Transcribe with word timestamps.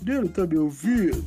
Adriano, 0.00 0.28
tá 0.28 0.46
me 0.46 0.56
ouvindo? 0.58 1.22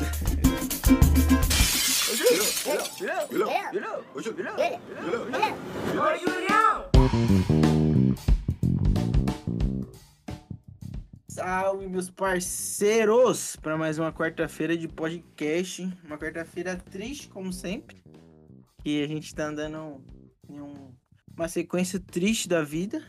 Salve, 11.27 11.87
meus 11.87 12.09
parceiros, 12.09 13.55
para 13.55 13.75
mais 13.77 13.97
uma 13.97 14.13
quarta-feira 14.13 14.77
de 14.77 14.87
podcast. 14.87 15.89
Uma 16.03 16.17
quarta-feira 16.17 16.75
triste, 16.75 17.27
como 17.27 17.51
sempre. 17.51 17.97
E 18.85 19.01
a 19.01 19.07
gente 19.07 19.33
tá 19.33 19.47
andando 19.47 20.03
em 20.49 20.59
um- 20.61 20.93
uma 21.35 21.47
sequência 21.47 21.99
triste 21.99 22.47
da 22.47 22.61
vida. 22.61 23.01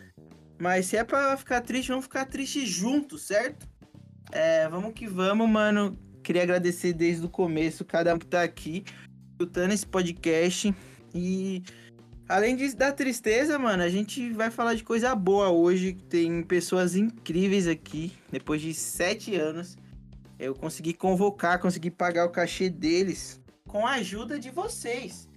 Mas 0.58 0.86
se 0.86 0.96
é 0.96 1.04
pra 1.04 1.36
ficar 1.36 1.60
triste, 1.60 1.88
vamos 1.88 2.04
ficar 2.04 2.24
tristes 2.24 2.68
juntos, 2.68 3.22
certo? 3.22 3.68
É, 4.34 4.68
vamos 4.68 4.92
que 4.92 5.06
vamos, 5.06 5.48
mano. 5.48 5.96
Queria 6.22 6.42
agradecer 6.42 6.92
desde 6.92 7.24
o 7.24 7.28
começo 7.28 7.84
cada 7.84 8.12
um 8.12 8.18
que 8.18 8.26
tá 8.26 8.42
aqui, 8.42 8.84
escutando 9.30 9.70
esse 9.70 9.86
podcast. 9.86 10.74
E 11.14 11.62
além 12.28 12.56
disso, 12.56 12.76
da 12.76 12.90
tristeza, 12.90 13.56
mano, 13.60 13.84
a 13.84 13.88
gente 13.88 14.32
vai 14.32 14.50
falar 14.50 14.74
de 14.74 14.82
coisa 14.82 15.14
boa 15.14 15.50
hoje. 15.50 15.92
Tem 16.08 16.42
pessoas 16.42 16.96
incríveis 16.96 17.68
aqui. 17.68 18.12
Depois 18.32 18.60
de 18.60 18.74
sete 18.74 19.36
anos, 19.36 19.76
eu 20.36 20.52
consegui 20.52 20.94
convocar, 20.94 21.60
consegui 21.60 21.92
pagar 21.92 22.24
o 22.24 22.30
cachê 22.30 22.68
deles 22.68 23.40
com 23.68 23.86
a 23.86 23.92
ajuda 23.92 24.36
de 24.36 24.50
vocês. 24.50 25.28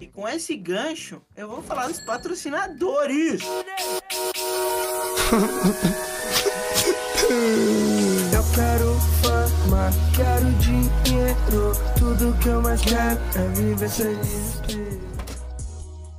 E 0.00 0.06
com 0.06 0.26
esse 0.26 0.56
gancho, 0.56 1.20
eu 1.36 1.46
vou 1.46 1.62
falar 1.62 1.88
dos 1.88 2.00
patrocinadores. 2.00 3.42
Eu 8.36 8.42
quero 8.54 8.92
fama, 9.22 9.90
quero 10.14 10.52
dinheiro. 10.58 11.72
Tudo 11.98 12.38
que 12.38 12.48
eu 12.48 12.60
mais 12.60 12.82
quero 12.82 13.18
é 13.34 13.48
viver 13.54 13.88
feliz. 13.88 14.60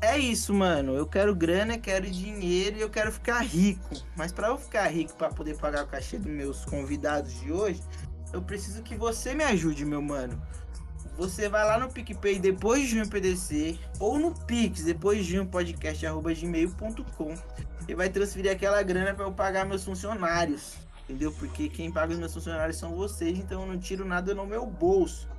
É 0.01 0.17
isso, 0.17 0.51
mano. 0.51 0.95
Eu 0.95 1.05
quero 1.05 1.35
grana, 1.35 1.77
quero 1.77 2.09
dinheiro 2.09 2.77
e 2.77 2.81
eu 2.81 2.89
quero 2.89 3.11
ficar 3.11 3.41
rico. 3.41 4.03
Mas 4.15 4.31
pra 4.31 4.47
eu 4.47 4.57
ficar 4.57 4.87
rico, 4.87 5.13
pra 5.13 5.29
poder 5.29 5.57
pagar 5.57 5.83
o 5.83 5.87
cachê 5.87 6.17
dos 6.17 6.31
meus 6.31 6.65
convidados 6.65 7.39
de 7.39 7.51
hoje, 7.51 7.83
eu 8.33 8.41
preciso 8.41 8.81
que 8.81 8.95
você 8.95 9.35
me 9.35 9.43
ajude, 9.43 9.85
meu 9.85 10.01
mano. 10.01 10.41
Você 11.19 11.47
vai 11.47 11.65
lá 11.65 11.77
no 11.77 11.87
PicPay 11.87 12.39
depois 12.39 12.81
de 12.81 12.87
junho 12.87 13.07
PDC 13.07 13.77
ou 13.99 14.17
no 14.17 14.33
Pix 14.33 14.83
depois 14.83 15.23
de 15.23 15.33
junho 15.33 15.45
podcast 15.45 16.03
arroba 16.07 16.33
gmail.com 16.33 17.35
e 17.87 17.93
vai 17.93 18.09
transferir 18.09 18.51
aquela 18.51 18.81
grana 18.81 19.13
pra 19.13 19.25
eu 19.25 19.31
pagar 19.31 19.67
meus 19.67 19.83
funcionários. 19.83 20.86
Entendeu? 21.07 21.31
Porque 21.31 21.69
quem 21.69 21.89
paga 21.89 22.11
os 22.11 22.19
meus 22.19 22.33
funcionários 22.33 22.77
são 22.77 22.93
vocês, 22.93 23.37
então 23.37 23.61
eu 23.61 23.67
não 23.67 23.79
tiro 23.79 24.03
nada 24.03 24.35
no 24.35 24.45
meu 24.45 24.65
bolso. 24.65 25.29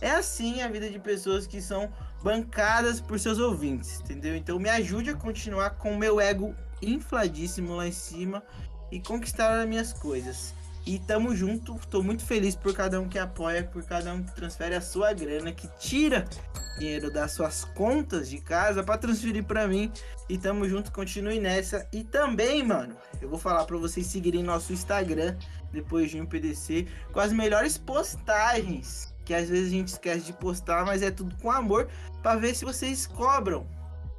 É 0.00 0.10
assim 0.10 0.62
a 0.62 0.68
vida 0.68 0.88
de 0.88 1.00
pessoas 1.00 1.46
que 1.46 1.60
são 1.60 1.90
bancadas 2.22 3.00
por 3.00 3.18
seus 3.18 3.38
ouvintes, 3.38 4.00
entendeu? 4.00 4.36
Então 4.36 4.58
me 4.58 4.68
ajude 4.68 5.10
a 5.10 5.16
continuar 5.16 5.70
com 5.70 5.96
meu 5.96 6.20
ego 6.20 6.54
infladíssimo 6.80 7.74
lá 7.74 7.88
em 7.88 7.92
cima 7.92 8.42
e 8.92 9.00
conquistar 9.00 9.60
as 9.60 9.68
minhas 9.68 9.92
coisas. 9.92 10.54
E 10.86 11.00
tamo 11.00 11.34
junto, 11.34 11.74
tô 11.90 12.00
muito 12.00 12.24
feliz 12.24 12.54
por 12.54 12.72
cada 12.72 13.00
um 13.00 13.08
que 13.08 13.18
apoia, 13.18 13.64
por 13.64 13.82
cada 13.82 14.14
um 14.14 14.22
que 14.22 14.32
transfere 14.34 14.76
a 14.76 14.80
sua 14.80 15.12
grana, 15.12 15.50
que 15.52 15.66
tira 15.78 16.24
dinheiro 16.78 17.10
das 17.10 17.32
suas 17.32 17.64
contas 17.64 18.28
de 18.28 18.40
casa 18.40 18.84
para 18.84 18.96
transferir 18.96 19.44
para 19.44 19.66
mim. 19.66 19.90
E 20.28 20.38
tamo 20.38 20.68
junto, 20.68 20.92
continue 20.92 21.40
nessa. 21.40 21.88
E 21.92 22.04
também, 22.04 22.62
mano, 22.62 22.96
eu 23.20 23.28
vou 23.28 23.38
falar 23.38 23.64
para 23.64 23.76
vocês 23.76 24.06
seguirem 24.06 24.44
nosso 24.44 24.72
Instagram 24.72 25.36
depois 25.72 26.10
de 26.10 26.20
um 26.20 26.26
PDC 26.26 26.86
com 27.12 27.18
as 27.18 27.32
melhores 27.32 27.76
postagens 27.76 29.12
que 29.26 29.34
às 29.34 29.50
vezes 29.50 29.66
a 29.66 29.76
gente 29.76 29.88
esquece 29.88 30.24
de 30.24 30.32
postar, 30.32 30.86
mas 30.86 31.02
é 31.02 31.10
tudo 31.10 31.36
com 31.42 31.50
amor 31.50 31.88
para 32.22 32.38
ver 32.38 32.54
se 32.54 32.64
vocês 32.64 33.06
cobram. 33.08 33.66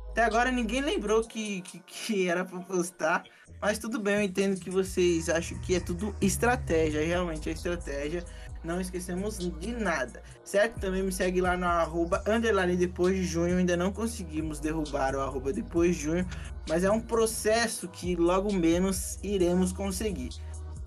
Até 0.09 0.25
agora 0.25 0.51
ninguém 0.51 0.81
lembrou 0.81 1.23
que, 1.23 1.61
que, 1.61 1.79
que 1.79 2.27
era 2.27 2.43
para 2.43 2.59
postar, 2.59 3.23
mas 3.61 3.79
tudo 3.79 3.99
bem, 3.99 4.15
eu 4.15 4.21
entendo 4.21 4.59
que 4.59 4.69
vocês 4.69 5.29
acham 5.29 5.57
que 5.59 5.75
é 5.75 5.79
tudo 5.79 6.15
estratégia, 6.21 7.05
realmente 7.05 7.49
é 7.49 7.53
estratégia. 7.53 8.23
Não 8.63 8.81
esquecemos 8.81 9.37
de 9.37 9.71
nada, 9.73 10.21
certo? 10.43 10.79
Também 10.79 11.01
me 11.01 11.11
segue 11.11 11.39
lá 11.39 11.55
no 11.55 11.65
arroba 11.65 12.21
underline 12.27 12.75
depois 12.75 13.15
de 13.15 13.23
junho. 13.23 13.57
Ainda 13.57 13.77
não 13.77 13.93
conseguimos 13.93 14.59
derrubar 14.59 15.15
o 15.15 15.21
arroba 15.21 15.53
depois 15.53 15.95
de 15.95 16.03
junho, 16.03 16.27
mas 16.67 16.83
é 16.83 16.91
um 16.91 16.99
processo 16.99 17.87
que 17.87 18.15
logo 18.15 18.51
menos 18.51 19.19
iremos 19.23 19.71
conseguir. 19.71 20.31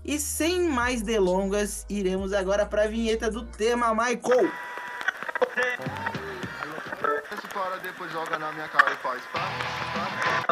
E 0.03 0.19
sem 0.19 0.67
mais 0.69 1.01
delongas, 1.01 1.85
iremos 1.89 2.33
agora 2.33 2.65
para 2.65 2.83
a 2.83 2.87
vinheta 2.87 3.31
do 3.31 3.45
tema, 3.45 3.93
Michael. 3.93 4.51
Esse 7.31 7.47
depois 7.83 8.11
joga 8.11 8.37
na 8.37 8.51
minha 8.51 8.67
cara 8.67 8.91
e 8.91 8.97
faz 8.97 9.21
pá, 9.33 9.39
pá. 9.93 10.41
Sabe 10.47 10.50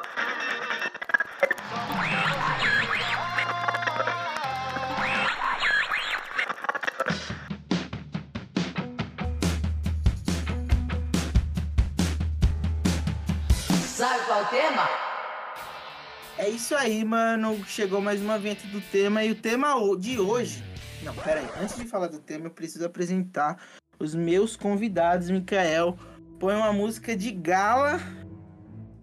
É 16.49 16.51
isso 16.51 16.75
aí, 16.75 17.05
mano. 17.05 17.63
Chegou 17.65 18.01
mais 18.01 18.19
uma 18.19 18.39
vinheta 18.39 18.67
do 18.69 18.81
tema 18.81 19.23
e 19.23 19.29
o 19.29 19.35
tema 19.35 19.75
de 19.99 20.19
hoje. 20.19 20.63
Não, 21.03 21.13
pera 21.13 21.41
aí. 21.41 21.47
Antes 21.61 21.75
de 21.77 21.85
falar 21.85 22.07
do 22.07 22.17
tema, 22.17 22.47
eu 22.47 22.49
preciso 22.49 22.83
apresentar 22.83 23.61
os 23.99 24.15
meus 24.15 24.55
convidados, 24.55 25.29
Mikael. 25.29 25.95
Põe 26.39 26.55
uma 26.55 26.73
música 26.73 27.15
de 27.15 27.29
gala, 27.29 27.99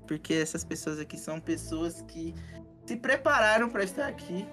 porque 0.08 0.34
essas 0.34 0.64
pessoas 0.64 0.98
aqui 0.98 1.16
são 1.16 1.38
pessoas 1.38 2.02
que 2.08 2.34
se 2.84 2.96
prepararam 2.96 3.68
para 3.68 3.84
estar 3.84 4.08
aqui 4.08 4.44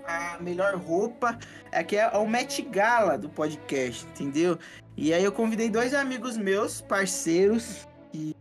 com 0.00 0.10
a 0.10 0.38
melhor 0.40 0.76
roupa. 0.76 1.38
Aqui 1.70 1.98
é 1.98 2.08
o 2.16 2.26
Met 2.26 2.62
Gala 2.62 3.18
do 3.18 3.28
podcast, 3.28 4.06
entendeu? 4.06 4.58
E 4.96 5.12
aí 5.12 5.22
eu 5.22 5.30
convidei 5.30 5.68
dois 5.68 5.92
amigos 5.92 6.38
meus, 6.38 6.80
parceiros, 6.80 7.86
que 8.10 8.34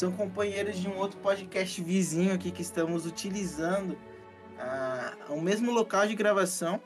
são 0.00 0.10
companheiros 0.10 0.78
de 0.78 0.88
um 0.88 0.96
outro 0.96 1.18
podcast 1.18 1.82
vizinho 1.82 2.32
aqui 2.32 2.50
que 2.50 2.62
estamos 2.62 3.04
utilizando 3.04 3.98
ah, 4.58 5.12
o 5.28 5.38
mesmo 5.42 5.70
local 5.70 6.06
de 6.06 6.14
gravação, 6.14 6.80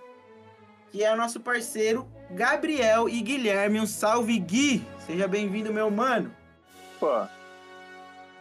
que 0.91 1.05
é 1.05 1.15
o 1.15 1.17
nosso 1.17 1.39
parceiro 1.39 2.09
Gabriel 2.33 3.09
e 3.09 3.23
Guilherme. 3.23 3.79
Um 3.79 3.87
salve, 3.87 4.37
Gui! 4.41 4.85
Seja 5.07 5.29
bem-vindo, 5.29 5.73
meu 5.73 5.93
mano. 5.93 6.35
Opa, 6.97 7.31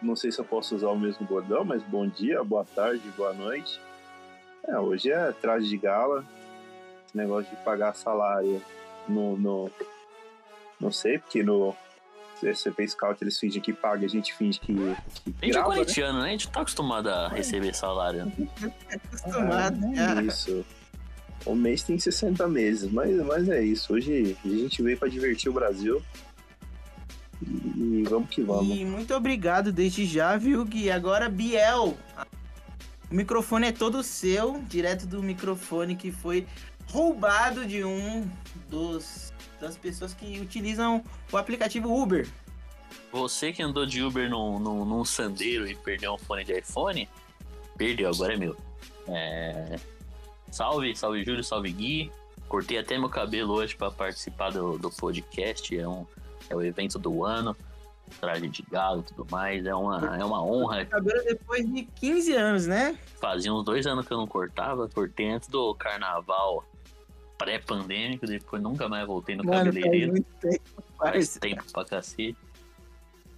não 0.01 0.15
sei 0.15 0.31
se 0.31 0.39
eu 0.39 0.45
posso 0.45 0.75
usar 0.75 0.87
o 0.87 0.97
mesmo 0.97 1.23
bordão, 1.23 1.63
mas 1.63 1.83
bom 1.83 2.07
dia, 2.07 2.43
boa 2.43 2.65
tarde, 2.65 3.03
boa 3.15 3.31
noite. 3.31 3.79
É, 4.67 4.79
hoje 4.79 5.11
é 5.11 5.31
traje 5.33 5.69
de 5.69 5.77
gala, 5.77 6.25
negócio 7.13 7.55
de 7.55 7.63
pagar 7.63 7.93
salário 7.93 8.59
no. 9.07 9.37
no 9.37 9.71
não 10.81 10.91
sei, 10.91 11.19
porque 11.19 11.43
no 11.43 11.75
CP 12.53 12.87
Scout 12.87 13.23
eles 13.23 13.39
fingem 13.39 13.61
que 13.61 13.73
paga, 13.73 14.05
a 14.05 14.09
gente 14.09 14.33
finge 14.33 14.59
que, 14.59 14.73
que 14.73 14.81
A 14.81 14.85
gente 14.85 15.35
é 15.41 15.47
grava, 15.49 15.69
né? 15.69 15.75
corintiano, 15.75 16.21
né? 16.21 16.27
A 16.27 16.31
gente 16.31 16.49
tá 16.49 16.61
acostumado 16.61 17.09
a 17.09 17.27
receber 17.29 17.73
salário. 17.75 18.31
Acostumado. 18.91 19.79
Ah, 19.97 20.21
é 20.21 20.25
isso. 20.25 20.65
O 21.45 21.55
mês 21.55 21.83
tem 21.83 21.99
60 21.99 22.47
meses, 22.47 22.91
mas, 22.91 23.15
mas 23.25 23.49
é 23.49 23.61
isso. 23.61 23.93
Hoje 23.93 24.37
a 24.43 24.47
gente 24.47 24.81
veio 24.81 24.97
para 24.97 25.09
divertir 25.09 25.49
o 25.49 25.53
Brasil. 25.53 26.01
E 27.41 28.03
vamos 28.09 28.29
que 28.29 28.41
vamos. 28.41 28.77
E 28.77 28.85
muito 28.85 29.13
obrigado 29.13 29.71
desde 29.71 30.05
já, 30.05 30.37
viu, 30.37 30.63
Gui? 30.63 30.89
Agora, 30.89 31.27
Biel. 31.27 31.97
O 33.11 33.15
microfone 33.15 33.67
é 33.67 33.71
todo 33.71 34.01
seu, 34.01 34.61
direto 34.67 35.05
do 35.05 35.21
microfone 35.21 35.95
que 35.95 36.11
foi 36.11 36.47
roubado 36.87 37.65
de 37.65 37.83
um 37.83 38.27
dos 38.69 39.32
das 39.63 39.77
pessoas 39.77 40.13
que 40.13 40.39
utilizam 40.39 41.03
o 41.31 41.37
aplicativo 41.37 41.91
Uber. 41.91 42.27
Você 43.11 43.51
que 43.51 43.63
andou 43.63 43.85
de 43.85 44.03
Uber 44.03 44.29
num, 44.29 44.59
num, 44.59 44.85
num 44.85 45.05
sandeiro 45.05 45.67
e 45.67 45.75
perdeu 45.75 46.13
um 46.13 46.17
fone 46.17 46.43
de 46.43 46.59
iPhone, 46.59 47.09
perdeu, 47.77 48.09
agora 48.09 48.33
é 48.33 48.37
meu. 48.37 48.55
É... 49.07 49.79
Salve, 50.51 50.95
salve 50.95 51.23
Júlio, 51.23 51.43
salve 51.43 51.71
Gui. 51.71 52.11
Cortei 52.47 52.77
até 52.77 52.97
meu 52.97 53.09
cabelo 53.09 53.53
hoje 53.53 53.75
pra 53.75 53.89
participar 53.89 54.51
do, 54.51 54.77
do 54.77 54.91
podcast. 54.91 55.75
É, 55.75 55.87
um, 55.87 56.05
é 56.49 56.55
o 56.55 56.61
evento 56.61 56.99
do 56.99 57.23
ano. 57.23 57.55
Traje 58.19 58.47
de 58.47 58.61
galo 58.63 58.99
e 58.99 59.03
tudo 59.03 59.25
mais. 59.31 59.65
É 59.65 59.73
uma, 59.73 60.17
é 60.17 60.23
uma 60.23 60.43
honra. 60.43 60.85
Cabelo 60.85 61.23
depois 61.23 61.65
de 61.73 61.83
15 61.83 62.33
anos, 62.33 62.67
né? 62.67 62.95
Fazia 63.19 63.51
uns 63.51 63.63
dois 63.63 63.87
anos 63.87 64.05
que 64.05 64.13
eu 64.13 64.17
não 64.17 64.27
cortava. 64.27 64.87
Cortei 64.87 65.31
antes 65.31 65.47
do 65.49 65.73
carnaval 65.73 66.63
pré-pandêmico. 67.43 68.25
Depois 68.25 68.61
nunca 68.61 68.87
mais 68.87 69.05
voltei 69.05 69.35
no 69.35 69.43
Mano, 69.43 69.55
faz 69.57 69.67
cabeleireiro. 69.67 70.11
muito 70.13 70.33
tempo. 70.39 70.83
Faz 70.97 71.37
tempo 71.37 71.63
pra 71.71 71.85
cacete. 71.85 72.37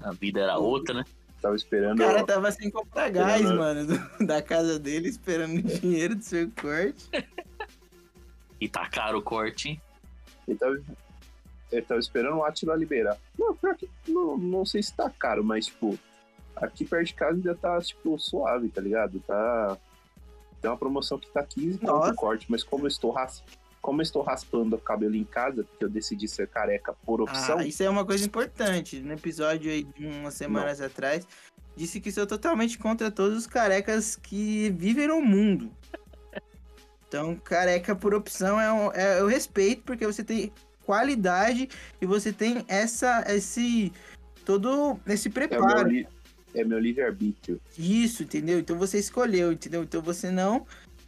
A 0.02 0.12
vida 0.12 0.42
era 0.42 0.58
outra, 0.58 0.94
né? 0.96 1.06
Tava 1.42 1.54
O 1.54 1.58
esperando. 1.58 1.98
cara 1.98 2.24
tava 2.26 2.52
sem 2.52 2.70
comprar 2.72 3.10
gás, 3.10 3.42
Esperando- 3.42 3.60
mano, 3.60 3.86
do- 3.88 4.26
da 4.26 4.42
casa 4.42 4.80
dele, 4.80 5.10
esperando 5.10 5.58
o 5.60 5.62
dinheiro 5.62 6.16
do 6.16 6.24
seu 6.24 6.50
corte. 6.60 7.06
E 8.60 8.70
tá 8.70 8.88
caro 8.90 9.18
o 9.20 9.22
corte, 9.22 9.68
hein? 9.70 9.82
Ele 10.48 10.58
tava, 10.58 10.82
ele 11.72 11.82
tava 11.82 12.00
esperando 12.00 12.38
o 12.38 12.44
Atila 12.46 12.74
liberar. 12.76 13.18
Não, 13.38 13.54
pior 13.54 13.76
que 13.76 13.90
não, 14.08 14.38
não 14.38 14.66
sei 14.66 14.82
se 14.82 14.94
tá 14.94 15.10
caro, 15.10 15.44
mas, 15.44 15.66
tipo, 15.66 16.00
aqui 16.56 16.86
perto 16.86 17.08
de 17.08 17.14
casa 17.16 17.34
ainda 17.36 17.54
tá, 17.54 17.80
tipo, 17.82 18.18
suave, 18.18 18.70
tá 18.70 18.80
ligado? 18.80 19.20
Tá. 19.20 19.78
Tem 20.62 20.72
uma 20.72 20.78
promoção 20.78 21.20
que 21.20 21.28
tá 21.28 21.44
15 21.44 21.80
conto 21.80 21.92
Nossa. 21.92 22.12
o 22.14 22.16
corte, 22.16 22.46
mas 22.50 22.64
como 22.64 22.86
eu 22.86 22.88
estou 22.88 23.12
ras... 23.12 23.44
como 23.86 24.02
eu 24.02 24.04
estou 24.04 24.24
raspando 24.24 24.76
o 24.76 24.80
cabelo 24.80 25.16
em 25.16 25.24
casa, 25.24 25.64
porque 25.64 25.86
eu 25.86 25.90
decidi 25.90 26.28
ser 26.28 26.48
careca 26.48 26.92
por 27.06 27.22
opção, 27.22 27.60
Ah, 27.60 27.68
isso 27.68 27.84
é 27.84 27.90
uma 27.90 28.04
coisa 28.04 28.26
importante. 28.26 29.00
No 29.00 29.14
episódio 29.14 29.70
aí 29.70 29.84
de 29.84 30.08
umas 30.08 30.34
semanas 30.34 30.82
atrás, 30.82 31.28
disse 31.76 32.02
que 32.02 32.12
sou 32.12 32.26
totalmente 32.26 32.80
contra 32.80 33.12
todos 33.12 33.38
os 33.38 33.46
carecas 33.46 34.16
que 34.16 34.72
vivem 34.72 35.08
no 35.08 35.22
mundo. 35.22 35.72
Então, 37.08 37.36
careca 37.36 37.96
por 37.96 38.16
opção 38.16 38.60
é, 38.60 38.74
um, 38.74 38.92
é 38.92 39.22
eu 39.22 39.28
respeito, 39.28 39.84
porque 39.84 40.08
você 40.08 40.24
tem 40.24 40.52
qualidade 40.84 41.70
e 42.02 42.08
você 42.08 42.34
tem 42.34 42.66
essa, 42.68 43.24
esse, 43.28 43.94
todo 44.44 45.00
esse 45.06 45.28
é, 45.28 45.32
o 45.32 45.34
meu, 45.34 45.48
preparo. 45.48 45.88
li... 45.88 46.08
é 46.56 46.64
meu 46.64 46.80
livre-arbítrio. 46.80 47.62
Isso, 47.78 48.24
entendeu? 48.24 48.58
Então 48.58 48.80
você 48.80 48.98
escolheu, 48.98 49.52
entendeu? 49.52 49.84
Então 49.84 50.02
você 50.02 50.32
não 50.32 50.66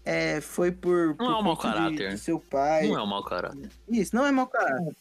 é, 0.10 0.40
foi 0.42 0.72
por, 0.72 1.16
por 1.16 1.24
Não 1.26 1.34
é 1.34 1.40
um 1.40 1.44
mau 1.44 1.56
conta 1.58 1.68
de- 1.70 1.74
caráter. 1.76 2.12
do 2.14 2.18
seu 2.18 2.40
pai. 2.40 2.88
Não 2.88 2.98
é 2.98 3.04
um 3.04 3.08
mau 3.08 3.24
caráter. 3.24 3.70
Isso, 3.90 4.16
não 4.16 4.26
é 4.26 4.32
mau 4.32 4.48
caráter. 4.48 4.96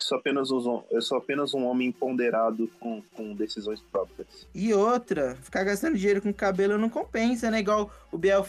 Sou 0.00 0.16
apenas 0.18 0.50
um, 0.50 0.82
eu 0.90 1.02
sou 1.02 1.18
apenas 1.18 1.54
um 1.54 1.64
homem 1.66 1.90
ponderado 1.92 2.68
com, 2.78 3.02
com 3.14 3.34
decisões 3.34 3.80
próprias. 3.80 4.46
E 4.54 4.72
outra, 4.72 5.36
ficar 5.42 5.64
gastando 5.64 5.96
dinheiro 5.96 6.22
com 6.22 6.32
cabelo 6.32 6.78
não 6.78 6.88
compensa, 6.88 7.50
né? 7.50 7.60
Igual 7.60 7.90
o 8.12 8.18
Biel. 8.18 8.46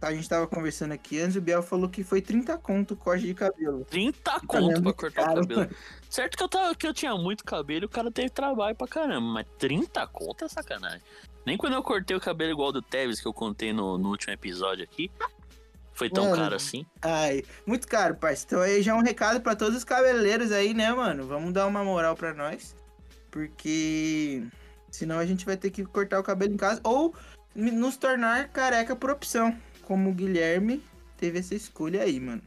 A 0.00 0.12
gente 0.14 0.28
tava 0.28 0.46
conversando 0.46 0.92
aqui 0.92 1.20
antes, 1.20 1.34
o 1.34 1.40
Biel 1.40 1.60
falou 1.60 1.88
que 1.88 2.04
foi 2.04 2.20
30 2.22 2.56
conto 2.58 2.94
o 2.94 2.96
corte 2.96 3.26
de 3.26 3.34
cabelo. 3.34 3.84
30 3.90 4.40
conto 4.46 4.80
pra 4.82 4.92
cortar 4.92 5.24
caro, 5.24 5.40
o 5.42 5.48
cabelo. 5.48 5.70
Certo 6.08 6.36
que 6.36 6.42
eu, 6.44 6.48
tava, 6.48 6.74
que 6.76 6.86
eu 6.86 6.94
tinha 6.94 7.16
muito 7.16 7.44
cabelo 7.44 7.82
e 7.84 7.86
o 7.86 7.88
cara 7.88 8.08
teve 8.08 8.30
trabalho 8.30 8.76
pra 8.76 8.86
caramba, 8.86 9.20
mas 9.26 9.46
30 9.58 10.06
conto 10.06 10.44
é 10.44 10.48
sacanagem. 10.48 11.02
Nem 11.44 11.56
quando 11.56 11.72
eu 11.74 11.82
cortei 11.82 12.16
o 12.16 12.20
cabelo 12.20 12.52
igual 12.52 12.70
do 12.70 12.80
Tevez, 12.80 13.20
que 13.20 13.26
eu 13.26 13.32
contei 13.32 13.72
no, 13.72 13.98
no 13.98 14.10
último 14.10 14.32
episódio 14.32 14.84
aqui, 14.84 15.10
foi 15.98 16.08
tão 16.08 16.24
Mano. 16.24 16.36
caro 16.36 16.54
assim. 16.54 16.86
Ai, 17.02 17.42
muito 17.66 17.86
caro, 17.88 18.14
parceiro. 18.14 18.46
Então 18.46 18.60
aí 18.62 18.82
já 18.82 18.92
é 18.92 18.94
um 18.94 19.02
recado 19.02 19.40
pra 19.40 19.56
todos 19.56 19.76
os 19.76 19.84
cabeleireiros 19.84 20.52
aí, 20.52 20.72
né, 20.72 20.92
mano? 20.92 21.26
Vamos 21.26 21.52
dar 21.52 21.66
uma 21.66 21.82
moral 21.84 22.14
pra 22.16 22.32
nós. 22.32 22.74
Porque 23.30 24.42
senão 24.90 25.18
a 25.18 25.26
gente 25.26 25.44
vai 25.44 25.56
ter 25.56 25.70
que 25.70 25.84
cortar 25.84 26.18
o 26.20 26.22
cabelo 26.22 26.54
em 26.54 26.56
casa 26.56 26.80
ou 26.84 27.14
nos 27.54 27.96
tornar 27.96 28.48
careca 28.48 28.94
por 28.96 29.10
opção. 29.10 29.56
Como 29.82 30.10
o 30.10 30.14
Guilherme 30.14 30.82
teve 31.16 31.38
essa 31.38 31.54
escolha 31.54 32.02
aí, 32.02 32.20
mano. 32.20 32.42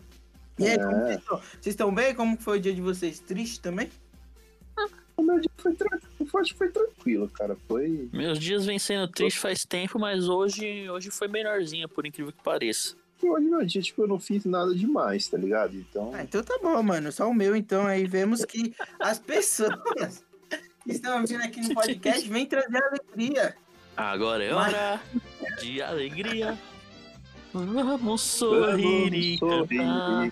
E 0.58 0.68
aí, 0.68 0.78
como 0.78 0.92
É. 0.92 1.00
vocês 1.06 1.20
estão? 1.20 1.38
Vocês 1.38 1.66
estão 1.68 1.94
bem? 1.94 2.16
Como 2.16 2.38
foi 2.38 2.58
o 2.58 2.62
dia 2.62 2.74
de 2.74 2.82
vocês? 2.82 3.20
Triste 3.20 3.60
também? 3.60 3.90
O 5.18 5.24
meu 5.24 5.40
dia 5.40 5.52
foi, 5.58 5.76
que 6.44 6.54
foi 6.56 6.70
tranquilo, 6.70 7.30
cara. 7.30 7.56
Foi. 7.68 8.10
Meus 8.12 8.40
dias 8.40 8.66
vêm 8.66 8.80
sendo 8.80 9.08
triste 9.08 9.40
faz 9.40 9.66
tempo, 9.66 10.00
mas 10.00 10.28
hoje, 10.28 10.90
hoje 10.90 11.12
foi 11.12 11.28
melhorzinha, 11.28 11.88
por 11.88 12.06
incrível 12.08 12.32
que 12.32 12.42
pareça. 12.42 12.96
Hoje 13.30 13.46
meu 13.46 13.66
dia, 13.66 13.82
tipo, 13.82 14.02
eu 14.04 14.08
não 14.08 14.20
fiz 14.20 14.46
nada 14.46 14.74
demais, 14.74 15.28
tá 15.28 15.38
ligado? 15.38 15.76
Então. 15.76 16.12
Ah, 16.14 16.24
então 16.24 16.44
tá 16.44 16.58
bom, 16.62 16.82
mano. 16.84 17.12
Só 17.12 17.30
o 17.30 17.34
meu, 17.34 17.56
então. 17.56 17.86
Aí 17.88 18.06
vemos 18.08 18.44
que 18.46 18.74
as 19.00 19.20
pessoas 19.20 20.24
que 20.84 20.92
estão 20.92 21.26
vindo 21.26 21.42
aqui 21.44 21.62
no 21.62 21.74
podcast 21.76 22.28
vêm 22.30 22.46
trazer 22.46 22.82
alegria. 22.84 23.56
Agora 23.96 24.44
é 24.44 24.54
Mas- 24.54 24.74
hora 24.74 25.02
de 25.62 25.82
alegria. 25.82 26.58
Vamos 27.54 28.22
sorrir 28.22 29.14
e 29.14 29.38
Vamos 29.38 29.68
cantar. 29.68 30.32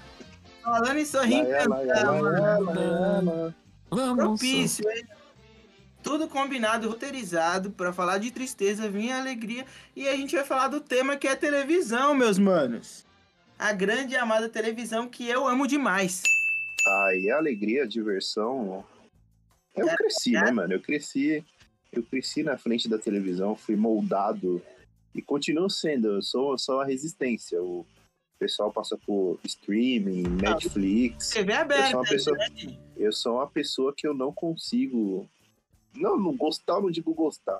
Falando 0.63 0.97
em 0.97 1.05
sorrir 1.05 1.43
e 1.43 1.45
cantar, 1.45 2.11
mano. 2.63 3.53
Vamos 3.91 4.15
Propício, 4.39 4.89
hein? 4.89 5.03
Tudo 6.01 6.27
combinado, 6.27 6.87
roteirizado 6.87 7.71
pra 7.71 7.91
falar 7.91 8.17
de 8.17 8.31
tristeza, 8.31 8.89
vir 8.89 9.11
alegria. 9.11 9.65
E 9.95 10.07
a 10.07 10.15
gente 10.15 10.35
vai 10.35 10.45
falar 10.45 10.69
do 10.69 10.79
tema 10.79 11.17
que 11.17 11.27
é 11.27 11.35
televisão, 11.35 12.15
meus 12.15 12.39
manos. 12.39 13.05
A 13.57 13.73
grande 13.73 14.13
e 14.13 14.17
amada 14.17 14.47
televisão 14.47 15.07
que 15.07 15.27
eu 15.27 15.47
amo 15.47 15.67
demais. 15.67 16.23
Aí, 16.87 17.29
alegria, 17.29 17.85
diversão. 17.85 18.85
Eu 19.75 19.87
cresci, 19.95 20.31
né, 20.31 20.51
mano? 20.51 20.73
Eu 20.73 20.81
cresci. 20.81 21.43
Eu 21.91 22.03
cresci 22.03 22.43
na 22.43 22.57
frente 22.57 22.87
da 22.87 22.97
televisão, 22.97 23.55
fui 23.55 23.75
moldado 23.75 24.61
e 25.13 25.21
continuo 25.21 25.69
sendo. 25.69 26.07
Eu 26.07 26.21
sou, 26.21 26.57
sou 26.57 26.79
a 26.79 26.85
resistência. 26.85 27.61
O 27.61 27.85
pessoal 28.39 28.71
passa 28.71 28.97
por 28.97 29.39
streaming, 29.43 30.23
Netflix. 30.23 31.31
TV 31.31 31.51
Eu 31.51 31.57
aberta, 31.57 31.89
sou 31.89 31.99
uma 31.99 32.09
pessoa, 32.09 32.37
né? 32.37 32.77
eu 32.95 33.11
sou 33.11 33.35
uma 33.35 33.47
pessoa 33.47 33.93
que 33.95 34.07
eu 34.07 34.13
não 34.13 34.31
consigo. 34.31 35.27
Não, 35.95 36.17
não 36.17 36.35
gostar, 36.35 36.73
eu 36.75 36.81
não 36.83 36.91
digo 36.91 37.13
gostar. 37.13 37.59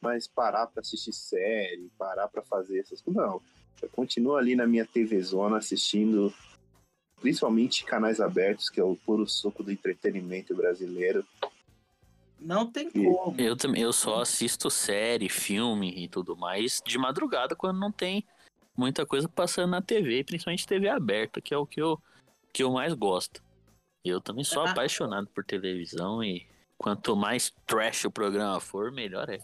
Mas 0.00 0.26
parar 0.26 0.66
pra 0.66 0.80
assistir 0.80 1.12
série, 1.12 1.90
parar 1.98 2.28
pra 2.28 2.42
fazer 2.42 2.80
essas 2.80 3.00
coisas. 3.00 3.22
Não. 3.22 3.40
Eu 3.80 3.88
continuo 3.88 4.36
ali 4.36 4.54
na 4.56 4.66
minha 4.66 4.84
TV 4.86 5.20
Zona 5.22 5.58
assistindo, 5.58 6.32
principalmente 7.20 7.84
canais 7.84 8.20
abertos, 8.20 8.68
que 8.68 8.80
é 8.80 8.84
o 8.84 8.96
puro 8.96 9.26
suco 9.28 9.62
do 9.62 9.70
entretenimento 9.72 10.54
brasileiro. 10.54 11.24
Não 12.40 12.66
tem 12.70 12.88
E- 12.88 13.04
como. 13.04 13.40
Eu 13.40 13.56
também, 13.56 13.82
eu 13.82 13.92
só 13.92 14.20
assisto 14.20 14.68
série, 14.70 15.28
filme 15.28 15.92
e 15.96 16.08
tudo 16.08 16.36
mais 16.36 16.82
de 16.84 16.98
madrugada 16.98 17.54
quando 17.54 17.78
não 17.78 17.92
tem 17.92 18.24
muita 18.76 19.06
coisa 19.06 19.28
passando 19.28 19.70
na 19.70 19.82
TV, 19.82 20.24
principalmente 20.24 20.66
TV 20.66 20.88
aberta, 20.88 21.40
que 21.40 21.54
é 21.54 21.56
o 21.56 21.66
que 21.66 21.80
eu, 21.80 22.00
que 22.52 22.62
eu 22.64 22.72
mais 22.72 22.92
gosto. 22.94 23.42
Eu 24.04 24.20
também 24.20 24.42
sou 24.42 24.64
Ah. 24.64 24.70
apaixonado 24.72 25.28
por 25.28 25.44
televisão 25.44 26.22
e 26.24 26.44
quanto 26.82 27.16
mais 27.16 27.54
trash 27.64 28.04
o 28.04 28.10
programa 28.10 28.60
for, 28.60 28.90
melhor 28.90 29.30
é. 29.30 29.38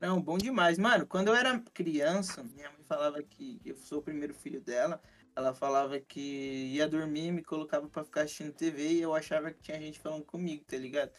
Não, 0.00 0.20
bom 0.20 0.36
demais. 0.38 0.78
Mano, 0.78 1.06
quando 1.06 1.28
eu 1.28 1.34
era 1.34 1.58
criança, 1.72 2.42
minha 2.42 2.70
mãe 2.70 2.82
falava 2.88 3.22
que 3.22 3.60
eu 3.64 3.76
sou 3.76 3.98
o 3.98 4.02
primeiro 4.02 4.34
filho 4.34 4.60
dela. 4.60 5.00
Ela 5.34 5.54
falava 5.54 6.00
que 6.00 6.72
ia 6.74 6.88
dormir, 6.88 7.30
me 7.30 7.42
colocava 7.42 7.88
pra 7.88 8.02
ficar 8.04 8.22
assistindo 8.22 8.52
TV 8.52 8.94
e 8.94 9.02
eu 9.02 9.14
achava 9.14 9.50
que 9.52 9.60
tinha 9.60 9.78
gente 9.78 10.00
falando 10.00 10.24
comigo, 10.24 10.64
tá 10.64 10.76
ligado? 10.78 11.10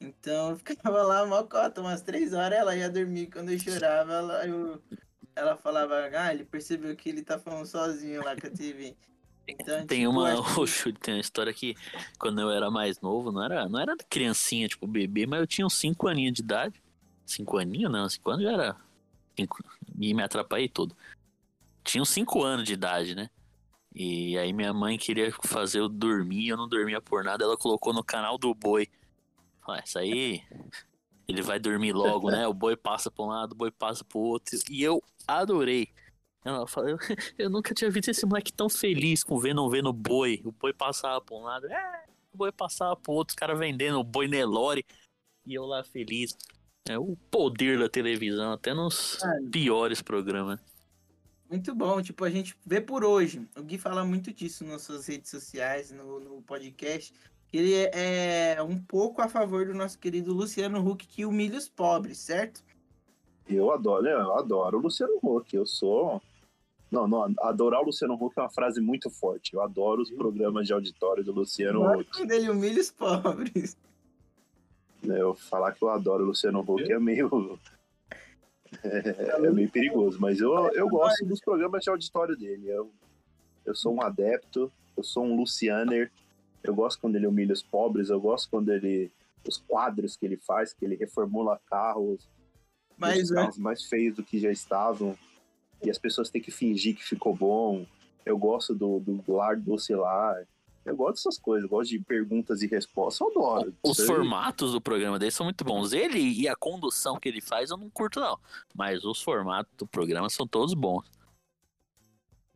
Então 0.00 0.50
eu 0.50 0.56
ficava 0.58 1.02
lá 1.02 1.24
mocota, 1.24 1.80
umas 1.80 2.02
três 2.02 2.32
horas, 2.32 2.58
ela 2.58 2.74
ia 2.76 2.90
dormir. 2.90 3.28
Quando 3.30 3.50
eu 3.52 3.58
chorava, 3.58 4.12
ela, 4.12 4.46
eu- 4.46 4.82
ela 5.36 5.56
falava, 5.56 6.08
ah, 6.12 6.32
ele 6.34 6.44
percebeu 6.44 6.94
que 6.96 7.08
ele 7.08 7.22
tá 7.22 7.38
falando 7.38 7.66
sozinho 7.66 8.24
lá 8.24 8.34
com 8.36 8.46
a 8.46 8.50
TV. 8.50 8.96
Então, 9.48 9.86
Tem 9.86 10.00
tipo, 10.00 10.10
uma, 10.10 10.34
ô, 10.40 10.42
Júlio, 10.66 10.98
tem 10.98 11.14
uma 11.14 11.20
história 11.20 11.52
que 11.52 11.74
quando 12.18 12.40
eu 12.40 12.50
era 12.50 12.70
mais 12.70 13.00
novo, 13.00 13.32
não 13.32 13.42
era, 13.42 13.68
não 13.68 13.80
era 13.80 13.96
criancinha, 14.08 14.68
tipo 14.68 14.86
bebê, 14.86 15.26
mas 15.26 15.40
eu 15.40 15.46
tinha 15.46 15.66
uns 15.66 15.74
5 15.74 16.06
aninhos 16.08 16.34
de 16.34 16.42
idade. 16.42 16.80
5 17.26 17.58
aninhos, 17.58 17.90
não, 17.90 18.08
5 18.08 18.30
anos 18.30 18.44
já 18.44 18.52
era. 18.52 18.76
cinco- 19.36 19.62
E 19.98 20.12
me 20.14 20.22
atrapalhei 20.22 20.68
todo. 20.68 20.96
Tinha 21.84 22.02
uns 22.02 22.10
5 22.10 22.42
anos 22.42 22.64
de 22.64 22.72
idade, 22.74 23.14
né? 23.14 23.30
E 23.94 24.38
aí 24.38 24.52
minha 24.52 24.72
mãe 24.72 24.96
queria 24.96 25.32
fazer 25.44 25.80
eu 25.80 25.88
dormir, 25.88 26.48
eu 26.48 26.56
não 26.56 26.68
dormia 26.68 27.00
por 27.00 27.24
nada, 27.24 27.42
ela 27.44 27.56
colocou 27.56 27.92
no 27.92 28.04
canal 28.04 28.38
do 28.38 28.54
boi. 28.54 28.88
Ah, 29.66 29.80
isso 29.84 29.98
aí. 29.98 30.42
Ele 31.26 31.42
vai 31.42 31.58
dormir 31.58 31.92
logo, 31.92 32.30
né? 32.30 32.46
O 32.46 32.54
boi 32.54 32.76
passa 32.76 33.10
pra 33.10 33.24
um 33.24 33.28
lado, 33.28 33.52
o 33.52 33.56
boi 33.56 33.70
passa 33.70 34.04
pro 34.04 34.18
outro. 34.18 34.58
E 34.68 34.82
eu 34.82 35.02
adorei. 35.26 35.88
Ela 36.44 36.66
fala, 36.66 36.90
eu, 36.90 36.98
eu 37.38 37.50
nunca 37.50 37.74
tinha 37.74 37.90
visto 37.90 38.08
esse 38.08 38.24
moleque 38.24 38.52
tão 38.52 38.68
feliz 38.68 39.22
com 39.22 39.38
vendo 39.38 39.68
vendo 39.68 39.92
boi. 39.92 40.40
O 40.44 40.52
boi 40.52 40.72
passava 40.72 41.20
pra 41.20 41.36
um 41.36 41.42
lado, 41.42 41.66
é, 41.66 42.04
o 42.32 42.36
boi 42.36 42.52
passava 42.52 42.96
pro 42.96 43.12
outro, 43.12 43.32
os 43.32 43.36
caras 43.36 43.58
vendendo 43.58 43.98
o 43.98 44.04
boi 44.04 44.26
Nelore. 44.26 44.84
E 45.46 45.54
eu 45.54 45.64
lá 45.64 45.82
feliz. 45.82 46.36
É 46.88 46.98
o 46.98 47.16
poder 47.30 47.78
da 47.78 47.88
televisão, 47.88 48.52
até 48.52 48.72
nos 48.72 49.18
piores 49.50 50.00
programas. 50.00 50.58
Muito 51.50 51.74
bom, 51.74 52.00
tipo, 52.00 52.24
a 52.24 52.30
gente 52.30 52.56
vê 52.64 52.80
por 52.80 53.04
hoje. 53.04 53.46
O 53.56 53.62
Gui 53.62 53.76
fala 53.76 54.04
muito 54.04 54.32
disso 54.32 54.64
nas 54.64 54.82
suas 54.82 55.06
redes 55.08 55.30
sociais, 55.30 55.90
no, 55.90 56.20
no 56.20 56.42
podcast. 56.42 57.12
que 57.48 57.58
Ele 57.58 57.74
é, 57.74 58.54
é 58.56 58.62
um 58.62 58.78
pouco 58.78 59.20
a 59.20 59.28
favor 59.28 59.66
do 59.66 59.74
nosso 59.74 59.98
querido 59.98 60.32
Luciano 60.32 60.78
Huck, 60.88 61.06
que 61.06 61.26
humilha 61.26 61.58
os 61.58 61.68
pobres, 61.68 62.18
certo? 62.18 62.62
Eu 63.48 63.72
adoro, 63.72 64.06
eu 64.06 64.38
adoro 64.38 64.78
o 64.78 64.82
Luciano 64.82 65.18
Huck. 65.20 65.54
Eu 65.54 65.66
sou. 65.66 66.22
Não, 66.90 67.06
não, 67.06 67.32
adorar 67.40 67.80
o 67.80 67.84
Luciano 67.84 68.14
Huck 68.14 68.36
é 68.36 68.42
uma 68.42 68.50
frase 68.50 68.80
muito 68.80 69.08
forte. 69.08 69.54
Eu 69.54 69.62
adoro 69.62 70.02
os 70.02 70.10
programas 70.10 70.66
de 70.66 70.72
auditório 70.72 71.22
do 71.22 71.32
Luciano 71.32 71.84
Huck. 71.84 72.10
Quando 72.10 72.32
ele 72.32 72.50
humilha 72.50 72.80
os 72.80 72.90
pobres. 72.90 73.76
né? 75.02 75.20
Eu 75.20 75.34
falar 75.34 75.72
que 75.72 75.82
eu 75.84 75.88
adoro 75.88 76.24
o 76.24 76.26
Luciano 76.26 76.60
Huck 76.60 76.90
é 76.90 76.98
meio. 76.98 77.58
É, 78.82 79.36
é 79.46 79.50
meio 79.50 79.70
perigoso, 79.70 80.20
mas 80.20 80.40
eu, 80.40 80.52
eu 80.72 80.88
gosto 80.88 81.24
dos 81.26 81.40
programas 81.40 81.84
de 81.84 81.90
auditório 81.90 82.36
dele. 82.36 82.68
Eu, 82.68 82.90
eu 83.64 83.74
sou 83.74 83.94
um 83.94 84.02
adepto, 84.02 84.70
eu 84.96 85.04
sou 85.04 85.24
um 85.24 85.36
Lucianer. 85.36 86.10
Eu 86.62 86.74
gosto 86.74 87.00
quando 87.00 87.14
ele 87.14 87.26
humilha 87.26 87.52
os 87.52 87.62
pobres, 87.62 88.10
eu 88.10 88.20
gosto 88.20 88.50
quando 88.50 88.70
ele. 88.70 89.12
Os 89.46 89.56
quadros 89.56 90.16
que 90.16 90.26
ele 90.26 90.36
faz, 90.36 90.74
que 90.74 90.84
ele 90.84 90.96
reformula 90.96 91.58
carros, 91.66 92.28
Mas 92.98 93.22
os 93.22 93.30
ó, 93.30 93.34
carros 93.36 93.56
mais 93.56 93.84
feios 93.84 94.16
do 94.16 94.22
que 94.22 94.38
já 94.38 94.50
estavam. 94.50 95.16
E 95.82 95.90
as 95.90 95.98
pessoas 95.98 96.30
têm 96.30 96.40
que 96.42 96.50
fingir 96.50 96.94
que 96.96 97.04
ficou 97.04 97.34
bom. 97.34 97.86
Eu 98.24 98.36
gosto 98.38 98.74
do, 98.74 99.00
do 99.00 99.32
lar 99.34 99.56
doce 99.56 99.94
lá. 99.94 100.36
Eu 100.84 100.96
gosto 100.96 101.16
dessas 101.16 101.38
coisas, 101.38 101.64
eu 101.64 101.68
gosto 101.68 101.90
de 101.90 101.98
perguntas 102.00 102.62
e 102.62 102.66
respostas, 102.66 103.20
eu 103.20 103.28
adoro. 103.30 103.74
Os 103.82 104.00
aí- 104.00 104.06
formatos 104.06 104.72
do 104.72 104.80
programa 104.80 105.18
dele 105.18 105.30
são 105.30 105.44
muito 105.44 105.62
bons. 105.64 105.92
Ele 105.92 106.18
e 106.18 106.48
a 106.48 106.56
condução 106.56 107.18
que 107.20 107.28
ele 107.28 107.40
faz 107.40 107.70
eu 107.70 107.76
não 107.76 107.90
curto, 107.90 108.18
não. 108.20 108.38
Mas 108.74 109.04
os 109.04 109.20
formatos 109.22 109.72
do 109.76 109.86
programa 109.86 110.28
são 110.30 110.46
todos 110.46 110.72
bons. 110.74 111.04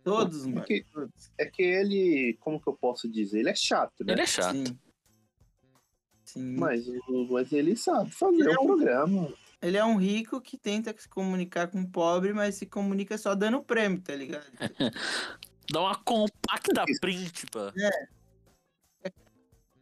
Todos, 0.02 0.45
mano. 0.47 0.64
que- 0.66 0.85
Todos. 0.93 1.31
É 1.38 1.47
que 1.47 1.62
ele, 1.62 2.37
como 2.40 2.61
que 2.61 2.69
eu 2.69 2.75
posso 2.75 3.09
dizer? 3.09 3.40
Ele 3.40 3.50
é 3.50 3.54
chato, 3.54 4.04
né? 4.04 4.12
Ele 4.12 4.23
é 4.23 4.26
chato. 4.26 4.54
Sim. 4.57 4.78
Sim. 6.25 6.57
Mas, 6.57 6.85
mas 7.31 7.52
ele 7.52 7.76
sabe 7.76 8.11
fazer 8.11 8.50
é 8.50 8.59
o 8.59 8.62
um- 8.62 8.66
programa. 8.66 9.33
Ele 9.64 9.78
é 9.78 9.85
um 9.85 9.97
rico 9.97 10.42
que 10.42 10.59
tenta 10.59 10.94
se 10.97 11.09
comunicar 11.09 11.68
com 11.68 11.80
o 11.80 11.88
pobre, 11.88 12.35
mas 12.35 12.56
se 12.56 12.66
comunica 12.66 13.16
só 13.16 13.35
dando 13.35 13.62
prêmio, 13.62 13.99
tá 13.99 14.14
ligado? 14.14 14.44
Dá 15.73 15.80
uma 15.80 15.97
compacta 15.97 16.85
print, 17.00 17.47
pô. 17.47 17.73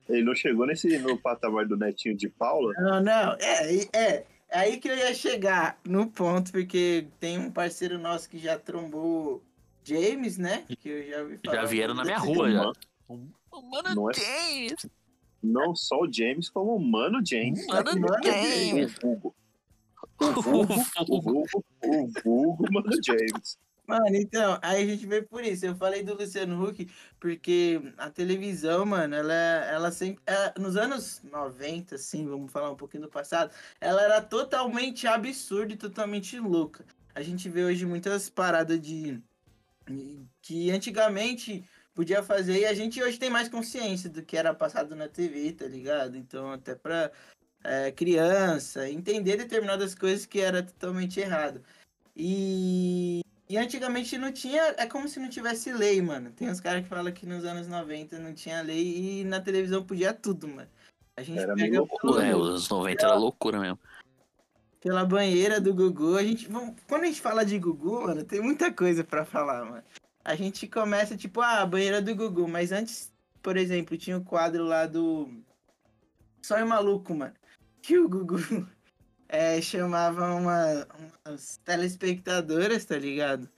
Ele 0.08 0.22
não 0.22 0.36
chegou 0.36 0.66
nesse 0.66 0.98
no 0.98 1.18
patamar 1.18 1.66
do 1.66 1.76
netinho 1.76 2.16
de 2.16 2.28
Paula. 2.28 2.72
Não, 2.74 3.02
não, 3.02 3.32
é, 3.40 3.74
é, 3.74 3.86
é 3.92 4.26
aí 4.50 4.78
que 4.78 4.88
eu 4.88 4.96
ia 4.96 5.12
chegar 5.14 5.76
no 5.84 6.06
ponto, 6.06 6.52
porque 6.52 7.08
tem 7.18 7.36
um 7.38 7.50
parceiro 7.50 7.98
nosso 7.98 8.30
que 8.30 8.38
já 8.38 8.56
trombou 8.56 9.42
James, 9.82 10.38
né? 10.38 10.64
Que 10.78 10.88
eu 10.88 11.08
já 11.08 11.24
vi 11.24 11.40
falar. 11.44 11.56
Já 11.56 11.64
vieram 11.64 11.94
na 11.94 12.04
minha 12.04 12.18
rua, 12.18 12.52
já. 12.52 12.72
Mano, 13.08 13.32
Mano, 13.52 13.94
Não 13.96 14.10
é- 14.10 14.14
James! 14.14 14.86
Não 15.42 15.74
só 15.74 16.02
o 16.02 16.12
James, 16.12 16.48
como 16.48 16.76
o 16.76 16.78
Mano 16.78 17.20
James. 17.26 17.66
Mano 17.66 18.00
Mano 18.00 18.24
James! 18.24 18.96
O 18.98 19.00
vulgo. 19.00 19.34
O 20.30 20.42
vulgo, 20.42 20.74
o 21.08 21.20
vulgo, 21.20 21.64
o 21.84 22.06
vulgo 22.22 22.72
Mano 22.72 22.90
James. 23.04 23.58
Mano, 23.86 24.14
então, 24.14 24.58
aí 24.62 24.84
a 24.84 24.86
gente 24.86 25.04
veio 25.06 25.26
por 25.26 25.44
isso. 25.44 25.66
Eu 25.66 25.74
falei 25.74 26.02
do 26.02 26.14
Luciano 26.14 26.64
Huck 26.64 26.88
porque 27.18 27.82
a 27.98 28.08
televisão, 28.08 28.86
mano, 28.86 29.14
ela, 29.14 29.34
ela 29.34 29.90
sempre. 29.90 30.22
ela- 30.24 30.54
nos 30.58 30.76
anos 30.76 31.20
90, 31.24 31.96
assim, 31.96 32.26
vamos 32.26 32.50
falar 32.52 32.70
um 32.70 32.76
pouquinho 32.76 33.02
do 33.02 33.08
passado, 33.10 33.52
ela 33.80 34.00
era 34.02 34.20
totalmente 34.22 35.06
absurda 35.06 35.72
e 35.72 35.76
totalmente 35.76 36.38
louca. 36.38 36.84
A 37.14 37.22
gente 37.22 37.48
vê 37.48 37.64
hoje 37.64 37.84
muitas 37.84 38.30
paradas 38.30 38.80
de. 38.80 39.20
que 40.40 40.70
antigamente 40.70 41.64
podia 41.94 42.22
fazer 42.22 42.60
e 42.60 42.66
a 42.66 42.72
gente 42.72 43.02
hoje 43.02 43.18
tem 43.18 43.28
mais 43.28 43.48
consciência 43.48 44.08
do 44.08 44.22
que 44.22 44.36
era 44.36 44.54
passado 44.54 44.94
na 44.94 45.08
TV, 45.08 45.52
tá 45.52 45.66
ligado? 45.66 46.16
Então, 46.16 46.50
até 46.52 46.74
pra 46.74 47.10
é, 47.64 47.90
criança 47.92 48.88
entender 48.90 49.36
determinadas 49.36 49.94
coisas 49.94 50.26
que 50.26 50.40
era 50.40 50.62
totalmente 50.62 51.20
errado. 51.20 51.62
E 52.16 53.20
e 53.48 53.56
antigamente 53.58 54.16
não 54.16 54.32
tinha. 54.32 54.74
É 54.78 54.86
como 54.86 55.06
se 55.08 55.20
não 55.20 55.28
tivesse 55.28 55.70
lei, 55.72 56.00
mano. 56.00 56.30
Tem 56.30 56.48
uns 56.48 56.60
caras 56.60 56.82
que 56.82 56.88
falam 56.88 57.12
que 57.12 57.26
nos 57.26 57.44
anos 57.44 57.68
90 57.68 58.18
não 58.18 58.32
tinha 58.32 58.62
lei 58.62 59.20
e 59.20 59.24
na 59.24 59.40
televisão 59.40 59.84
podia 59.84 60.14
tudo, 60.14 60.48
mano. 60.48 60.68
A 61.16 61.22
gente 61.22 61.38
Era 61.38 61.54
pega 61.54 61.78
loucura, 61.80 62.24
É, 62.26 62.34
os 62.34 62.48
anos 62.48 62.68
90 62.70 63.04
era 63.04 63.14
loucura 63.14 63.60
mesmo. 63.60 63.78
pela 64.80 65.04
banheira 65.04 65.60
do 65.60 65.74
Gugu. 65.74 66.16
A 66.16 66.22
gente. 66.22 66.48
vamos- 66.48 66.76
Quando 66.88 67.02
a 67.02 67.06
gente 67.06 67.20
fala 67.20 67.44
de 67.44 67.58
Gugu, 67.58 68.02
mano, 68.06 68.24
tem 68.24 68.40
muita 68.40 68.72
coisa 68.72 69.04
pra 69.04 69.24
falar, 69.24 69.64
mano. 69.64 69.84
A 70.24 70.34
gente 70.34 70.66
começa, 70.66 71.16
tipo, 71.16 71.40
ah, 71.42 71.60
a 71.60 71.66
banheira 71.66 72.00
do 72.00 72.14
Gugu. 72.14 72.48
Mas 72.48 72.72
antes, 72.72 73.12
por 73.42 73.56
exemplo, 73.58 73.98
tinha 73.98 74.16
o 74.16 74.24
quadro 74.24 74.64
lá 74.64 74.86
do. 74.86 75.28
Sonho 76.40 76.66
Maluco, 76.66 77.14
mano. 77.14 77.34
Que 77.82 77.98
o 77.98 78.08
Gugu 78.08 78.38
é, 79.28 79.60
chamava 79.60 80.34
uma, 80.34 80.86
umas 81.26 81.58
telespectadoras, 81.64 82.84
tá 82.84 82.96
ligado? 82.96 83.48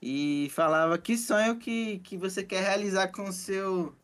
E 0.00 0.48
falava 0.52 0.98
que 0.98 1.16
sonho 1.16 1.58
que, 1.58 1.98
que 1.98 2.16
você 2.16 2.42
quer 2.42 2.62
realizar 2.62 3.08
com 3.08 3.24
o 3.24 3.32
seu. 3.32 3.94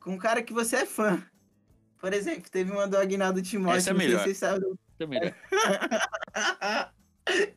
com 0.00 0.14
o 0.14 0.18
cara 0.18 0.42
que 0.42 0.52
você 0.52 0.76
é 0.76 0.86
fã. 0.86 1.24
Por 1.98 2.12
exemplo, 2.12 2.50
teve 2.50 2.72
uma 2.72 2.88
do 2.88 2.98
Aguinaldo 2.98 3.40
Timóteo, 3.40 3.78
Essa 3.78 3.90
é 3.90 3.94
melhor. 3.94 4.22
vocês 4.22 4.38
sabem 4.38 4.74
Tá 4.98 5.06
melhor. 5.06 5.32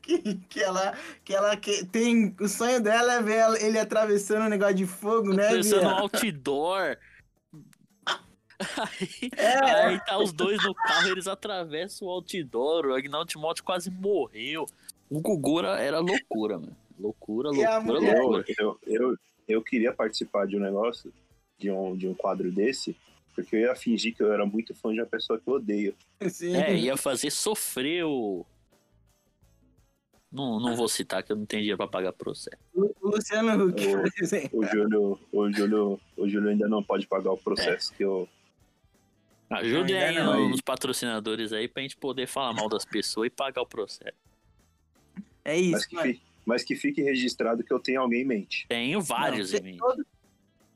que, 0.01 0.35
que 0.49 0.61
ela, 0.61 0.93
que 1.23 1.33
ela 1.33 1.55
que, 1.57 1.85
tem. 1.85 2.35
O 2.39 2.47
sonho 2.47 2.81
dela 2.81 3.15
é 3.15 3.21
ver 3.21 3.61
ele 3.61 3.79
atravessando 3.79 4.45
um 4.45 4.49
negócio 4.49 4.75
de 4.75 4.85
fogo, 4.85 5.33
né? 5.33 5.51
No 5.51 5.61
Bia? 5.61 5.89
outdoor. 5.89 6.97
Aí, 8.59 9.29
É. 9.35 9.57
aí 9.85 10.05
tá 10.05 10.17
os 10.17 10.31
dois 10.31 10.63
no 10.63 10.73
carro, 10.73 11.09
eles 11.09 11.27
atravessam 11.27 12.07
o 12.07 12.11
outdoor. 12.11 12.87
O 12.87 12.93
Agnaldo 12.93 13.29
Timóteo 13.29 13.63
quase 13.63 13.89
morreu. 13.89 14.65
O 15.09 15.19
Gugu 15.19 15.59
era, 15.59 15.79
era 15.79 15.99
loucura, 15.99 16.57
mano. 16.57 16.75
Loucura, 16.97 17.49
loucura, 17.49 17.81
mulher? 17.81 18.15
Eu, 18.15 18.27
loucura. 18.27 18.45
eu, 18.57 18.79
eu, 18.87 19.17
eu 19.47 19.61
queria 19.61 19.91
participar 19.91 20.47
de 20.47 20.55
um 20.55 20.59
negócio, 20.61 21.13
de 21.57 21.69
um, 21.69 21.95
de 21.95 22.07
um 22.07 22.13
quadro 22.13 22.51
desse, 22.51 22.95
porque 23.35 23.55
eu 23.57 23.59
ia 23.61 23.75
fingir 23.75 24.15
que 24.15 24.23
eu 24.23 24.31
era 24.31 24.45
muito 24.45 24.73
fã 24.73 24.93
de 24.93 25.01
uma 25.01 25.05
pessoa 25.05 25.37
que 25.37 25.47
eu 25.47 25.55
odeio. 25.55 25.93
Sim. 26.29 26.55
É, 26.55 26.73
ia 26.73 26.95
fazer 26.95 27.29
sofrer 27.31 28.05
o. 28.05 28.45
Não, 30.31 30.59
não 30.59 30.75
vou 30.75 30.87
citar 30.87 31.23
que 31.23 31.31
eu 31.31 31.35
não 31.35 31.45
tenho 31.45 31.61
dinheiro 31.61 31.77
pra 31.77 31.87
pagar 31.87 32.11
processo. 32.11 32.57
O 32.73 32.95
o 33.05 33.09
Luciano 33.11 33.67
Huck, 33.67 33.83
exemplo. 34.19 34.59
O 34.59 34.65
Júlio, 34.65 35.19
o 35.31 35.51
Júlio, 35.51 35.99
o 36.17 36.27
Júlio 36.27 36.49
ainda 36.49 36.67
não 36.67 36.81
pode 36.81 37.05
pagar 37.05 37.31
o 37.31 37.37
processo 37.37 37.93
que 37.93 38.03
eu. 38.03 38.27
Ajudem 39.49 39.95
ainda 40.01 40.33
aí 40.35 40.49
nos 40.49 40.61
patrocinadores 40.61 41.53
aí 41.53 41.67
pra 41.67 41.81
gente 41.83 41.95
poder 41.97 42.27
falar 42.27 42.53
mal 42.53 42.67
das 42.67 42.83
pessoas 42.85 43.27
e 43.27 43.29
pagar 43.29 43.61
o 43.61 43.65
processo. 43.65 44.17
É 45.43 45.53
Mas 45.55 45.61
isso, 45.81 45.89
que, 45.89 45.95
mano. 45.95 46.07
fique, 46.07 46.21
mas 46.45 46.63
que 46.63 46.75
fique 46.75 47.01
registrado 47.01 47.63
que 47.63 47.71
eu 47.71 47.79
tenho 47.79 48.01
alguém 48.01 48.21
em 48.21 48.25
mente. 48.25 48.65
Tenho 48.67 49.01
vários 49.01 49.51
Não, 49.51 49.59
em 49.59 49.63
mim. 49.63 49.77
todos 49.77 50.05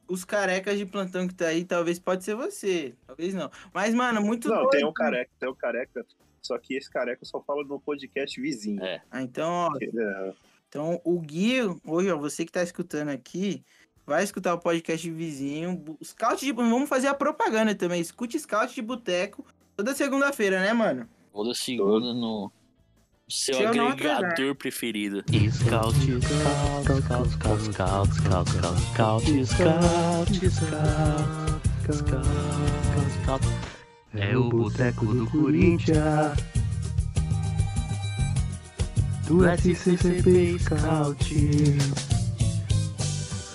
Os 0.07 0.23
carecas 0.23 0.77
de 0.77 0.85
plantão 0.85 1.27
que 1.27 1.33
tá 1.33 1.47
aí, 1.47 1.63
talvez 1.65 1.97
pode 1.99 2.23
ser 2.23 2.35
você. 2.35 2.93
Talvez 3.07 3.33
não. 3.33 3.49
Mas, 3.73 3.93
mano, 3.95 4.21
muito 4.21 4.47
Não, 4.47 4.57
doido. 4.57 4.69
tem 4.69 4.85
um 4.85 4.93
careca, 4.93 5.31
tem 5.39 5.49
um 5.49 5.55
careca. 5.55 6.05
Só 6.41 6.57
que 6.57 6.75
esse 6.75 6.89
careca 6.89 7.25
só 7.25 7.41
fala 7.41 7.63
no 7.63 7.79
podcast 7.79 8.39
vizinho. 8.39 8.83
É. 8.83 9.01
Ah, 9.11 9.21
então, 9.21 9.49
ó, 9.51 9.69
É, 9.81 10.33
Então, 10.67 11.01
o 11.03 11.19
Gui, 11.19 11.57
hoje, 11.83 12.11
ó, 12.11 12.17
você 12.17 12.45
que 12.45 12.51
tá 12.51 12.61
escutando 12.63 13.09
aqui, 13.09 13.63
vai 14.09 14.23
escutar 14.23 14.55
o 14.55 14.59
podcast 14.59 15.09
vizinho. 15.09 15.97
Scout 16.03 16.43
de. 16.43 16.51
Vamos 16.51 16.89
fazer 16.89 17.07
a 17.07 17.13
propaganda 17.13 17.73
também. 17.75 18.01
Escute 18.01 18.37
Scout 18.39 18.73
de 18.73 18.81
Boteco 18.81 19.45
toda 19.77 19.93
segunda-feira, 19.95 20.59
né, 20.59 20.73
mano? 20.73 21.07
Toda 21.31 21.53
segunda 21.53 22.13
no 22.13 22.51
seu 23.29 23.55
Se 23.55 23.65
agregador 23.65 24.55
preferido. 24.55 25.23
Scout, 25.51 25.95
scout, 25.95 27.29
scout, 27.29 27.29
scout, 27.29 27.69
scout, 27.69 28.11
scout, 28.11 28.49
scout, 28.49 29.45
scout, 29.45 29.45
scout, 29.45 30.49
scout, 31.85 31.95
scout, 31.95 32.25
scout. 33.23 33.45
É 34.15 34.35
o 34.35 34.49
boteco 34.49 35.05
do 35.05 35.29
Corinthians. 35.29 36.35
Do 39.27 39.45
SCCP 39.45 40.57
Scout. 40.57 42.08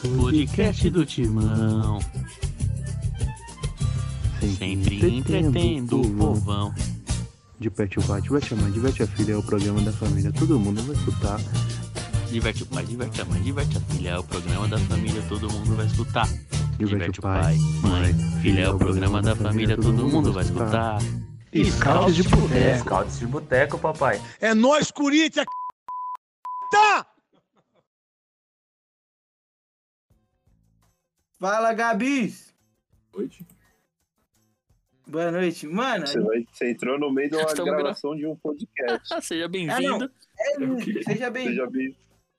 Podcast 0.04 0.90
do 0.90 1.06
Timão. 1.06 1.98
Sempre 4.58 5.16
entretendo 5.16 6.02
o 6.02 6.10
povão. 6.10 6.74
Diverte 7.58 7.98
o 7.98 8.02
pai, 8.02 8.20
diverte 8.20 8.52
a 8.52 8.56
mãe, 8.58 8.70
diverte 8.70 9.02
a 9.02 9.06
filha, 9.06 9.32
é 9.32 9.36
o 9.36 9.42
programa 9.42 9.80
da 9.80 9.92
família, 9.92 10.30
todo 10.30 10.60
mundo 10.60 10.82
vai 10.82 10.94
escutar. 10.94 11.40
Diverte 12.30 12.62
o 12.64 12.66
pai, 12.66 12.84
diverte 12.84 13.20
a 13.22 13.24
mãe, 13.24 13.40
diverte 13.40 13.78
a 13.78 13.80
filha. 13.80 14.10
É 14.10 14.18
o 14.18 14.24
programa 14.24 14.68
da 14.68 14.78
família, 14.78 15.22
todo 15.22 15.50
mundo 15.50 15.74
vai 15.74 15.86
escutar. 15.86 16.28
Diverte 16.76 17.20
o 17.20 17.22
pai, 17.22 17.56
mãe, 17.82 18.14
filha. 18.42 18.60
É 18.60 18.68
o 18.68 18.76
programa 18.76 19.22
da 19.22 19.34
família, 19.34 19.76
todo 19.76 20.06
mundo 20.06 20.32
vai 20.34 20.44
escutar. 20.44 20.98
Scouts 21.54 22.14
de 22.16 22.22
boteco. 22.24 22.78
Scouts 22.80 23.18
de 23.20 23.26
boteco, 23.26 23.78
papai. 23.78 24.20
É 24.38 24.52
nós, 24.52 24.90
Corinthians! 24.90 25.46
Tá! 26.70 27.06
Fala, 31.38 31.72
Gabis! 31.72 32.54
Noite. 33.14 33.46
Boa 35.06 35.30
noite. 35.30 35.66
Mano, 35.66 36.06
Você, 36.06 36.18
vai- 36.20 36.46
você 36.50 36.70
entrou 36.70 36.98
no 36.98 37.12
meio 37.12 37.30
de 37.30 37.36
uma 37.36 37.44
gravação 37.64 38.16
de 38.16 38.26
um 38.26 38.34
podcast. 38.36 39.08
Seja 39.22 39.44
Ah, 39.44 39.48
bem-vindo. 39.48 40.10
não. 40.58 40.78
é, 40.78 41.02
seja 41.02 41.30
bem. 41.30 41.48
Você 41.48 41.54
já 41.54 41.66
viu? 41.66 41.94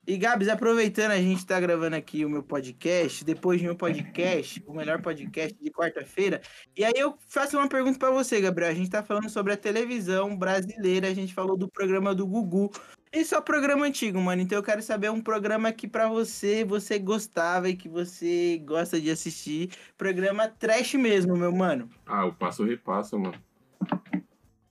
E 0.06 0.16
Gabs, 0.16 0.48
aproveitando, 0.48 1.10
a 1.10 1.20
gente 1.20 1.44
tá 1.44 1.58
gravando 1.58 1.96
aqui 1.96 2.24
o 2.24 2.30
meu 2.30 2.42
podcast, 2.42 3.24
depois 3.24 3.60
do 3.60 3.64
meu 3.64 3.74
podcast, 3.74 4.62
o 4.64 4.72
melhor 4.72 5.02
podcast 5.02 5.58
de 5.60 5.68
quarta-feira. 5.68 6.40
E 6.76 6.84
aí 6.84 6.92
eu 6.94 7.18
faço 7.26 7.58
uma 7.58 7.68
pergunta 7.68 7.98
pra 7.98 8.12
você, 8.12 8.40
Gabriel. 8.40 8.70
A 8.70 8.74
gente 8.74 8.88
tá 8.88 9.02
falando 9.02 9.28
sobre 9.28 9.52
a 9.52 9.56
televisão 9.56 10.36
brasileira, 10.36 11.08
a 11.08 11.14
gente 11.14 11.34
falou 11.34 11.56
do 11.56 11.68
programa 11.68 12.14
do 12.14 12.24
Gugu. 12.24 12.70
E 13.12 13.24
só 13.24 13.40
programa 13.40 13.84
antigo, 13.84 14.20
mano. 14.20 14.42
Então 14.42 14.56
eu 14.56 14.62
quero 14.62 14.80
saber 14.80 15.10
um 15.10 15.20
programa 15.20 15.72
que 15.72 15.88
pra 15.88 16.08
você, 16.08 16.64
você 16.64 17.00
gostava 17.00 17.68
e 17.68 17.74
que 17.74 17.88
você 17.88 18.62
gosta 18.64 19.00
de 19.00 19.10
assistir. 19.10 19.70
Programa 19.98 20.46
trash 20.46 20.94
mesmo, 20.94 21.36
meu 21.36 21.50
mano. 21.50 21.90
Ah, 22.06 22.26
o 22.26 22.32
passo 22.32 22.62
repassa, 22.62 23.18
mano. 23.18 23.42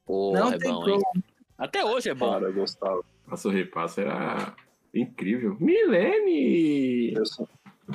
Pô, 0.05 0.31
Não 0.33 0.53
é 0.53 0.57
tem 0.57 0.71
bom, 0.71 0.87
hein? 0.87 1.01
como. 1.01 1.23
Até 1.57 1.83
hoje 1.83 2.09
é 2.09 2.13
bom. 2.13 2.31
Cara, 2.31 2.45
eu 2.45 2.53
gostava. 2.53 3.03
Passo 3.27 3.49
repassa 3.49 4.01
era 4.01 4.55
incrível. 4.95 5.57
Milene! 5.59 7.13
Eu 7.13 7.25
só, 7.25 7.47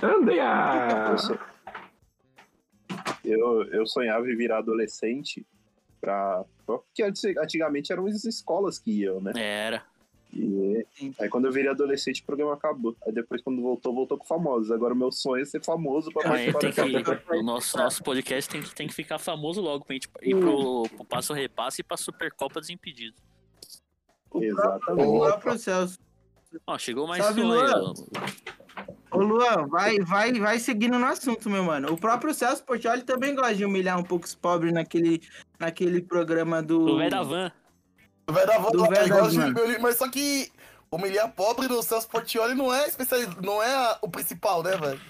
Andrea! 0.02 1.08
Eu, 1.10 1.18
so- 1.18 1.38
eu, 3.24 3.64
eu 3.72 3.86
sonhava 3.86 4.28
em 4.30 4.36
virar 4.36 4.58
adolescente 4.58 5.46
pra. 6.00 6.44
Porque 6.66 7.02
antigamente 7.02 7.92
eram 7.92 8.06
as 8.06 8.24
escolas 8.24 8.78
que 8.78 8.90
iam, 9.02 9.20
né? 9.20 9.32
Era. 9.36 9.82
E 10.32 10.86
aí 11.18 11.28
quando 11.28 11.46
eu 11.46 11.52
virei 11.52 11.68
adolescente 11.70 12.22
o 12.22 12.24
programa 12.24 12.54
acabou. 12.54 12.96
Aí 13.04 13.12
depois 13.12 13.42
quando 13.42 13.60
voltou, 13.60 13.92
voltou 13.92 14.16
com 14.16 14.24
famosos. 14.24 14.70
Agora 14.70 14.94
o 14.94 14.96
meu 14.96 15.10
sonho 15.10 15.42
é 15.42 15.44
ser 15.44 15.62
famoso 15.64 16.12
pra 16.12 16.22
tem 16.36 16.52
da 16.52 16.72
que, 16.72 17.34
o 17.36 17.42
nosso, 17.42 17.76
nosso 17.76 18.00
podcast 18.02 18.48
tem 18.48 18.62
que, 18.62 18.72
tem 18.72 18.86
que 18.86 18.94
ficar 18.94 19.18
famoso 19.18 19.60
logo 19.60 19.84
pra 19.84 19.94
gente 19.94 20.08
ir 20.22 20.36
pro, 20.36 20.84
pro 20.94 21.04
Passo 21.04 21.32
Repasse 21.32 21.80
e 21.80 21.84
pra 21.84 21.96
Supercopa 21.96 22.60
Desimpedidos. 22.60 23.20
O 24.30 24.40
Exatamente. 24.40 25.18
próprio 25.18 25.58
Celso. 25.58 25.98
Ó, 26.66 26.78
chegou 26.78 27.06
mais 27.06 27.22
Salve, 27.24 27.42
aí, 27.42 27.48
ó. 27.48 27.94
Ô 29.12 29.18
Luan, 29.22 29.66
vai, 29.68 29.98
vai, 30.00 30.32
vai 30.34 30.58
seguindo 30.58 30.98
no 30.98 31.06
assunto, 31.06 31.50
meu 31.50 31.64
mano. 31.64 31.92
O 31.92 31.96
próprio 31.98 32.32
Celso 32.32 32.62
Portioli 32.64 33.02
também 33.02 33.34
gosta 33.34 33.54
de 33.56 33.64
humilhar 33.64 33.98
um 33.98 34.02
pouco 34.04 34.24
os 34.24 34.34
pobres 34.34 34.72
naquele, 34.72 35.20
naquele 35.58 36.00
programa 36.00 36.62
do. 36.62 36.84
Do 36.86 36.96
velho 36.98 37.10
da 37.10 37.22
van. 37.22 37.52
Vai 38.28 38.46
dar 38.46 38.58
volta 38.60 38.76
Do 38.76 38.82
lá, 38.84 38.88
velho 38.90 39.06
igual 39.06 39.22
das 39.24 39.34
o 39.34 39.38
mãos. 39.38 39.50
Júlio, 39.58 39.80
mas 39.82 39.96
só 39.96 40.08
que 40.08 40.52
humilhar 40.90 41.32
pobre 41.32 41.66
do 41.66 41.82
Celso 41.82 42.08
Portioli 42.08 42.54
não 42.54 42.72
é 42.72 42.86
especial, 42.86 43.20
não 43.42 43.60
é 43.62 43.74
a- 43.74 43.98
o 44.02 44.08
principal, 44.08 44.62
né, 44.62 44.76
velho? 44.76 45.00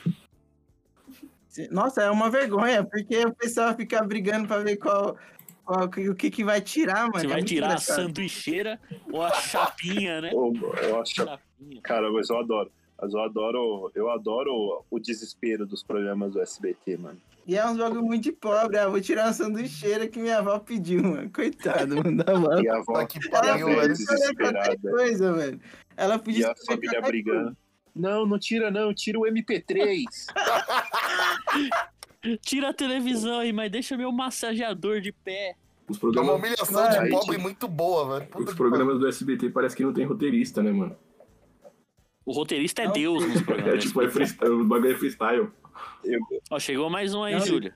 Nossa, 1.70 2.02
é 2.02 2.10
uma 2.10 2.30
vergonha, 2.30 2.84
porque 2.84 3.24
o 3.26 3.34
pessoal 3.34 3.74
fica 3.74 4.02
brigando 4.02 4.46
pra 4.46 4.58
ver 4.58 4.76
qual, 4.76 5.16
qual- 5.64 5.84
o 5.84 6.14
que, 6.14 6.30
que 6.30 6.44
vai 6.44 6.60
tirar, 6.60 7.02
mano. 7.08 7.12
Você 7.20 7.26
É 7.26 7.28
vai 7.28 7.38
muito 7.38 7.48
tirar 7.48 7.74
a 7.74 7.78
sanduicheira 7.78 8.80
ou 9.12 9.22
a 9.22 9.32
chapinha, 9.32 10.20
né? 10.20 10.30
Eu, 10.32 10.52
eu 10.82 11.00
acho 11.00 11.14
Chapinha. 11.14 11.80
Cara, 11.82 12.10
mas 12.10 12.28
eu 12.30 12.38
adoro. 12.38 12.70
Mas 13.02 13.14
eu 13.14 13.20
adoro, 13.22 13.90
eu 13.94 14.10
adoro 14.10 14.84
o 14.90 14.98
desespero 14.98 15.66
dos 15.66 15.82
programas 15.82 16.32
do 16.32 16.40
SBT, 16.42 16.98
mano. 16.98 17.18
E 17.46 17.56
é 17.56 17.66
uns 17.66 17.78
bagulho 17.78 18.02
muito 18.02 18.22
de 18.24 18.32
pobre. 18.32 18.76
Ah, 18.76 18.88
vou 18.88 19.00
tirar 19.00 19.24
uma 19.26 19.32
sanduicheira 19.32 20.06
que 20.06 20.18
minha 20.20 20.38
avó 20.38 20.58
pediu, 20.58 21.02
mano. 21.02 21.30
Coitado, 21.30 21.96
mano, 21.96 22.22
da 22.22 22.32
avó. 22.32 22.60
E 22.60 22.68
a 22.68 22.76
avó, 22.76 22.92
Tá 22.92 23.06
que 23.06 23.18
e 23.18 23.28
a 23.28 23.30
pariu, 23.30 23.68
Ela 23.68 23.80
podia 23.80 23.92
escolher 23.92 24.34
qualquer 24.36 24.52
desesperada. 24.76 24.90
coisa, 24.90 25.32
velho. 25.32 25.60
Ela 25.96 26.14
E 26.16 26.18
podia 26.18 26.48
a 26.48 26.52
escolher 26.52 26.76
família 26.76 27.00
brigando. 27.02 27.56
Não, 27.96 28.26
não 28.26 28.38
tira 28.38 28.70
não, 28.70 28.92
tira 28.94 29.18
o 29.18 29.22
MP3. 29.22 30.04
Tira 32.42 32.68
a 32.70 32.74
televisão 32.74 33.38
aí, 33.40 33.52
mas 33.52 33.70
deixa 33.70 33.96
meu 33.96 34.12
massageador 34.12 35.00
de 35.00 35.10
pé. 35.12 35.54
Os 35.88 35.96
É 35.96 36.00
uma 36.06 36.12
programas, 36.12 36.34
humilhação 36.36 36.88
de 37.04 37.10
pobre 37.10 37.32
gente. 37.36 37.42
muito 37.42 37.66
boa, 37.66 38.18
velho. 38.18 38.30
Puta 38.30 38.50
os 38.50 38.56
programas 38.56 38.98
do 39.00 39.08
SBT 39.08 39.50
parece 39.50 39.74
que 39.74 39.82
não 39.82 39.92
tem 39.92 40.04
roteirista, 40.04 40.62
né, 40.62 40.70
mano? 40.70 40.96
O 42.24 42.32
roteirista 42.32 42.82
é 42.82 42.86
Não. 42.86 42.92
Deus 42.92 43.26
nos 43.26 43.40
É 43.40 43.44
programas. 43.44 43.82
tipo, 43.84 44.02
é 44.02 44.08
freestyle, 44.10 44.52
o 44.52 44.64
bagulho 44.64 44.92
é 44.92 44.94
freestyle. 44.96 45.48
Eu, 46.04 46.20
Ó, 46.50 46.58
chegou 46.58 46.90
mais 46.90 47.14
um 47.14 47.22
aí, 47.24 47.34
Não. 47.34 47.44
Júlio. 47.46 47.72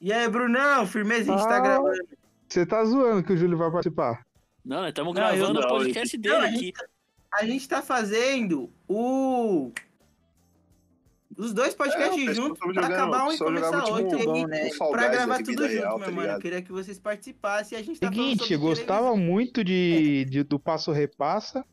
E 0.00 0.12
aí, 0.12 0.28
Brunão, 0.28 0.86
firmeza, 0.86 1.32
a 1.34 1.36
gente 1.36 1.46
tá 1.48 1.56
Ah. 1.56 1.60
gravando. 1.60 2.08
Você 2.48 2.64
tá 2.64 2.82
zoando 2.84 3.22
que 3.22 3.32
o 3.32 3.36
Júlio 3.36 3.58
vai 3.58 3.70
participar? 3.70 4.24
Não, 4.64 4.78
nós 4.78 4.88
estamos 4.88 5.14
Não, 5.14 5.20
gravando 5.20 5.58
o 5.60 5.62
não, 5.62 5.68
podcast 5.68 6.16
Não, 6.16 6.22
dele 6.22 6.34
a 6.36 6.44
aqui. 6.48 6.58
gente, 6.58 6.84
a 7.32 7.44
gente 7.44 7.68
tá 7.68 7.82
fazendo 7.82 8.70
o. 8.88 9.70
Os 11.38 11.52
dois 11.54 11.72
podcasts 11.72 12.26
É, 12.26 12.30
o 12.30 12.34
juntos 12.34 12.58
pra 12.58 12.66
jogando- 12.72 12.92
acabar 12.92 13.24
um 13.28 13.32
e 13.32 13.38
começar 13.38 13.84
outro. 13.92 14.18
bom, 14.24 14.46
né? 14.48 14.68
o 14.80 14.90
pra 14.90 15.06
gravar 15.08 15.36
tudo 15.36 15.46
vida 15.46 15.68
junto, 15.68 15.80
real, 15.80 15.98
meu 15.98 16.08
tá 16.08 16.12
mano. 16.14 16.32
Eu 16.32 16.38
queria 16.40 16.60
que 16.62 16.72
vocês 16.72 16.98
participassem 16.98 17.78
e 17.78 17.80
a 17.80 17.84
gente 17.84 18.00
tá 18.00 18.08
Seguinte, 18.08 18.38
sobre 18.40 18.56
gostava 18.56 19.06
televisão. 19.10 19.16
muito 19.32 19.62
de, 19.62 20.24
de- 20.24 20.42
do 20.42 20.58
Passo 20.58 20.90
Repassa, 20.90 21.64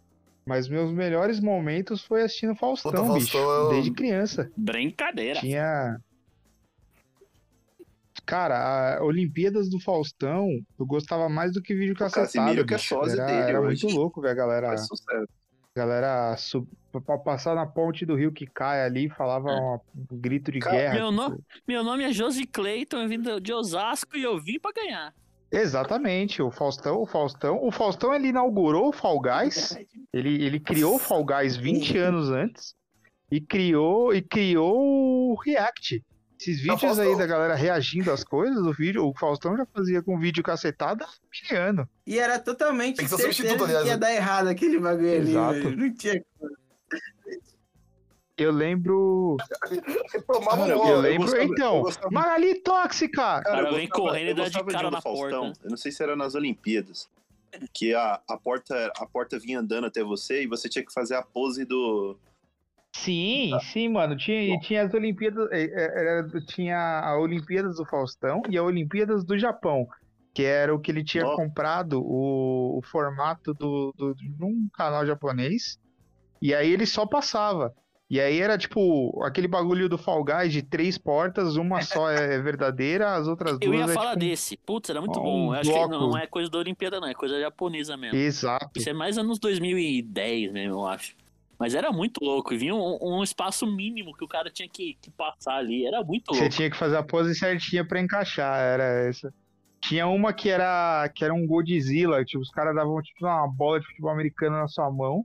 mas 0.45 0.67
meus 0.67 0.91
melhores 0.93 1.39
momentos 1.39 2.03
foi 2.05 2.21
assistindo 2.21 2.55
Faustão, 2.55 2.91
Puta, 2.91 3.13
bicho. 3.15 3.31
Faustão 3.31 3.51
é 3.51 3.59
o- 3.63 3.69
Desde 3.69 3.91
criança. 3.91 4.51
Brincadeira. 4.55 5.39
Tinha. 5.39 5.99
Cara, 8.25 8.97
a 8.97 9.03
Olimpíadas 9.03 9.69
do 9.69 9.79
Faustão, 9.79 10.47
eu 10.79 10.85
gostava 10.85 11.29
mais 11.29 11.51
do 11.53 11.61
que 11.61 11.75
vídeo 11.75 11.95
cacetado. 11.95 12.31
Casimiro 12.33 12.65
que 12.65 12.73
é 12.73 12.77
sósia 12.77 13.21
Era, 13.21 13.25
dele 13.25 13.49
era 13.49 13.61
hoje. 13.61 13.83
muito 13.83 13.95
louco 13.99 14.21
ver 14.21 14.29
a 14.29 14.33
galera, 14.33 14.67
faz 14.67 14.87
sucesso. 14.87 15.27
Galera 15.85 16.35
sub... 16.37 16.67
pra 17.05 17.17
passar 17.17 17.53
na 17.53 17.65
ponte 17.65 18.05
do 18.05 18.15
rio 18.15 18.31
que 18.31 18.47
cai 18.47 18.81
ali, 18.85 19.09
falava 19.09 19.51
É. 19.51 19.59
um 19.59 19.79
grito 20.19 20.51
de 20.51 20.59
Cara, 20.59 20.75
guerra. 20.77 20.93
Meu, 20.95 21.09
tipo. 21.09 21.29
no- 21.29 21.43
meu 21.67 21.83
nome 21.83 22.03
é 22.05 22.11
Josi 22.13 22.45
Clayton, 22.47 22.97
eu 23.01 23.09
vim 23.09 23.19
de 23.41 23.53
Osasco 23.53 24.15
e 24.17 24.23
eu 24.23 24.39
vim 24.39 24.57
pra 24.59 24.71
ganhar. 24.71 25.13
Exatamente, 25.51 26.41
o 26.41 26.49
Faustão, 26.49 27.01
o 27.01 27.05
Faustão, 27.05 27.59
o 27.61 27.71
Faustão 27.71 28.13
ele 28.13 28.29
inaugurou 28.29 28.89
o 28.89 28.91
Fall 28.93 29.19
Guys, 29.21 29.77
ele, 30.11 30.43
ele 30.43 30.59
criou 30.59 30.95
o 30.95 30.99
Fall 30.99 31.23
Guys 31.23 31.55
20 31.55 31.97
anos 31.97 32.29
antes 32.29 32.73
e 33.31 33.39
criou 33.39 34.13
e 34.13 34.21
criou 34.21 35.31
o 35.31 35.35
React. 35.35 36.03
Esses 36.47 36.61
vídeos 36.61 36.99
aí 36.99 37.17
da 37.17 37.25
galera 37.25 37.55
reagindo 37.55 38.11
às 38.11 38.23
coisas, 38.23 38.57
o 38.59 38.71
vídeo, 38.71 39.03
o 39.07 39.13
Faustão 39.17 39.57
já 39.57 39.65
fazia 39.65 40.03
com 40.03 40.19
vídeo 40.19 40.43
cacetado 40.43 41.03
há 41.03 41.07
mil 41.51 41.59
anos. 41.61 41.87
E 42.05 42.19
era 42.19 42.37
totalmente 42.37 42.97
Tem 42.97 43.05
que 43.07 43.15
ser 43.15 43.33
certeza 43.33 43.81
que 43.81 43.87
ia 43.87 43.97
dar 43.97 44.13
errado 44.13 44.47
aquele 44.47 44.77
bagulho 44.79 45.07
Exato. 45.07 45.49
ali, 45.55 45.61
velho. 45.63 45.77
Não 45.77 45.93
tinha 45.95 46.23
Eu 48.37 48.51
lembro, 48.51 49.37
Cara, 50.49 50.67
eu 50.67 50.79
ó, 50.79 50.97
lembro, 50.97 51.21
gostava- 51.23 51.43
eu 51.43 51.47
então, 51.49 51.81
gostava- 51.81 52.11
Magali 52.11 52.55
Tóxica! 52.61 53.15
Cara, 53.15 53.43
cara 53.43 53.69
eu 53.69 53.75
vem 53.75 53.87
correndo 53.87 54.27
e 54.27 54.29
eu 54.31 54.35
dá 54.35 54.49
de 54.49 54.63
cara 54.65 54.87
um 54.87 54.91
na 54.91 55.01
Faustão. 55.01 55.45
porta. 55.45 55.59
Eu 55.63 55.69
não 55.69 55.77
sei 55.77 55.91
se 55.91 56.03
era 56.03 56.15
nas 56.15 56.35
Olimpíadas. 56.35 57.09
Que 57.73 57.93
a, 57.95 58.19
a, 58.29 58.37
porta, 58.37 58.91
a 58.97 59.05
porta 59.05 59.39
vinha 59.39 59.59
andando 59.61 59.85
até 59.87 60.03
você 60.03 60.43
e 60.43 60.47
você 60.47 60.67
tinha 60.67 60.85
que 60.85 60.91
fazer 60.93 61.15
a 61.15 61.23
pose 61.23 61.63
do. 61.63 62.19
Sim, 63.03 63.51
sim, 63.71 63.89
mano. 63.89 64.15
Tinha, 64.15 64.57
tinha 64.59 64.83
as 64.83 64.93
Olimpíadas. 64.93 65.49
é, 65.51 65.63
é, 65.63 65.83
era- 65.83 66.27
tinha 66.47 66.77
a 67.01 67.19
Olimpíadas 67.19 67.75
do 67.77 67.85
Faustão 67.85 68.41
e 68.49 68.57
a 68.57 68.63
Olimpíadas 68.63 69.23
do 69.25 69.37
Japão. 69.37 69.85
Que 70.33 70.43
era 70.43 70.73
o 70.73 70.79
que 70.79 70.91
ele 70.91 71.03
tinha 71.03 71.23
comprado, 71.23 72.01
o, 72.01 72.77
o 72.77 72.81
formato 72.83 73.53
do, 73.53 73.93
do, 73.97 74.13
de 74.15 74.43
um 74.43 74.67
canal 74.73 75.05
japonês. 75.05 75.77
E 76.41 76.53
aí 76.53 76.71
ele 76.71 76.85
só 76.85 77.05
passava. 77.05 77.73
E 78.09 78.19
aí 78.19 78.39
era 78.39 78.57
tipo 78.57 79.23
aquele 79.23 79.47
bagulho 79.47 79.89
do 79.89 79.97
Fall 79.97 80.23
Guys 80.23 80.51
de 80.53 80.61
três 80.61 80.97
portas, 80.97 81.55
uma 81.55 81.81
só 81.81 82.09
é 82.09 82.39
verdadeira, 82.39 83.15
as 83.15 83.27
outras 83.27 83.53
Eu 83.53 83.71
duas 83.71 83.87
ia 83.87 83.91
é 83.91 83.93
falar 83.93 84.11
tipo... 84.11 84.19
desse. 84.19 84.57
Putz, 84.57 84.89
era 84.89 84.99
muito 85.01 85.19
um 85.19 85.23
bom. 85.23 85.55
Eu 85.55 85.59
acho 85.59 85.71
que 85.71 85.79
não, 85.79 85.87
bloco. 85.87 86.07
não 86.09 86.17
é 86.17 86.27
coisa 86.27 86.49
da 86.49 86.57
Olimpíada, 86.59 86.99
não. 86.99 87.07
É 87.07 87.13
coisa 87.13 87.39
japonesa 87.39 87.97
mesmo. 87.97 88.17
Exato. 88.17 88.69
Isso 88.75 88.89
é 88.89 88.93
mais 88.93 89.17
anos 89.17 89.39
2010 89.39 90.51
mesmo, 90.51 90.75
eu 90.75 90.85
acho. 90.85 91.15
Mas 91.57 91.73
era 91.73 91.91
muito 91.91 92.23
louco. 92.23 92.53
E 92.53 92.57
vinha 92.57 92.75
um, 92.75 92.97
um 93.01 93.23
espaço 93.23 93.65
mínimo 93.65 94.15
que 94.15 94.23
o 94.23 94.27
cara 94.27 94.49
tinha 94.51 94.67
que, 94.67 94.97
que 95.01 95.09
passar 95.11 95.55
ali. 95.55 95.85
Era 95.85 96.03
muito 96.03 96.33
Você 96.33 96.41
louco. 96.41 96.55
tinha 96.55 96.69
que 96.69 96.77
fazer 96.77 96.97
a 96.97 97.03
pose 97.03 97.33
certinha 97.35 97.85
pra 97.85 97.99
encaixar, 97.99 98.59
era 98.59 98.83
essa. 99.07 99.33
Tinha 99.81 100.07
uma 100.07 100.33
que 100.33 100.49
era 100.49 101.07
que 101.13 101.23
era 101.23 101.33
um 101.33 101.45
Godzilla, 101.45 102.25
tipo, 102.25 102.41
os 102.41 102.49
caras 102.49 102.75
davam 102.75 103.01
tipo 103.01 103.25
uma 103.25 103.47
bola 103.47 103.79
de 103.79 103.85
futebol 103.85 104.09
americano 104.11 104.57
na 104.57 104.67
sua 104.67 104.89
mão, 104.89 105.23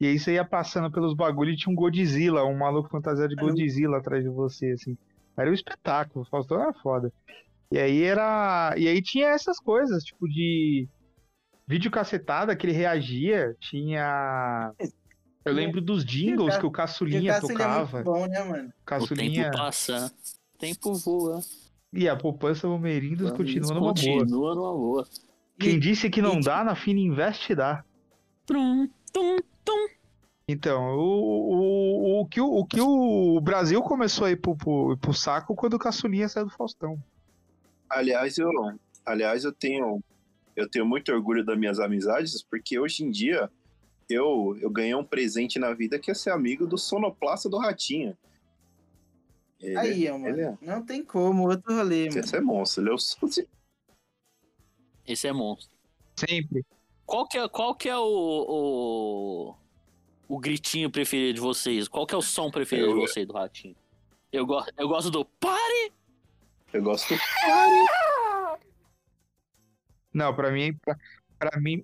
e 0.00 0.06
aí 0.06 0.18
você 0.18 0.34
ia 0.34 0.44
passando 0.44 0.90
pelos 0.90 1.14
bagulhos 1.14 1.54
e 1.54 1.58
tinha 1.58 1.72
um 1.72 1.76
Godzilla, 1.76 2.44
um 2.44 2.56
maluco 2.56 2.88
fantasiado 2.88 3.34
de 3.34 3.40
Godzilla 3.40 3.98
atrás 3.98 4.22
de 4.22 4.30
você, 4.30 4.70
assim. 4.70 4.96
Era 5.36 5.50
um 5.50 5.54
espetáculo, 5.54 6.24
o 6.24 6.28
Faustão 6.28 6.60
era 6.60 6.72
foda. 6.72 7.12
E 7.70 7.78
aí 7.78 8.02
era. 8.02 8.74
E 8.78 8.88
aí 8.88 9.02
tinha 9.02 9.28
essas 9.28 9.60
coisas, 9.60 10.02
tipo, 10.02 10.26
de 10.26 10.88
vídeo 11.66 11.90
cacetada 11.90 12.56
que 12.56 12.66
ele 12.66 12.72
reagia, 12.72 13.54
tinha. 13.60 14.72
Eu 15.48 15.54
lembro 15.54 15.80
dos 15.80 16.04
jingles 16.04 16.56
que 16.56 16.58
o 16.58 16.62
Porque 16.62 16.66
o 16.66 16.70
Caçulinha 16.70 17.32
é 17.32 17.40
tocava. 17.40 18.02
bom, 18.02 18.26
né, 18.26 18.42
mano? 18.44 18.68
O 18.68 18.84
Caçulinha. 18.84 19.44
tempo 19.44 19.56
passa, 19.56 20.12
o 20.54 20.58
tempo 20.58 20.94
voa. 20.94 21.40
E 21.92 22.08
a 22.08 22.14
poupança 22.16 22.68
Palmeirindos 22.68 23.30
continua 23.32 23.74
numa 23.74 23.92
boa. 23.92 23.94
Continua 23.94 24.54
numa 24.54 24.72
boa. 24.72 25.08
Quem 25.58 25.78
disse 25.78 26.08
que 26.10 26.20
não 26.22 26.38
e- 26.38 26.42
dá, 26.42 26.62
na 26.62 26.74
fina 26.74 27.00
investe 27.00 27.54
dá. 27.54 27.82
Trum, 28.46 28.88
tum, 29.12 29.38
tum. 29.64 29.88
Então, 30.46 30.96
o, 30.96 31.00
o, 31.00 32.20
o, 32.20 32.26
que, 32.26 32.40
o, 32.40 32.46
o 32.46 32.64
que 32.66 32.80
o 32.80 33.40
Brasil 33.40 33.82
começou 33.82 34.26
a 34.26 34.30
ir 34.30 34.36
pro, 34.36 34.56
pro, 34.56 34.96
pro 34.96 35.12
saco 35.12 35.54
quando 35.54 35.74
o 35.74 35.78
Caçulinha 35.78 36.28
saiu 36.28 36.46
do 36.46 36.52
Faustão. 36.52 36.98
Aliás, 37.90 38.38
eu, 38.38 38.50
aliás, 39.04 39.44
eu 39.44 39.52
tenho. 39.52 40.02
Eu 40.56 40.68
tenho 40.68 40.84
muito 40.84 41.12
orgulho 41.12 41.44
das 41.44 41.56
minhas 41.56 41.78
amizades, 41.78 42.42
porque 42.42 42.78
hoje 42.80 43.04
em 43.04 43.10
dia 43.10 43.48
eu, 44.08 44.56
eu 44.60 44.70
ganhei 44.70 44.94
um 44.94 45.04
presente 45.04 45.58
na 45.58 45.72
vida 45.74 45.98
que 45.98 46.10
é 46.10 46.14
ser 46.14 46.30
amigo 46.30 46.66
do 46.66 46.78
sonoplasta 46.78 47.48
do 47.48 47.58
Ratinho. 47.58 48.16
Ele, 49.60 49.76
Aí, 49.76 50.10
ó, 50.10 50.16
mano. 50.18 50.40
é- 50.40 50.58
Não 50.62 50.84
tem 50.84 51.04
como, 51.04 51.48
outro 51.48 51.74
rolê, 51.76 52.08
mano. 52.08 52.20
Esse 52.20 52.36
é 52.36 52.40
monstro, 52.40 52.82
ele 52.82 52.90
é 52.90 52.94
o. 52.94 52.96
Esse 55.06 55.26
é 55.26 55.32
monstro. 55.32 55.76
Sempre. 56.16 56.64
Qual 57.04 57.26
que 57.26 57.38
é, 57.38 57.48
qual 57.48 57.74
que 57.74 57.88
é 57.88 57.96
o, 57.96 58.02
o, 58.02 59.54
o 60.28 60.38
gritinho 60.38 60.90
preferido 60.90 61.34
de 61.34 61.40
vocês? 61.40 61.88
Qual 61.88 62.06
que 62.06 62.14
é 62.14 62.18
o 62.18 62.22
som 62.22 62.50
preferido 62.50 62.88
Eu- 62.90 62.94
de 62.94 63.00
vocês 63.00 63.26
do 63.26 63.32
Ratinho? 63.32 63.74
Eu, 64.30 64.44
go 64.46 64.62
eu 64.76 64.86
gosto 64.88 65.10
do 65.10 65.24
pare! 65.24 65.92
Eu 66.72 66.82
gosto. 66.82 67.14
Não, 70.12 70.34
pra 70.34 70.50
mim, 70.50 70.74
pra, 70.74 70.96
pra 71.38 71.60
mim, 71.60 71.82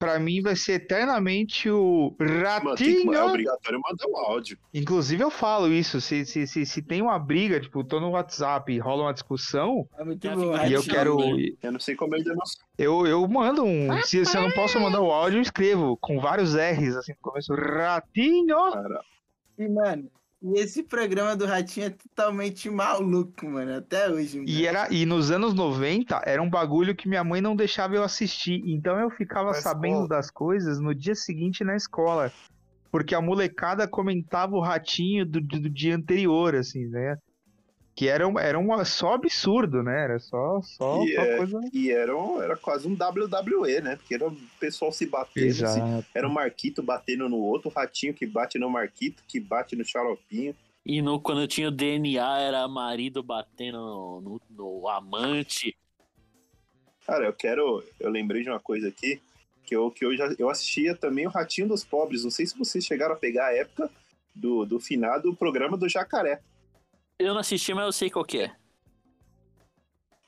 pra 0.00 0.18
mim 0.18 0.40
vai 0.40 0.56
ser 0.56 0.72
eternamente 0.72 1.68
o 1.70 2.16
Mano, 2.18 2.74
tem 2.74 2.86
que, 2.86 2.92
é 2.92 3.04
Ratinho. 3.04 3.26
obrigatório 3.28 3.78
mandar 3.80 4.06
um 4.08 4.16
áudio. 4.16 4.58
Inclusive 4.72 5.22
eu 5.22 5.30
falo 5.30 5.68
isso, 5.68 6.00
se, 6.00 6.24
se, 6.24 6.46
se, 6.46 6.64
se 6.66 6.82
tem 6.82 7.02
uma 7.02 7.18
briga, 7.18 7.60
tipo, 7.60 7.84
tô 7.84 8.00
no 8.00 8.10
WhatsApp 8.10 8.72
e 8.72 8.78
rola 8.78 9.02
uma 9.04 9.12
discussão, 9.12 9.86
É 9.98 10.02
muito 10.02 10.26
Já 10.26 10.34
bom. 10.34 10.42
e 10.42 10.46
eu 10.46 10.52
Ratinho, 10.80 10.82
quero. 10.84 11.18
Eu 11.62 11.72
não 11.72 11.78
sei 11.78 11.94
como 11.94 12.16
não 12.34 12.42
Eu, 12.78 13.06
eu 13.06 13.28
mando 13.28 13.62
um. 13.62 14.00
Se, 14.02 14.24
se 14.24 14.36
eu 14.36 14.42
não 14.42 14.50
posso 14.52 14.80
mandar 14.80 15.02
o 15.02 15.12
áudio, 15.12 15.36
eu 15.38 15.42
escrevo 15.42 15.96
com 15.98 16.18
vários 16.18 16.54
R's 16.54 16.96
assim 16.96 17.12
no 17.12 17.18
começo. 17.20 17.52
Ratinho! 17.54 18.56
Cara, 18.72 19.00
E, 19.58 19.68
mano, 19.68 20.10
e 20.42 20.58
esse 20.58 20.82
programa 20.82 21.36
do 21.36 21.44
Ratinho 21.44 21.86
é 21.86 21.90
totalmente 21.90 22.70
maluco, 22.70 23.46
mano. 23.46 23.76
Até 23.76 24.08
hoje, 24.08 24.38
mano. 24.38 24.48
E, 24.48 24.66
era, 24.66 24.88
e 24.90 25.04
nos 25.04 25.30
anos 25.30 25.52
90 25.52 26.22
era 26.24 26.40
um 26.42 26.48
bagulho 26.48 26.94
que 26.94 27.08
minha 27.08 27.22
mãe 27.22 27.40
não 27.40 27.54
deixava 27.54 27.94
eu 27.94 28.02
assistir. 28.02 28.62
Então 28.64 28.98
eu 28.98 29.10
ficava 29.10 29.48
Na 29.48 29.54
sabendo 29.54 30.02
escola. 30.02 30.08
das 30.08 30.30
coisas 30.30 30.80
no 30.80 30.94
dia 30.94 31.14
seguinte 31.14 31.62
na 31.62 31.76
escola. 31.76 32.32
Porque 32.90 33.14
a 33.14 33.20
molecada 33.20 33.86
comentava 33.86 34.56
o 34.56 34.60
ratinho 34.60 35.24
do, 35.26 35.40
do, 35.40 35.60
do 35.60 35.70
dia 35.70 35.94
anterior, 35.94 36.54
assim, 36.56 36.86
né? 36.86 37.16
Que 38.00 38.08
era, 38.08 38.26
um- 38.26 38.38
era 38.38 38.58
um, 38.58 38.82
só 38.82 39.12
absurdo, 39.12 39.82
né? 39.82 40.04
Era 40.04 40.18
só, 40.18 40.62
só, 40.62 41.04
E 41.04 41.14
só 41.14 41.20
é- 41.20 41.36
coisa. 41.36 41.60
E 41.70 41.90
era, 41.90 42.16
um- 42.16 42.40
era 42.40 42.56
quase 42.56 42.88
um 42.88 42.94
WWE, 42.96 43.82
né? 43.82 43.96
Porque 43.96 44.14
era 44.14 44.26
o 44.26 44.34
pessoal 44.58 44.90
se 44.90 45.04
batendo. 45.04 45.52
se- 45.52 45.64
Exato. 45.64 46.06
era 46.14 46.26
o 46.26 46.32
Marquito 46.32 46.82
batendo 46.82 47.28
no 47.28 47.36
outro, 47.36 47.68
o 47.68 47.70
Ratinho 47.70 48.14
que 48.14 48.24
bate 48.24 48.58
no 48.58 48.70
Marquito, 48.70 49.22
que 49.28 49.38
bate 49.38 49.76
no 49.76 49.84
Xaropinho. 49.84 50.56
E 50.86 51.02
no, 51.02 51.20
quando 51.20 51.46
tinha 51.46 51.68
o 51.68 51.70
DNA, 51.70 52.38
era 52.38 52.66
marido 52.66 53.22
batendo 53.22 53.76
no, 53.76 54.20
no- 54.22 54.40
no 54.48 54.88
amante. 54.88 55.76
Cara, 57.06 57.26
eu 57.26 57.34
quero. 57.34 57.84
Eu 58.00 58.08
lembrei 58.10 58.42
de 58.42 58.48
uma 58.48 58.60
coisa 58.60 58.88
aqui, 58.88 59.20
que 59.62 59.76
eu, 59.76 59.90
que 59.90 60.06
eu 60.06 60.16
já 60.16 60.34
eu 60.38 60.48
assistia 60.48 60.94
também 60.94 61.26
o 61.26 61.30
Ratinho 61.30 61.68
dos 61.68 61.84
Pobres. 61.84 62.24
Não 62.24 62.30
sei 62.30 62.46
se 62.46 62.56
vocês 62.58 62.82
chegaram 62.82 63.12
a 63.14 63.18
pegar 63.18 63.48
a 63.48 63.54
época 63.54 63.90
do, 64.34 64.64
do 64.64 64.80
finado 64.80 65.36
programa 65.36 65.76
do 65.76 65.86
Jacaré. 65.86 66.40
Eu 67.20 67.34
não 67.34 67.40
assisti, 67.40 67.74
mas 67.74 67.84
eu 67.84 67.92
sei 67.92 68.10
qual 68.10 68.24
que 68.24 68.40
é. 68.40 68.52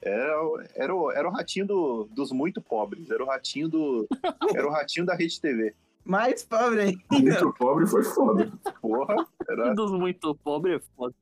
Era, 0.00 0.42
o- 0.44 0.60
era, 0.74 0.94
o, 0.94 1.10
era 1.12 1.28
o 1.28 1.32
ratinho 1.32 1.66
do- 1.66 2.04
dos 2.12 2.32
muito 2.32 2.60
pobres. 2.60 3.10
Era 3.10 3.22
o 3.22 3.26
ratinho 3.26 3.68
do. 3.68 4.06
Era 4.54 4.66
o 4.66 4.70
ratinho 4.70 5.06
da 5.06 5.14
Rede 5.14 5.40
TV. 5.40 5.74
Mais 6.04 6.42
pobre 6.44 6.80
ainda. 6.80 7.02
Muito 7.10 7.52
pobre 7.54 7.86
foi 7.86 8.02
foda. 8.02 8.52
Porra, 8.80 9.14
era. 9.48 9.72
Dos 9.74 9.92
muito 9.92 10.34
pobres 10.34 10.76
é 10.76 10.80
foda. 10.96 11.14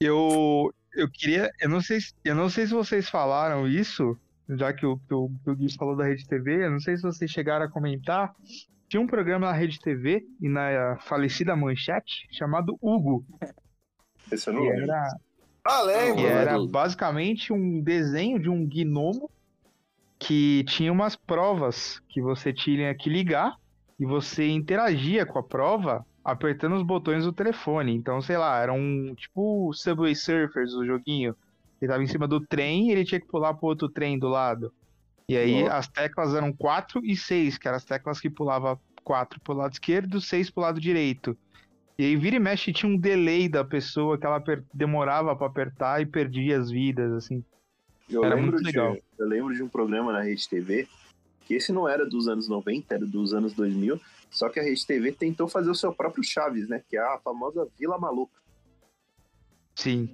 Eu, 0.00 0.72
eu 0.94 1.10
queria. 1.10 1.50
Eu 1.60 1.68
não, 1.68 1.80
sei, 1.80 2.00
se- 2.00 2.14
eu 2.24 2.34
não 2.36 2.48
sei 2.48 2.66
se 2.68 2.72
vocês 2.72 3.08
falaram 3.10 3.66
isso, 3.66 4.16
já 4.48 4.72
que 4.72 4.86
o, 4.86 4.96
que 4.96 5.12
o, 5.12 5.28
que 5.42 5.50
o 5.50 5.56
Gui 5.56 5.76
falou 5.76 5.96
da 5.96 6.04
Rede 6.04 6.26
TV. 6.28 6.64
Eu 6.66 6.70
não 6.70 6.78
sei 6.80 6.96
se 6.96 7.02
vocês 7.02 7.28
chegaram 7.30 7.66
a 7.66 7.70
comentar. 7.70 8.32
Tinha 8.88 9.00
um 9.00 9.06
programa 9.08 9.46
na 9.46 9.52
Rede 9.52 9.80
TV 9.80 10.24
e 10.40 10.48
na 10.48 10.96
falecida 11.00 11.54
Manchete 11.56 12.28
chamado 12.30 12.78
Hugo. 12.80 13.24
Esse 14.30 14.48
eu 14.48 14.54
não 14.54 14.62
Que 14.62 14.68
lembro. 14.70 14.84
era, 14.84 15.16
Ah, 15.64 15.82
lembro. 15.82 16.26
era 16.26 16.58
basicamente 16.66 17.52
um 17.52 17.80
desenho 17.80 18.38
de 18.38 18.48
um 18.48 18.66
gnomo 18.66 19.30
que 20.18 20.64
tinha 20.64 20.92
umas 20.92 21.16
provas 21.16 22.00
que 22.08 22.20
você 22.20 22.52
tinha 22.52 22.94
que 22.94 23.08
ligar 23.08 23.56
e 23.98 24.04
você 24.04 24.48
interagia 24.48 25.24
com 25.26 25.38
a 25.38 25.42
prova 25.42 26.04
apertando 26.24 26.76
os 26.76 26.82
botões 26.82 27.24
do 27.24 27.32
telefone. 27.32 27.94
Então, 27.94 28.20
sei 28.20 28.36
lá, 28.36 28.58
era 28.60 28.72
um 28.72 29.14
tipo 29.14 29.72
Subway 29.72 30.14
Surfers, 30.14 30.72
o 30.74 30.84
joguinho. 30.84 31.34
Ele 31.80 31.90
tava 31.90 32.02
em 32.02 32.06
cima 32.06 32.28
do 32.28 32.40
trem 32.40 32.88
e 32.88 32.92
ele 32.92 33.04
tinha 33.04 33.20
que 33.20 33.26
pular 33.26 33.54
pro 33.54 33.68
outro 33.68 33.88
trem 33.88 34.18
do 34.18 34.28
lado. 34.28 34.72
E 35.26 35.36
aí 35.36 35.62
Nossa. 35.62 35.76
as 35.76 35.88
teclas 35.88 36.34
eram 36.34 36.52
4 36.52 37.00
e 37.04 37.16
6, 37.16 37.56
que 37.56 37.66
eram 37.66 37.76
as 37.76 37.84
teclas 37.84 38.20
que 38.20 38.28
pulava 38.28 38.78
4 39.02 39.40
pro 39.40 39.54
lado 39.54 39.72
esquerdo, 39.72 40.20
6 40.20 40.50
pro 40.50 40.62
lado 40.62 40.80
direito. 40.80 41.36
E 42.00 42.02
aí 42.02 42.16
vira 42.16 42.36
e 42.36 42.38
mexe 42.38 42.72
tinha 42.72 42.90
um 42.90 42.96
delay 42.96 43.46
da 43.46 43.62
pessoa 43.62 44.16
que 44.16 44.24
ela 44.24 44.42
demorava 44.72 45.36
pra 45.36 45.48
apertar 45.48 46.00
e 46.00 46.06
perdia 46.06 46.58
as 46.58 46.70
vidas, 46.70 47.12
assim. 47.12 47.44
Eu 48.08 48.24
Era 48.24 48.36
lembro 48.36 48.52
muito 48.52 48.64
de, 48.64 48.66
legal. 48.68 48.96
Eu 49.18 49.28
lembro 49.28 49.54
de 49.54 49.62
um 49.62 49.68
programa 49.68 50.10
na 50.10 50.22
Rede 50.22 50.48
TV, 50.48 50.88
que 51.44 51.52
esse 51.52 51.70
não 51.70 51.86
era 51.86 52.08
dos 52.08 52.26
anos 52.26 52.48
90, 52.48 52.94
era 52.94 53.04
dos 53.04 53.34
anos 53.34 53.52
2000, 53.52 54.00
só 54.30 54.48
que 54.48 54.58
a 54.58 54.62
Rede 54.62 54.86
TV 54.86 55.12
tentou 55.12 55.46
fazer 55.46 55.68
o 55.68 55.74
seu 55.74 55.92
próprio 55.92 56.24
Chaves, 56.24 56.70
né? 56.70 56.82
Que 56.88 56.96
é 56.96 57.00
a 57.00 57.18
famosa 57.22 57.68
Vila 57.78 57.98
Maluca. 57.98 58.40
Sim. 59.74 60.08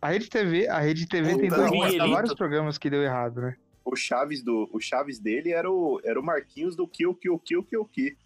A 0.00 0.10
Rede 0.10 0.30
TV, 0.30 0.68
a 0.68 0.78
Rede 0.78 1.08
TV 1.08 1.36
tentou 1.38 1.68
Miguelito. 1.68 2.08
vários 2.08 2.34
programas 2.34 2.78
que 2.78 2.88
deu 2.88 3.02
errado, 3.02 3.40
né? 3.40 3.56
O 3.84 3.96
Chaves, 3.96 4.44
do, 4.44 4.70
o 4.72 4.78
Chaves 4.78 5.18
dele 5.18 5.50
era 5.50 5.68
o, 5.68 6.00
era 6.04 6.20
o 6.20 6.22
Marquinhos 6.22 6.76
do 6.76 6.86
Kill, 6.86 7.16
Kill, 7.16 7.36
Kill, 7.40 7.64
Kill, 7.64 7.84
Kill. 7.86 8.16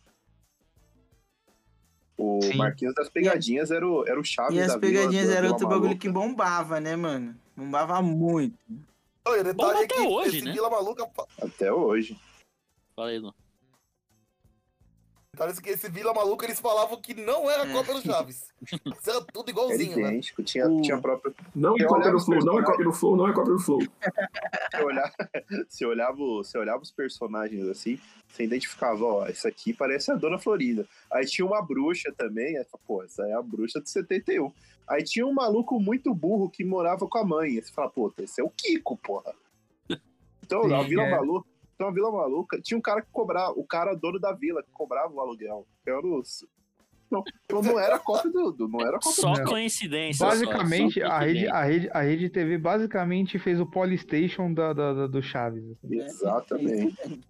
O 2.22 2.38
Sim. 2.42 2.54
Marquinhos 2.56 2.94
das 2.94 3.09
pegadinhas 3.09 3.70
era 3.70 3.88
o, 3.88 4.06
era 4.06 4.20
o 4.20 4.22
Chaves 4.24 4.54
E 4.54 4.61
as 4.61 4.66
Vila- 4.66 4.78
pegadinhas 4.78 5.26
Vila 5.28 5.52
outro 5.52 5.66
bagulho 5.66 5.85
Maluca. 5.88 6.00
que 6.00 6.09
bombava, 6.11 6.78
né, 6.78 6.94
mano? 6.94 7.35
Bombava 7.56 8.02
muito. 8.02 8.59
Não, 9.24 9.35
e 9.37 9.40
o 9.40 9.44
Bom, 9.44 9.50
detalhe 9.52 9.78
é 9.78 9.85
até 9.85 9.94
que 9.94 10.00
hoje, 10.02 10.37
esse 10.37 10.44
né? 10.44 10.52
Vila 10.52 10.68
Maluca. 10.68 11.09
Até 11.40 11.72
hoje. 11.72 12.18
Fala 12.94 13.09
aí, 13.09 13.18
Lu. 13.18 13.35
Parece 15.40 15.62
que 15.62 15.70
esse 15.70 15.88
Vila 15.88 16.12
Maluca 16.12 16.44
eles 16.44 16.61
falavam 16.61 17.00
que 17.00 17.14
não 17.14 17.50
era 17.50 17.66
É. 17.66 17.72
cópia 17.72 17.94
do 17.94 18.03
Chaves. 18.03 18.53
Isso 18.62 19.09
era 19.11 19.22
tudo 19.33 19.48
igualzinho, 19.48 19.96
né? 19.96 20.09
idêntico, 20.11 20.42
tinha, 20.42 20.68
O- 20.68 20.83
tinha 20.83 20.98
a 20.98 21.00
própria. 21.00 21.33
Não 21.55 21.74
é 21.76 21.79
cópia 21.85 21.96
olhava 21.96 22.12
do 22.12 22.20
Flow, 22.20 22.44
não 22.44 22.59
é 22.59 22.62
cópia 22.62 22.85
do 22.85 22.92
Flow, 22.92 23.16
não 23.16 23.26
é 23.29 23.33
cópia 23.33 23.53
do 23.55 23.59
Flow. 23.59 23.81
Você 24.70 24.85
olhava, 24.85 25.12
você, 25.66 25.87
olhava, 25.87 26.16
você 26.18 26.59
olhava 26.59 26.83
os 26.83 26.90
personagens 26.90 27.66
assim, 27.68 27.98
você 28.29 28.44
identificava, 28.44 29.03
ó, 29.03 29.26
essa 29.26 29.48
aqui 29.48 29.72
parece 29.72 30.11
a 30.12 30.14
Dona 30.14 30.38
Florinda. 30.38 30.87
Aí 31.11 31.24
tinha 31.24 31.46
uma 31.46 31.62
bruxa 31.62 32.12
também, 32.14 32.59
aí, 32.59 32.64
fala, 32.66 32.83
pô, 32.87 33.03
essa 33.03 33.22
é 33.26 33.33
a 33.33 33.40
bruxa 33.40 33.81
de 33.81 33.88
71. 33.88 34.53
Aí 34.87 35.03
tinha 35.03 35.26
um 35.26 35.33
maluco 35.33 35.81
muito 35.81 36.12
burro 36.12 36.50
que 36.50 36.62
morava 36.66 37.07
com 37.09 37.16
a 37.16 37.24
mãe. 37.24 37.53
Aí 37.53 37.62
você 37.62 37.72
fala, 37.72 37.88
pô, 37.88 38.12
esse 38.18 38.42
é 38.42 38.44
o 38.44 38.50
Kiko, 38.50 38.94
porra. 38.98 39.33
Então, 40.44 40.66
a 40.74 40.83
Sim, 40.83 40.88
Vila 40.90 41.05
é. 41.05 41.11
Maluca. 41.12 41.48
Então, 41.80 41.88
a 41.88 41.92
Vila 41.92 42.12
Maluca 42.12 42.60
tinha 42.60 42.76
um 42.76 42.80
cara 42.82 43.00
que 43.00 43.08
cobrava, 43.10 43.52
o 43.58 43.64
cara 43.64 43.94
dono 43.94 44.20
da 44.20 44.34
vila, 44.34 44.62
que 44.62 44.68
cobrava 44.70 45.10
o 45.14 45.18
aluguel. 45.18 45.66
Que 45.82 45.88
era 45.88 46.06
os. 46.06 46.44
Não, 47.10 47.24
não 47.50 47.80
era 47.80 47.98
cópia 47.98 48.30
do. 48.30 48.52
do- 48.52 48.68
não 48.68 48.82
era 48.82 48.98
cópia 48.98 49.12
Só 49.12 49.32
Não. 49.32 49.44
coincidência. 49.46 50.18
só, 50.18 50.26
Basicamente, 50.26 51.00
só 51.00 51.06
a 51.06 51.18
rede, 51.20 51.48
a, 51.48 51.62
rede, 51.64 51.88
a 51.90 52.00
rede 52.02 52.28
TV 52.28 52.58
basicamente 52.58 53.38
fez 53.38 53.58
o 53.58 53.64
Polystation 53.64 54.52
da, 54.52 54.74
da, 54.74 54.92
da- 54.92 55.06
do 55.06 55.22
Chaves. 55.22 55.64
assim. 55.70 55.88
do. 55.88 55.94
Exatamente. 56.02 57.20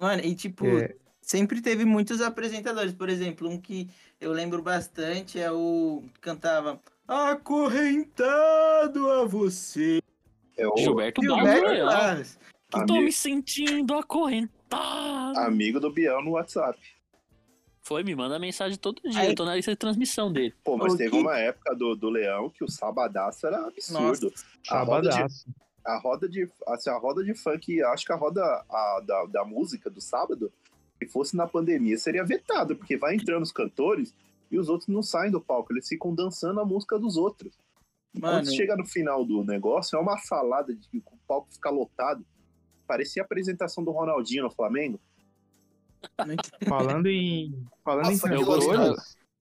Mano, 0.00 0.22
e 0.24 0.34
tipo, 0.34 0.66
É. 0.66 0.96
sempre 1.22 1.62
teve 1.62 1.84
muitos 1.84 2.20
apresentadores. 2.20 2.92
Por 2.92 3.08
exemplo, 3.08 3.48
um 3.48 3.60
que 3.60 3.88
eu 4.20 4.32
lembro 4.32 4.60
bastante 4.60 5.38
é 5.38 5.52
o 5.52 6.02
que 6.14 6.18
cantava 6.20 6.80
Acorrentado 7.06 9.08
a 9.08 9.24
você. 9.24 10.02
É 10.58 10.66
o 10.66 10.76
Gilberto 10.76 11.22
Gilberto 11.22 11.86
Barros. 11.86 12.36
Que 12.80 12.86
tô 12.86 12.92
amigo, 12.94 13.04
me 13.06 13.12
sentindo 13.12 13.94
acorrentado. 13.94 15.38
amigo 15.38 15.80
do 15.80 15.90
Biel 15.90 16.22
no 16.22 16.32
WhatsApp. 16.32 16.78
Foi, 17.82 18.02
me 18.02 18.14
manda 18.14 18.38
mensagem 18.38 18.78
todo 18.78 19.02
dia. 19.02 19.20
Aí- 19.20 19.28
Eu 19.28 19.34
tô 19.34 19.44
na 19.44 19.54
lista 19.54 19.70
de 19.70 19.76
transmissão 19.76 20.32
dele. 20.32 20.54
Pô, 20.64 20.76
mas 20.76 20.94
O 20.94 20.96
teve 20.96 21.10
que- 21.10 21.18
uma 21.18 21.36
época 21.38 21.74
do, 21.74 21.94
do 21.94 22.08
Leão 22.08 22.48
que 22.48 22.64
o 22.64 22.68
sabadaço 22.70 23.46
era 23.46 23.66
absurdo. 23.66 24.32
A 24.70 24.82
roda, 24.82 25.08
de, 25.08 25.14
Sabadaço. 25.14 25.46
a 25.84 25.98
roda 25.98 26.28
de 26.28 26.50
assim, 26.66 26.90
a 26.90 26.96
roda 26.98 27.22
de 27.22 27.34
funk, 27.34 27.82
acho 27.82 28.06
que 28.06 28.12
a 28.12 28.16
roda 28.16 28.42
a, 28.42 29.02
da, 29.06 29.24
da 29.26 29.44
música 29.44 29.90
do 29.90 30.00
sábado, 30.00 30.50
se 30.98 31.06
fosse 31.10 31.36
na 31.36 31.46
pandemia, 31.46 31.98
seria 31.98 32.24
vetado, 32.24 32.74
porque 32.74 32.96
vai 32.96 33.14
entrando 33.16 33.42
os 33.42 33.52
cantores 33.52 34.14
e 34.50 34.58
os 34.58 34.70
outros 34.70 34.88
não 34.88 35.02
saem 35.02 35.30
do 35.30 35.40
palco, 35.40 35.72
eles 35.72 35.86
ficam 35.86 36.14
dançando 36.14 36.60
a 36.60 36.64
música 36.64 36.98
dos 36.98 37.16
outros. 37.18 37.52
Mano. 38.16 38.38
quando 38.44 38.54
chega 38.54 38.76
no 38.76 38.86
final 38.86 39.24
do 39.24 39.42
negócio, 39.44 39.96
é 39.96 40.00
uma 40.00 40.16
salada 40.18 40.72
de 40.72 40.86
que 40.88 40.98
o 40.98 41.02
palco 41.26 41.48
fica 41.52 41.68
lotado. 41.68 42.24
Parecia 42.86 43.22
a 43.22 43.24
apresentação 43.24 43.82
do 43.82 43.90
Ronaldinho 43.90 44.44
no 44.44 44.50
Flamengo. 44.50 45.00
Falando 46.68 47.06
em, 47.06 47.64
falando 47.82 48.10
Nossa, 48.10 48.28
em 48.28 48.36
loucura. 48.36 48.94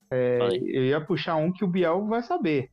é, 0.10 0.40
eu 0.62 0.86
ia 0.86 1.02
puxar 1.02 1.36
um 1.36 1.52
que 1.52 1.64
o 1.64 1.68
Biel 1.68 2.06
vai 2.06 2.24
saber. 2.24 2.72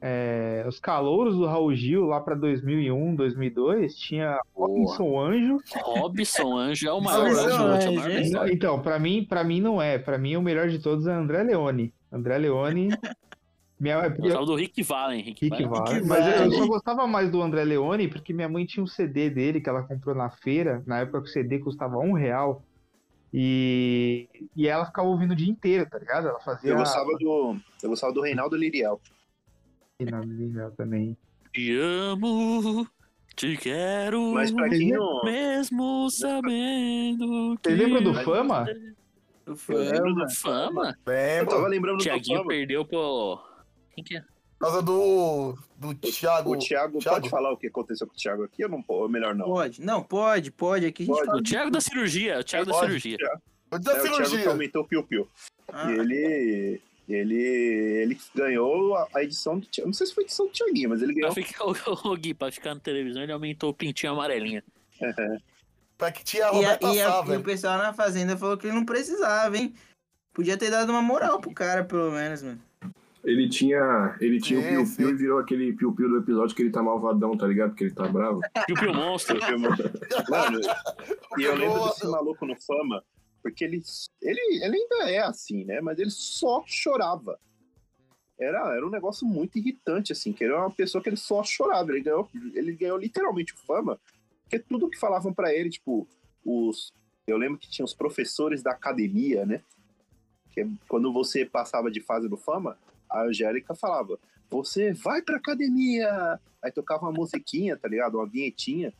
É, 0.00 0.64
os 0.68 0.78
calouros 0.78 1.36
do 1.36 1.46
Raul 1.46 1.74
Gil 1.74 2.04
lá 2.04 2.20
pra 2.20 2.34
2001, 2.34 3.16
2002, 3.16 3.96
tinha 3.96 4.38
Robinson 4.54 5.18
Anjo. 5.18 5.58
Robson 5.74 6.56
Anjo 6.56 6.88
é 6.88 6.92
o 6.92 7.00
maior 7.00 7.22
Robinson 7.22 7.42
anjo, 7.42 7.88
é 7.88 7.90
o 7.90 8.00
Anjo, 8.00 8.20
história. 8.20 8.52
Então, 8.52 8.82
pra 8.82 8.98
mim, 8.98 9.24
pra 9.24 9.42
mim 9.42 9.60
não 9.60 9.80
é. 9.80 9.98
Pra 9.98 10.18
mim 10.18 10.36
o 10.36 10.42
melhor 10.42 10.68
de 10.68 10.78
todos 10.78 11.06
é 11.06 11.12
André 11.12 11.42
Leone. 11.42 11.94
André 12.12 12.38
Leone. 12.38 12.90
Minha, 13.78 13.94
Eu 13.96 14.02
eu, 14.02 14.16
gostava 14.16 14.46
do 14.46 14.54
Rick 14.54 14.82
Valen. 14.82 15.22
Rick, 15.22 15.44
Rick 15.48 15.64
Valen. 15.64 16.04
Mas 16.06 16.26
eu- 16.40 16.44
eu 16.44 16.52
só 16.52 16.66
gostava 16.66 17.06
mais 17.06 17.30
do 17.30 17.42
André 17.42 17.64
Leone 17.64 18.08
porque 18.08 18.32
minha 18.32 18.48
mãe 18.48 18.64
tinha 18.64 18.82
um 18.82 18.86
CD 18.86 19.28
dele 19.30 19.60
que 19.60 19.68
ela 19.68 19.82
comprou 19.82 20.14
na 20.14 20.30
feira. 20.30 20.82
Na 20.86 21.00
época 21.00 21.22
que 21.22 21.28
o 21.28 21.32
CD 21.32 21.58
custava 21.58 21.98
um 21.98 22.12
real. 22.12 22.62
E, 23.34 24.28
e 24.56 24.66
ela 24.66 24.86
ficava 24.86 25.06
ouvindo 25.08 25.32
o 25.32 25.36
dia 25.36 25.50
inteiro, 25.50 25.86
tá 25.90 25.98
ligado? 25.98 26.28
Ela 26.28 26.40
fazia. 26.40 26.70
Eu 26.70 26.76
gostava 26.76 27.10
do, 27.18 27.56
eu 27.82 27.88
gostava 27.90 28.12
do 28.12 28.22
Reinaldo 28.22 28.56
Liriel. 28.56 29.00
Na 30.00 30.20
Liga 30.20 30.72
também. 30.76 31.16
Te 31.52 31.76
amo, 31.76 32.86
Te 33.34 33.56
quero. 33.58 34.32
Mas 34.32 34.50
pra 34.50 34.68
quem 34.70 34.92
não. 34.92 35.22
Mesmo 35.24 36.08
sabendo. 36.10 37.56
Vocês 37.62 37.78
lembram 37.78 38.02
do 38.02 38.12
que- 38.14 38.24
Fama? 38.24 38.66
Eu 39.46 39.76
lembro 39.78 40.14
fama. 40.14 40.24
do 40.24 40.30
Fama. 40.34 40.96
Eu 41.06 41.12
Lembra? 41.12 41.46
tava 41.54 41.68
lembrando 41.68 41.96
do 41.98 42.02
Tiaguinho 42.02 42.38
Fama. 42.38 42.48
perdeu 42.48 42.84
pro. 42.84 43.38
Quem 43.96 44.04
que 44.04 44.16
é? 44.16 44.20
Por 44.20 44.60
causa 44.68 44.80
do. 44.82 45.58
Do 45.76 45.94
Thiago. 45.94 46.54
O 46.54 46.58
Thiago, 46.58 46.98
Thiago? 46.98 47.16
pode 47.16 47.28
falar 47.28 47.52
o 47.52 47.56
que 47.56 47.66
aconteceu 47.66 48.06
com 48.06 48.14
o 48.14 48.16
Thiago 48.16 48.44
aqui? 48.44 48.62
Eu 48.62 48.68
não 48.68 48.80
posso, 48.82 49.08
melhor 49.10 49.34
não. 49.34 49.46
Pode. 49.46 49.82
Não, 49.82 50.02
pode, 50.02 50.50
pode. 50.50 50.86
Aqui 50.86 51.02
a 51.02 51.06
gente 51.06 51.14
Pode. 51.14 51.26
fala 51.26 51.38
O 51.38 51.42
Thiago 51.42 51.70
da 51.70 51.80
cirurgia. 51.80 52.38
O 52.38 52.44
Thiago 52.44 52.66
da 52.66 52.72
Pode. 52.72 52.86
cirurgia. 52.86 53.16
O 53.70 53.78
da 53.78 53.92
É, 53.92 53.94
o 53.96 54.00
Thiago 54.02 54.16
que 54.18 54.24
cirurgia. 54.26 54.50
aumentou 54.50 54.82
o 54.82 54.86
piu-piu. 54.86 55.28
Ah, 55.70 55.90
E 55.92 55.98
ele, 55.98 56.80
ele, 57.08 57.34
ele 57.42 58.18
ganhou 58.34 58.94
a, 58.96 59.08
a 59.14 59.22
edição 59.24 59.58
do 59.58 59.66
Thiago. 59.66 59.88
Não 59.88 59.94
sei 59.94 60.06
se 60.06 60.14
foi 60.14 60.24
a 60.24 60.26
edição 60.26 60.46
do 60.46 60.52
Thiaguinho, 60.52 60.88
mas 60.90 61.02
ele 61.02 61.12
Pra 61.12 61.28
ganhou. 61.28 61.34
ficar, 61.34 61.64
o, 61.66 62.12
o 62.12 62.16
Gui, 62.16 62.32
pra 62.32 62.50
ficar 62.52 62.74
na 62.74 62.80
televisão, 62.80 63.22
ele 63.22 63.32
aumentou 63.32 63.70
o 63.70 63.74
pintinho 63.74 64.12
amarelinha. 64.12 64.62
Pra 65.98 66.12
que 66.12 66.22
tinha 66.22 66.44
a 66.44 66.48
E, 66.48 66.50
a- 66.50 66.52
Roberta 66.52 66.86
e 66.92 67.00
a- 67.00 67.10
Sá, 67.10 67.34
e 67.34 67.36
o 67.38 67.42
pessoal 67.42 67.78
na 67.78 67.92
fazenda 67.92 68.36
falou 68.36 68.56
que 68.58 68.66
ele 68.66 68.74
não 68.76 68.84
precisava, 68.84 69.56
hein? 69.56 69.74
Podia 70.34 70.56
ter 70.56 70.70
dado 70.70 70.90
uma 70.90 71.00
moral 71.00 71.40
pro 71.40 71.50
cara, 71.54 71.84
pelo 71.84 72.10
menos, 72.10 72.42
mano. 72.42 72.60
Ele 73.26 73.48
tinha, 73.48 74.16
ele 74.20 74.40
tinha 74.40 74.62
Sim, 74.62 74.76
o 74.76 74.84
piu-piu 74.84 75.10
e 75.10 75.14
virou 75.16 75.40
aquele 75.40 75.72
piu-piu 75.72 76.08
do 76.08 76.18
episódio 76.18 76.54
que 76.54 76.62
ele 76.62 76.70
tá 76.70 76.80
malvadão, 76.80 77.36
tá 77.36 77.44
ligado? 77.44 77.70
Porque 77.70 77.82
ele 77.82 77.94
tá 77.94 78.06
bravo. 78.06 78.40
Piu-piu 78.68 78.94
monstro. 78.94 79.36
Mano, 80.30 80.60
e 81.36 81.42
eu 81.42 81.56
lembro 81.56 81.88
desse 81.88 82.06
maluco 82.06 82.46
no 82.46 82.54
Fama, 82.62 83.02
porque 83.42 83.64
ele, 83.64 83.82
ele, 84.22 84.64
ele 84.64 84.76
ainda 84.76 85.10
é 85.10 85.18
assim, 85.18 85.64
né? 85.64 85.80
Mas 85.80 85.98
ele 85.98 86.10
só 86.10 86.62
chorava. 86.68 87.36
Era, 88.38 88.76
era 88.76 88.86
um 88.86 88.90
negócio 88.90 89.26
muito 89.26 89.58
irritante, 89.58 90.12
assim, 90.12 90.32
que 90.32 90.44
ele 90.44 90.52
era 90.52 90.62
uma 90.62 90.70
pessoa 90.70 91.02
que 91.02 91.08
ele 91.08 91.16
só 91.16 91.42
chorava. 91.42 91.90
Ele 91.90 92.02
ganhou, 92.02 92.30
ele 92.54 92.76
ganhou 92.76 92.96
literalmente 92.96 93.54
o 93.54 93.58
Fama, 93.58 93.98
porque 94.44 94.60
tudo 94.60 94.88
que 94.88 95.00
falavam 95.00 95.34
pra 95.34 95.52
ele, 95.52 95.68
tipo, 95.68 96.06
os. 96.44 96.92
Eu 97.26 97.36
lembro 97.36 97.58
que 97.58 97.68
tinha 97.68 97.84
os 97.84 97.92
professores 97.92 98.62
da 98.62 98.70
academia, 98.70 99.44
né? 99.44 99.62
Que 100.52 100.64
quando 100.88 101.12
você 101.12 101.44
passava 101.44 101.90
de 101.90 102.00
fase 102.00 102.28
no 102.28 102.36
Fama, 102.36 102.78
a 103.20 103.26
Angélica 103.26 103.74
falava: 103.74 104.18
Você 104.50 104.92
vai 104.92 105.22
pra 105.22 105.36
academia! 105.36 106.40
Aí 106.62 106.72
tocava 106.72 107.02
uma 107.06 107.12
musiquinha, 107.12 107.76
tá 107.76 107.88
ligado? 107.88 108.18
Uma 108.18 108.26
vinhetinha. 108.26 108.92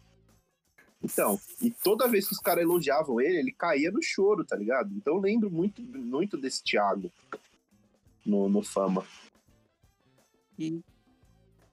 Então, 1.02 1.38
e 1.61 1.70
toda 1.70 2.09
vez 2.09 2.26
que 2.26 2.33
os 2.33 2.40
caras 2.40 2.64
elogiavam 2.64 3.20
ele, 3.20 3.38
ele 3.38 3.52
caía 3.52 3.90
no 3.90 4.02
choro, 4.02 4.44
tá 4.44 4.57
ligado? 4.57 4.92
Então 4.94 5.14
eu 5.14 5.20
lembro 5.20 5.50
muito, 5.50 5.83
muito 5.83 6.37
desse 6.37 6.62
Thiago 6.62 7.12
no, 8.24 8.48
no 8.48 8.62
Fama. 8.62 9.05
E 10.59 10.81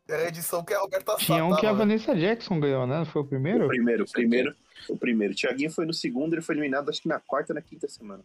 Era 0.08 0.24
a 0.24 0.28
edição 0.28 0.64
que 0.64 0.74
a 0.74 0.80
Roberta 0.80 1.16
Tinha 1.16 1.46
um 1.46 1.56
que 1.56 1.66
a 1.66 1.72
né? 1.72 1.78
Vanessa 1.78 2.14
Jackson 2.14 2.60
ganhou, 2.60 2.86
né? 2.86 3.06
Foi 3.06 3.22
o 3.22 3.26
primeiro? 3.26 3.66
O 3.66 3.68
primeiro, 3.70 4.04
o 4.04 4.12
primeiro, 4.12 4.56
o 4.90 4.98
primeiro. 4.98 5.34
O 5.34 5.36
Thiaguinho 5.36 5.72
foi 5.72 5.86
no 5.86 5.94
segundo, 5.94 6.34
ele 6.34 6.42
foi 6.42 6.56
eliminado 6.56 6.90
acho 6.90 7.02
que 7.02 7.08
na 7.08 7.20
quarta 7.20 7.54
na 7.54 7.62
quinta 7.62 7.88
semana. 7.88 8.24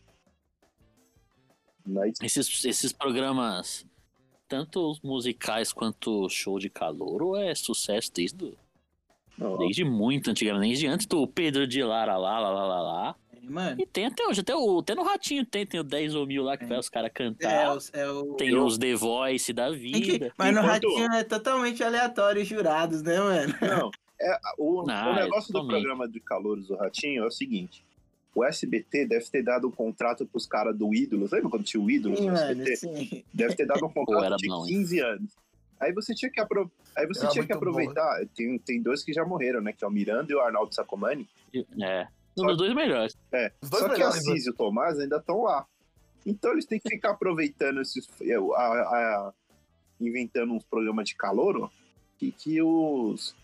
Na 1.87 2.07
Esses, 2.23 2.65
esses 2.65 2.93
programas, 2.93 3.87
tanto 4.49 4.91
os 4.91 5.01
musicais 5.01 5.73
quanto 5.73 6.25
o 6.25 6.29
show 6.29 6.59
de 6.59 6.71
calor, 6.71 7.39
é 7.41 7.55
sucesso 7.55 8.11
desde, 8.13 8.45
o- 8.45 8.55
Não, 9.37 9.59
desde 9.59 9.85
muito 9.85 10.31
antigamente, 10.31 10.69
desde 10.69 10.87
antes 10.87 11.07
do 11.07 11.27
Pedro 11.27 11.67
de 11.67 11.83
Lara 11.83 12.17
lá, 12.17 12.39
lá, 12.41 12.51
lá, 12.51 12.67
lá, 12.67 12.81
lá. 12.83 13.17
É, 13.33 13.51
mano, 13.51 13.81
E 13.81 13.87
tem 13.87 14.07
até 14.07 14.27
hoje, 14.27 14.41
até, 14.41 14.55
o, 14.57 14.79
até 14.79 14.95
no 14.95 15.03
Ratinho 15.05 15.45
tem, 15.45 15.65
tem 15.67 15.79
o 15.79 15.85
10 15.85 16.15
ou 16.15 16.27
mil 16.27 16.43
lá 16.43 16.57
que 16.57 16.65
É. 16.65 16.67
faz 16.67 16.81
os 16.81 16.89
caras 16.89 17.11
é, 17.11 17.13
cantar. 17.13 17.77
o- 17.77 17.81
é 17.93 18.11
o. 18.11 18.35
Tem 18.35 18.49
eu- 18.49 18.65
os 18.65 18.79
The 18.79 18.95
Voice 18.95 19.53
da 19.53 19.71
que- 19.71 19.77
vida. 19.77 20.33
Mas 20.37 20.55
no 20.55 20.61
Enquanto- 20.61 20.89
Ratinho 20.89 21.13
é 21.13 21.25
totalmente 21.25 21.85
aleatório 21.85 22.43
os 22.43 22.49
jurados, 22.49 23.03
né, 23.03 23.19
mano? 23.21 23.55
Não, 23.61 23.91
é, 24.21 24.39
o, 24.59 24.83
Não, 24.85 25.13
o 25.13 25.15
negócio 25.15 25.53
do 25.53 25.61
totalmente. 25.61 25.71
programa 25.83 26.09
de 26.09 26.21
calouros 26.21 26.67
do 26.67 26.75
Ratinho 26.77 27.23
é 27.23 27.27
o 27.27 27.31
seguinte. 27.31 27.85
O 28.39 28.45
SBT 28.45 29.07
deve 29.07 29.25
ter 29.31 29.43
dado 29.43 29.67
um 29.69 29.71
contrato 29.71 30.25
pros 30.27 30.47
caras 30.47 30.77
do 30.77 30.95
Ídolos. 30.95 31.33
Lembra 31.33 31.51
quando 31.51 31.65
tinha 31.65 31.83
o 31.83 31.91
Ídolos 31.91 32.19
Sim, 32.21 32.27
no 32.31 32.37
SBT? 32.37 32.77
sim. 32.77 33.25
Deve 33.35 33.55
ter 33.57 33.67
dado 33.67 33.85
um 33.85 33.89
contrato 33.93 34.25
era 34.25 34.37
de 34.37 34.47
bom, 34.49 34.63
hein? 34.65 34.69
15 34.75 35.01
anos. 35.01 35.33
Aí 35.81 35.93
você 35.93 36.15
tinha 36.15 36.31
que, 36.31 36.41
apro... 36.41 36.71
Aí 36.97 37.07
você 37.07 37.21
Era 37.25 37.31
tinha 37.31 37.43
que 37.47 37.53
bom, 37.53 37.57
aproveitar. 37.59 38.21
Tem, 38.35 38.59
tem 38.59 38.83
dois 38.83 39.03
que 39.05 39.13
já 39.13 39.25
morreram, 39.25 39.61
né? 39.61 39.73
Que 39.73 39.85
é 39.85 39.89
o 39.89 39.91
Miranda 39.91 40.33
e 40.33 40.35
o 40.35 40.41
Arnaldo 40.41 40.75
Sacomani. 40.75 41.29
É. 41.81 42.09
Um 42.37 42.47
dos 42.47 42.57
dois 42.57 42.75
melhores. 42.75 43.17
É. 43.33 43.53
Os 43.63 43.71
dois 43.71 43.83
Só 43.83 43.89
que 43.89 43.95
a 43.95 43.99
melhores, 43.99 44.27
né? 44.27 44.33
Cis 44.35 44.47
e 44.47 44.51
o 44.51 44.55
Tomás 44.55 44.99
ainda 44.99 45.17
estão 45.17 45.43
lá. 45.43 45.67
Então 46.27 46.53
eles 46.53 46.65
têm 46.67 46.79
que 46.81 46.89
ficar 46.91 47.11
aproveitando 47.11 47.81
esses. 47.81 48.09
é, 48.23 48.35
a- 48.35 48.41
a- 48.53 49.33
inventando 50.01 50.53
uns 50.53 50.65
programas 50.65 51.09
de 51.09 51.15
calor, 51.17 51.57
ó, 51.65 51.71
que, 52.19 52.31
que 52.33 52.61
os. 52.63 53.35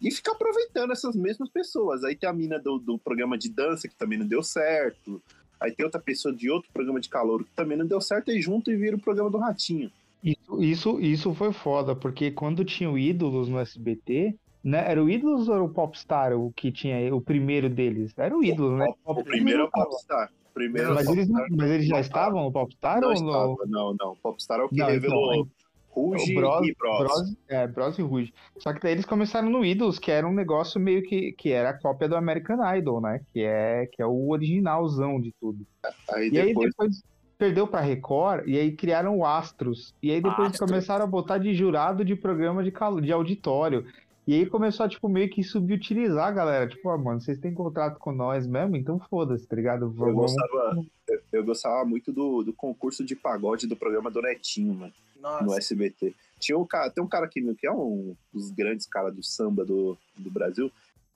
E 0.00 0.10
ficar 0.10 0.32
aproveitando 0.32 0.92
essas 0.92 1.16
mesmas 1.16 1.48
pessoas. 1.48 2.04
Aí 2.04 2.14
tem 2.14 2.28
a 2.28 2.32
mina 2.32 2.58
do, 2.58 2.78
do 2.78 2.98
programa 2.98 3.36
de 3.36 3.48
dança 3.50 3.88
que 3.88 3.96
também 3.96 4.18
não 4.18 4.26
deu 4.26 4.42
certo. 4.42 5.20
Aí 5.60 5.72
tem 5.72 5.84
outra 5.84 6.00
pessoa 6.00 6.34
de 6.34 6.48
outro 6.50 6.70
programa 6.72 7.00
de 7.00 7.08
calor 7.08 7.44
que 7.44 7.50
também 7.50 7.76
não 7.76 7.86
deu 7.86 8.00
certo 8.00 8.30
e 8.30 8.40
junto 8.40 8.70
e 8.70 8.76
vira 8.76 8.96
o 8.96 9.00
programa 9.00 9.30
do 9.30 9.38
Ratinho. 9.38 9.90
Isso, 10.22 10.62
isso, 10.62 11.00
isso 11.00 11.34
foi 11.34 11.52
foda, 11.52 11.94
porque 11.94 12.30
quando 12.30 12.64
tinha 12.64 12.90
o 12.90 12.98
Ídolos 12.98 13.48
no 13.48 13.58
SBT, 13.58 14.34
né? 14.62 14.84
Era 14.90 15.02
o 15.02 15.08
Ídolos 15.08 15.48
ou 15.48 15.54
era 15.54 15.64
o 15.64 15.68
Popstar 15.68 16.32
o 16.32 16.52
que 16.52 16.72
tinha 16.72 17.14
o 17.14 17.20
primeiro 17.20 17.68
deles? 17.68 18.12
Era 18.16 18.36
o 18.36 18.42
Ídolos, 18.42 18.78
né? 18.78 18.86
O 19.04 19.22
primeiro 19.24 19.62
é 19.62 19.64
o 19.64 19.70
Popstar. 19.70 20.32
O 20.50 20.54
Primeiro 20.58 20.88
é 20.88 20.92
o 20.92 20.94
Mas 20.96 21.08
eles, 21.08 21.28
Popstar. 21.28 21.48
mas 21.56 21.70
eles 21.70 21.86
já 21.86 22.00
estavam 22.00 22.42
no 22.42 22.50
Popstar 22.52 23.00
Não 23.00 23.08
ou 23.08 23.14
estava, 23.14 23.56
não? 23.66 23.66
não, 23.66 23.96
não. 24.00 24.16
Popstar 24.16 24.58
é 24.58 24.64
o 24.64 24.68
que 24.68 24.76
Não, 24.76 24.86
revelou 24.86 25.34
então, 25.34 25.48
Ruge 25.90 26.32
e 26.32 26.34
Bros. 26.34 26.60
Bros, 26.78 27.34
é, 27.48 27.66
Bros 27.66 27.98
e 27.98 28.02
Ruge. 28.02 28.32
Só 28.58 28.72
que 28.72 28.80
daí 28.80 28.92
eles 28.92 29.04
começaram 29.04 29.50
no 29.50 29.64
Idols, 29.64 29.98
que 29.98 30.10
era 30.10 30.26
um 30.26 30.32
negócio 30.32 30.80
meio 30.80 31.02
que, 31.02 31.32
que 31.32 31.50
era 31.50 31.70
a 31.70 31.74
cópia 31.78 32.08
do 32.08 32.16
American 32.16 32.58
Idol, 32.76 33.00
né? 33.00 33.20
Que 33.32 33.42
é, 33.42 33.86
que 33.86 34.00
é 34.00 34.06
o 34.06 34.28
originalzão 34.30 35.20
de 35.20 35.32
tudo. 35.40 35.66
Aí 36.12 36.30
E 36.30 36.38
aí 36.40 36.48
depois 36.48 36.70
depois 36.70 37.02
perdeu 37.36 37.66
pra 37.66 37.80
Record 37.80 38.46
e 38.48 38.58
aí 38.58 38.72
criaram 38.72 39.16
o 39.18 39.24
Astros. 39.24 39.94
E 40.02 40.10
aí 40.10 40.20
depois 40.20 40.50
Astros. 40.50 40.68
começaram 40.70 41.04
a 41.04 41.08
botar 41.08 41.38
de 41.38 41.54
jurado 41.54 42.04
de 42.04 42.14
programa 42.16 42.62
de, 42.62 42.70
calo- 42.70 43.00
de 43.00 43.12
auditório. 43.12 43.84
E 44.26 44.34
aí 44.34 44.44
começou 44.44 44.84
a, 44.84 44.88
tipo, 44.90 45.08
meio 45.08 45.30
que 45.30 45.42
subutilizar 45.42 46.26
a 46.28 46.30
galera. 46.30 46.68
Tipo, 46.68 46.90
ó, 46.90 46.98
mano, 46.98 47.18
vocês 47.18 47.38
têm 47.38 47.54
contrato 47.54 47.98
com 47.98 48.12
nós 48.12 48.46
mesmo? 48.46 48.76
Então 48.76 49.00
foda-se, 49.08 49.46
tá 49.48 49.56
ligado? 49.56 49.86
Eu 49.86 49.90
Vamos- 49.92 50.14
gostava, 50.16 50.76
eu, 51.08 51.20
eu 51.32 51.44
gostava 51.44 51.82
muito 51.86 52.12
do, 52.12 52.42
do 52.42 52.52
concurso 52.52 53.02
de 53.02 53.16
pagode 53.16 53.66
do 53.66 53.74
programa 53.74 54.10
do 54.10 54.20
Netinho, 54.20 54.74
mano, 54.74 54.92
no 55.18 55.22
Nossa. 55.46 55.58
SBT. 55.58 56.14
Tinha 56.38 56.56
um 56.58 56.64
cara, 56.66 56.90
tem 56.90 57.02
um 57.02 57.08
cara 57.08 57.26
aqui 57.26 57.42
que 57.54 57.66
é 57.66 57.72
um 57.72 58.14
dos 58.32 58.50
grandes 58.50 58.86
caras 58.86 59.14
do 59.14 59.22
samba 59.22 59.64
do, 59.64 59.96
do 60.16 60.30
Brasil, 60.30 60.70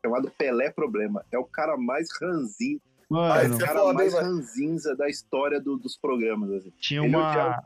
chamado 0.05 0.31
Pelé 0.37 0.71
Problema. 0.71 1.25
É 1.31 1.39
o 1.39 1.45
cara 1.45 1.77
mais 1.77 2.09
ranzinho, 2.21 2.81
Ah, 3.15 3.41
é 3.41 3.43
Mano, 3.49 3.55
o 3.55 3.59
é 3.59 3.61
cara 3.67 3.81
foda, 3.81 3.95
mais 3.95 4.15
ranzinza 4.15 4.97
da 4.97 5.09
história 5.09 5.61
do- 5.61 5.77
dos 5.77 5.97
programas. 5.97 6.51
Assim. 6.53 6.73
Tinha 6.81 7.01
Ele 7.03 7.15
uma. 7.15 7.29
odiava- 7.31 7.63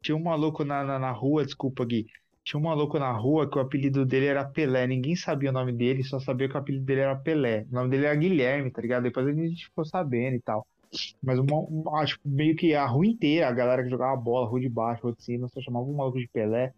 Tinha 0.00 0.16
um 0.16 0.22
maluco 0.22 0.64
na, 0.64 0.84
na, 0.84 0.98
na 0.98 1.10
rua, 1.10 1.44
desculpa, 1.44 1.84
Gui. 1.84 2.06
Tinha 2.44 2.60
um 2.60 2.62
maluco 2.62 2.96
na 2.96 3.10
rua 3.10 3.50
que 3.50 3.58
o 3.58 3.60
apelido 3.60 4.06
dele 4.06 4.26
era 4.26 4.44
Pelé. 4.44 4.86
Ninguém 4.86 5.16
sabia 5.16 5.50
o 5.50 5.52
nome 5.52 5.72
dele, 5.72 6.04
só 6.04 6.20
sabia 6.20 6.48
que 6.48 6.54
o 6.54 6.58
apelido 6.58 6.84
dele 6.84 7.00
era 7.00 7.16
Pelé. 7.16 7.66
O 7.70 7.74
nome 7.74 7.90
dele 7.90 8.06
era 8.06 8.14
Guilherme, 8.14 8.70
tá 8.70 8.80
ligado? 8.80 9.02
Depois 9.02 9.26
a 9.26 9.32
gente 9.32 9.64
ficou 9.64 9.84
sabendo 9.84 10.36
e 10.36 10.40
tal. 10.40 10.64
Mas 11.22 11.38
uma, 11.38 11.56
um- 11.58 11.96
acho 11.96 12.18
que 12.20 12.28
meio 12.28 12.54
que 12.56 12.74
a 12.74 12.86
rua 12.86 13.06
inteira, 13.06 13.48
a 13.48 13.52
galera 13.52 13.82
que 13.82 13.90
jogava 13.90 14.16
bola, 14.16 14.46
rua 14.48 14.60
de 14.60 14.68
baixo, 14.68 15.02
rua 15.04 15.14
de 15.16 15.22
cima, 15.24 15.48
só 15.48 15.60
chamava 15.60 15.84
um 15.86 15.94
maluco 15.96 16.18
de 16.18 16.28
Pelé. 16.28 16.72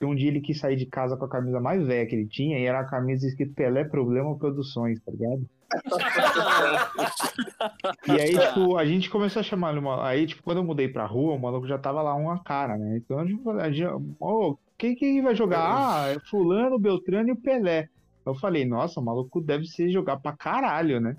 E 0.00 0.04
um 0.04 0.14
dia 0.14 0.28
ele 0.28 0.40
quis 0.40 0.58
sair 0.58 0.74
de 0.76 0.86
casa 0.86 1.16
com 1.16 1.24
a 1.24 1.28
camisa 1.28 1.60
mais 1.60 1.86
velha 1.86 2.06
que 2.08 2.14
ele 2.16 2.26
tinha, 2.26 2.58
e 2.58 2.64
era 2.64 2.80
a 2.80 2.84
camisa 2.88 3.26
escrito 3.26 3.54
Pelé 3.54 3.84
Problema 3.84 4.36
Produções, 4.36 5.00
tá 5.04 5.12
ligado? 5.12 5.46
E 8.06 8.20
aí, 8.20 8.38
tipo, 8.38 8.76
a 8.76 8.84
gente 8.84 9.08
começou 9.10 9.40
a 9.40 9.42
chamar 9.42 9.70
ele. 9.70 9.78
uma- 9.80 10.06
Aí, 10.06 10.26
tipo, 10.26 10.42
quando 10.42 10.58
eu 10.58 10.64
mudei 10.64 10.88
pra 10.88 11.06
rua, 11.06 11.34
o 11.34 11.40
maluco 11.40 11.66
já 11.66 11.78
tava 11.78 12.02
lá 12.02 12.14
uma 12.14 12.42
cara, 12.42 12.76
né? 12.76 12.96
Então 12.98 13.18
a 13.18 13.24
gente 13.26 13.42
falou, 13.42 13.60
a 13.60 13.70
gente, 13.70 13.86
ô, 14.20 14.58
quem 14.78 14.94
que 14.94 15.22
vai 15.22 15.34
jogar? 15.34 15.60
Ah, 15.60 16.08
é 16.10 16.18
Fulano, 16.28 16.78
Beltrano 16.78 17.28
e 17.28 17.32
o 17.32 17.40
Pelé. 17.40 17.88
Eu 18.26 18.34
falei, 18.34 18.64
nossa, 18.64 19.00
o 19.00 19.04
maluco 19.04 19.40
deve 19.40 19.66
ser 19.66 19.88
jogar 19.90 20.18
pra 20.18 20.36
caralho, 20.36 21.00
né? 21.00 21.16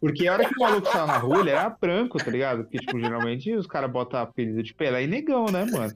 Porque 0.00 0.28
a 0.28 0.32
hora 0.34 0.48
que 0.48 0.54
o 0.54 0.60
maluco 0.60 0.90
saiu 0.90 1.06
na 1.06 1.16
rua, 1.16 1.40
ele 1.40 1.50
era 1.50 1.70
branco, 1.70 2.18
tá 2.18 2.30
ligado? 2.30 2.62
Porque, 2.64 2.78
tipo, 2.78 2.98
geralmente 3.00 3.54
os 3.54 3.66
caras 3.66 3.90
botam 3.90 4.20
apelido 4.20 4.62
de 4.62 4.74
Pelé 4.74 5.04
e 5.04 5.06
negão, 5.06 5.46
né, 5.46 5.64
mano? 5.64 5.92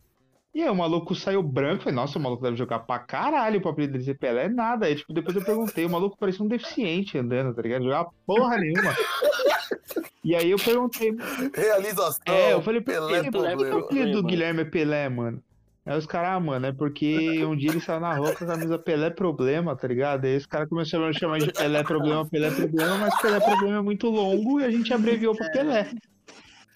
E 0.54 0.62
aí 0.62 0.70
o 0.70 0.74
maluco 0.74 1.14
saiu 1.16 1.42
branco, 1.42 1.82
falei, 1.82 1.96
nossa, 1.96 2.18
o 2.18 2.22
maluco 2.22 2.42
deve 2.42 2.56
jogar 2.56 2.78
pra 2.80 2.98
caralho 3.00 3.60
pro 3.60 3.70
apelido 3.70 3.94
dele 3.94 4.04
ser 4.04 4.16
Pelé, 4.16 4.48
nada. 4.48 4.86
Aí, 4.86 4.94
tipo, 4.94 5.12
depois 5.12 5.36
eu 5.36 5.44
perguntei, 5.44 5.84
o 5.84 5.90
maluco 5.90 6.16
parecia 6.16 6.44
um 6.44 6.48
deficiente 6.48 7.18
andando, 7.18 7.54
tá 7.54 7.60
ligado? 7.60 7.84
Jogava 7.84 8.08
porra 8.26 8.56
nenhuma. 8.58 8.94
E 10.24 10.34
aí 10.34 10.50
eu 10.50 10.58
perguntei, 10.58 11.14
Realização. 11.54 12.22
é, 12.26 12.52
eu 12.54 12.62
falei, 12.62 12.80
Pelé 12.80 13.16
por 13.16 13.24
que 13.24 13.30
problema. 13.30 13.62
o 13.62 13.78
apelido 13.80 14.22
do. 14.22 14.26
Guilherme 14.28 14.62
é 14.62 14.64
Pelé, 14.64 15.08
mano? 15.08 15.42
Aí 15.86 15.98
os 15.98 16.06
caras, 16.06 16.30
ah, 16.30 16.40
mano, 16.40 16.66
é 16.66 16.72
porque 16.72 17.44
um 17.44 17.54
dia 17.54 17.70
ele 17.70 17.80
saiu 17.80 18.00
na 18.00 18.14
rua 18.14 18.34
com 18.34 18.44
a 18.44 18.46
camisa 18.46 18.78
Pelé 18.78 19.10
Problema, 19.10 19.76
tá 19.76 19.86
ligado? 19.86 20.24
Aí 20.24 20.36
os 20.36 20.46
caras 20.46 20.68
começaram 20.68 21.04
a 21.04 21.12
chamar 21.12 21.40
de 21.40 21.52
Pelé 21.52 21.82
Problema, 21.82 22.26
Pelé 22.26 22.50
Problema, 22.50 22.96
mas 22.96 23.20
Pelé 23.20 23.38
Problema 23.38 23.78
é 23.78 23.82
muito 23.82 24.08
longo 24.08 24.60
e 24.60 24.64
a 24.64 24.70
gente 24.70 24.94
abreviou 24.94 25.36
pra 25.36 25.50
Pelé. 25.50 25.90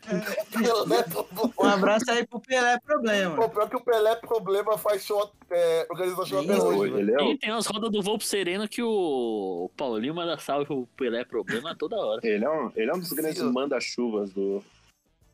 Um 1.58 1.66
abraço 1.66 2.10
aí 2.10 2.26
pro 2.26 2.40
Pelé 2.40 2.78
Problema. 2.80 3.36
Pô, 3.36 3.48
pior 3.48 3.68
que 3.68 3.76
o 3.76 3.80
Pelé 3.80 4.16
problema 4.16 4.78
faz 4.78 5.04
show, 5.04 5.30
é, 5.50 5.86
organiza 5.90 6.24
show 6.24 6.40
até 6.40 6.56
hoje. 6.56 6.94
Ele 6.94 7.12
é, 7.12 7.16
o, 7.16 7.32
E 7.32 7.38
tem 7.38 7.50
as 7.50 7.66
rodas 7.66 7.90
do 7.90 8.02
Volpo 8.02 8.24
Sereno 8.24 8.66
que 8.66 8.82
o 8.82 9.70
Paulinho 9.76 10.14
manda 10.14 10.38
salve 10.38 10.66
pro 10.66 10.88
Pelé 10.96 11.24
Problema 11.24 11.76
toda 11.76 11.96
hora. 11.96 12.20
ele 12.22 12.44
é 12.44 12.50
um, 12.50 12.72
ele 12.74 12.90
é 12.90 12.94
um 12.94 12.98
dos 12.98 13.12
grandes 13.12 13.42
manda-chuvas 13.42 14.32
do, 14.32 14.64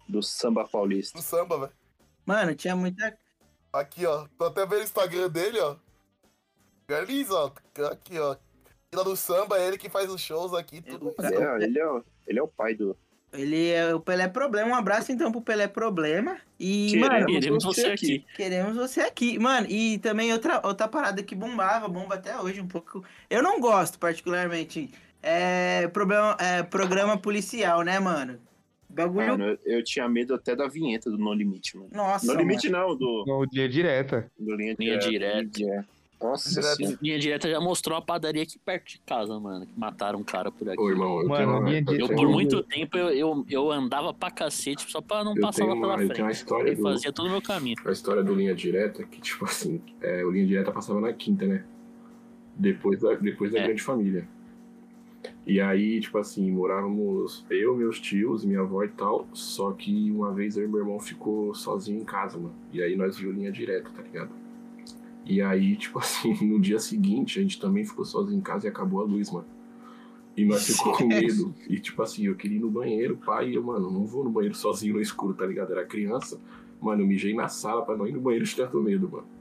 do 0.08 0.22
samba 0.22 0.66
paulista. 0.66 1.18
Do 1.18 1.22
samba, 1.22 1.58
velho. 1.58 1.72
Mano, 2.26 2.54
tinha 2.54 2.74
muita. 2.74 3.16
Aqui, 3.74 4.06
ó. 4.06 4.26
Tô 4.38 4.44
até 4.44 4.64
vendo 4.64 4.80
o 4.80 4.84
Instagram 4.84 5.28
dele, 5.28 5.58
ó. 5.60 5.74
Garliza, 6.88 7.34
ó. 7.34 7.50
Aqui, 7.90 8.18
ó. 8.18 8.36
Lá 8.94 9.02
do 9.02 9.16
samba, 9.16 9.58
é 9.58 9.66
ele 9.66 9.76
que 9.78 9.88
faz 9.90 10.08
os 10.08 10.20
shows 10.20 10.54
aqui, 10.54 10.80
tudo. 10.80 11.12
Ele 11.18 11.34
é, 11.36 11.64
ele 11.64 11.78
é, 11.80 11.86
o- 11.90 12.04
ele 12.28 12.38
é 12.38 12.42
o 12.42 12.46
pai 12.48 12.74
do. 12.74 12.96
Ele 13.32 13.70
é 13.70 13.92
o 13.92 13.98
Pelé 13.98 14.28
Problema. 14.28 14.70
Um 14.70 14.74
abraço 14.76 15.10
então 15.10 15.32
pro 15.32 15.40
Pelé 15.40 15.66
Problema. 15.66 16.38
E, 16.60 16.90
Queremos 16.92 17.08
mano, 17.10 17.26
Queremos 17.26 17.64
você 17.64 17.86
aqui. 17.86 18.24
queremos 18.36 18.76
você 18.76 19.00
aqui. 19.00 19.36
Mano, 19.40 19.66
e 19.68 19.98
também 19.98 20.32
outra, 20.32 20.60
outra 20.64 20.86
parada 20.86 21.20
que 21.20 21.34
bombava, 21.34 21.88
bomba 21.88 22.14
até 22.14 22.38
hoje 22.40 22.60
um 22.60 22.68
pouco. 22.68 23.04
Eu 23.28 23.42
não 23.42 23.58
gosto, 23.58 23.98
particularmente. 23.98 24.88
É, 25.20 25.88
problema, 25.88 26.36
é 26.38 26.62
programa 26.62 27.18
policial, 27.18 27.82
né, 27.82 27.98
mano? 27.98 28.38
Bagulho. 28.94 29.26
Mano, 29.26 29.44
eu, 29.44 29.58
eu 29.64 29.84
tinha 29.84 30.08
medo 30.08 30.34
até 30.34 30.54
da 30.56 30.66
vinheta 30.68 31.10
do 31.10 31.18
No 31.18 31.32
Limite, 31.34 31.76
mano. 31.76 31.90
Nossa. 31.92 32.26
No 32.32 32.38
Limite 32.38 32.70
mano. 32.70 32.88
não, 32.88 32.96
do, 32.96 33.24
No 33.26 33.46
dia 33.46 33.68
direta. 33.68 34.30
do 34.38 34.54
Linha, 34.54 34.76
Linha 34.78 34.98
Direta. 34.98 35.44
Direta. 35.44 35.58
Linha- 35.58 35.88
Nossa 36.22 36.48
senhora. 36.62 36.98
Linha 37.02 37.18
direta 37.18 37.50
já 37.50 37.60
mostrou 37.60 37.98
a 37.98 38.00
padaria 38.00 38.42
aqui 38.42 38.58
perto 38.58 38.86
de 38.92 38.98
casa, 39.00 39.38
mano. 39.38 39.66
Que 39.66 39.78
mataram 39.78 40.20
um 40.20 40.24
cara 40.24 40.50
por 40.50 40.66
aqui. 40.70 40.80
Ô, 40.80 40.88
irmão, 40.88 41.20
eu 41.20 41.28
Mano, 41.28 41.58
uma, 41.58 41.68
linha 41.68 41.84
eu 41.86 41.94
Eu, 41.98 42.08
por 42.08 42.28
muito 42.28 42.62
tempo, 42.62 42.96
eu, 42.96 43.10
eu, 43.10 43.46
eu 43.50 43.70
andava 43.70 44.14
pra 44.14 44.30
cacete 44.30 44.90
só 44.90 45.02
pra 45.02 45.22
não 45.22 45.34
Eu 45.36 45.42
passar 45.42 45.66
lá 45.66 45.74
pela 45.74 45.86
uma- 45.86 45.92
eu 45.94 45.98
frente. 45.98 46.12
tenho 46.14 46.26
uma 46.26 46.32
história 46.32 46.70
E 46.70 46.76
do- 46.76 46.82
fazia 46.82 47.12
todo 47.12 47.26
o 47.26 47.30
meu 47.30 47.42
caminho. 47.42 47.76
A 47.84 47.90
história 47.92 48.22
do 48.22 48.34
Linha 48.34 48.54
Direta, 48.54 49.04
que 49.04 49.20
tipo 49.20 49.44
assim, 49.44 49.82
é, 50.00 50.24
o 50.24 50.30
Linha 50.30 50.46
Direta 50.46 50.72
passava 50.72 50.98
na 51.00 51.12
quinta, 51.12 51.44
né? 51.46 51.62
Depois 52.56 53.00
da, 53.00 53.14
depois 53.16 53.52
da 53.52 53.58
É. 53.58 53.64
grande 53.64 53.82
família. 53.82 54.26
E 55.46 55.60
aí, 55.60 56.00
tipo 56.00 56.18
assim, 56.18 56.50
morávamos 56.50 57.44
eu, 57.50 57.76
meus 57.76 58.00
tios, 58.00 58.44
minha 58.44 58.60
avó 58.60 58.82
e 58.82 58.88
tal. 58.88 59.28
Só 59.32 59.72
que 59.72 60.10
uma 60.10 60.32
vez 60.32 60.56
eu 60.56 60.64
e 60.64 60.68
meu 60.68 60.80
irmão 60.80 60.98
ficou 60.98 61.54
sozinho 61.54 62.00
em 62.00 62.04
casa, 62.04 62.38
mano. 62.38 62.54
E 62.72 62.82
aí 62.82 62.96
nós 62.96 63.18
viu 63.18 63.30
Linha 63.30 63.52
Direta, 63.52 63.90
tá 63.90 64.02
ligado? 64.02 64.30
E 65.26 65.40
aí, 65.40 65.76
tipo 65.76 65.98
assim, 66.00 66.34
no 66.46 66.60
dia 66.60 66.78
seguinte 66.78 67.38
a 67.38 67.42
gente 67.42 67.60
também 67.60 67.84
ficou 67.84 68.04
sozinho 68.04 68.38
em 68.38 68.42
casa 68.42 68.66
e 68.66 68.70
acabou 68.70 69.00
a 69.00 69.04
luz, 69.04 69.30
mano. 69.30 69.46
E 70.36 70.44
nós 70.44 70.66
ficou 70.66 70.96
com 70.96 71.06
medo. 71.06 71.54
E 71.68 71.78
tipo 71.78 72.02
assim, 72.02 72.26
eu 72.26 72.34
queria 72.34 72.56
ir 72.56 72.60
no 72.60 72.70
banheiro, 72.70 73.16
pai, 73.16 73.50
e 73.50 73.54
eu, 73.54 73.62
mano, 73.62 73.90
não 73.90 74.06
vou 74.06 74.24
no 74.24 74.30
banheiro 74.30 74.56
sozinho 74.56 74.94
no 74.94 75.00
escuro, 75.00 75.34
tá 75.34 75.46
ligado? 75.46 75.72
Era 75.72 75.84
criança. 75.84 76.40
Mano, 76.80 77.02
eu 77.02 77.06
mijei 77.06 77.34
na 77.34 77.48
sala 77.48 77.82
pra 77.84 77.96
não 77.96 78.06
ir 78.06 78.12
no 78.12 78.20
banheiro 78.20 78.44
de 78.44 78.56
tanto 78.56 78.80
medo, 78.80 79.08
mano. 79.08 79.33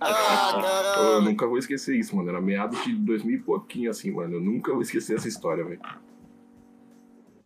Ah, 0.00 0.94
Eu 0.98 1.22
nunca 1.22 1.46
vou 1.46 1.58
esquecer 1.58 1.96
isso, 1.96 2.16
mano. 2.16 2.28
Era 2.30 2.40
meados 2.40 2.82
de 2.84 2.94
2000 2.94 3.36
e 3.36 3.42
pouquinho, 3.42 3.90
assim, 3.90 4.10
mano. 4.10 4.34
Eu 4.34 4.40
nunca 4.40 4.72
vou 4.72 4.82
esquecer 4.82 5.16
essa 5.16 5.28
história, 5.28 5.64
velho. 5.64 5.80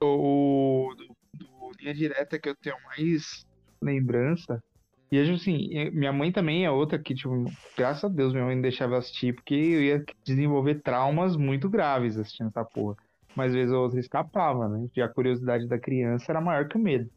o 0.03 0.95
do, 0.97 1.07
do 1.35 1.73
linha 1.81 1.95
direta 1.95 2.39
que 2.39 2.49
eu 2.49 2.55
tenho 2.57 2.77
mais 2.87 3.45
lembrança. 3.83 4.63
E 5.11 5.17
eu, 5.17 5.35
assim, 5.35 5.69
minha 5.91 6.13
mãe 6.13 6.31
também 6.31 6.65
é 6.65 6.71
outra 6.71 6.97
que, 6.97 7.15
tipo, 7.15 7.45
graças 7.77 8.05
a 8.05 8.09
Deus 8.09 8.33
minha 8.33 8.45
mãe 8.45 8.55
não 8.55 8.63
deixava 8.63 8.95
eu 8.95 8.99
assistir, 8.99 9.35
porque 9.35 9.55
eu 9.55 9.83
ia 9.83 10.05
desenvolver 10.25 10.83
traumas 10.83 11.37
muito 11.37 11.69
graves 11.69 12.17
assistindo 12.17 12.47
essa 12.47 12.65
porra. 12.65 12.97
Mas 13.35 13.49
às 13.49 13.55
vezes 13.55 13.73
outra 13.73 13.99
escapava, 13.99 14.69
né? 14.69 14.87
E 14.95 15.03
a 15.03 15.09
curiosidade 15.09 15.67
da 15.67 15.79
criança 15.81 16.31
era 16.31 16.41
maior 16.41 16.69
que 16.69 16.77
o 16.77 16.81
medo. 16.81 17.11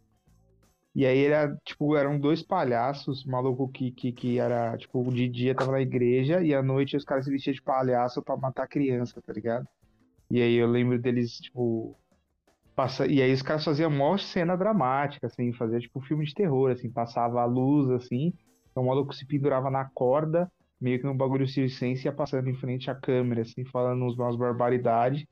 E 0.96 1.06
aí 1.06 1.26
era, 1.26 1.56
tipo, 1.66 1.96
eram 1.96 2.20
dois 2.20 2.44
palhaços, 2.44 3.26
maluco 3.26 3.68
que, 3.70 3.92
que, 3.92 4.12
que 4.12 4.40
era, 4.40 4.78
tipo, 4.78 5.04
de 5.12 5.28
dia 5.28 5.56
tava 5.56 5.72
na 5.72 5.82
igreja 5.82 6.44
e 6.44 6.54
à 6.54 6.62
noite 6.62 6.96
os 6.96 7.04
caras 7.04 7.26
se 7.26 7.32
vestiam 7.32 7.54
de 7.54 7.62
palhaço 7.62 8.22
pra 8.22 8.38
matar 8.38 8.68
criança, 8.68 9.22
tá 9.22 9.34
ligado? 9.34 9.68
E 10.30 10.42
aí 10.42 10.56
eu 10.56 10.68
lembro 10.68 11.00
deles, 11.00 11.40
tipo, 11.40 11.98
Passa... 12.76 13.06
E 13.06 13.22
aí 13.22 13.32
os 13.32 13.42
caras 13.42 13.64
faziam 13.64 13.90
mó 13.92 14.18
cena 14.18 14.56
dramática, 14.56 15.28
assim, 15.28 15.54
fazia 15.54 15.80
tipo 15.80 16.02
filme 16.02 16.26
de 16.26 16.34
terror, 16.34 16.72
assim, 16.72 16.90
passava 16.90 17.42
a 17.42 17.46
luz, 17.46 17.90
assim, 17.92 18.34
então 18.72 18.84
o 18.84 18.88
maluco 18.88 19.14
se 19.14 19.26
pendurava 19.28 19.70
na 19.70 19.86
corda, 19.86 20.52
meio 20.82 21.00
que 21.00 21.06
num 21.06 21.16
bagulho 21.16 21.48
circense, 21.48 22.06
ia 22.06 22.12
passando 22.12 22.50
em 22.50 22.56
frente 22.56 22.90
à 22.90 22.96
câmera, 22.96 23.42
assim, 23.42 23.64
falando 23.66 24.04
umas 24.04 24.36
barbaridades. 24.36 25.26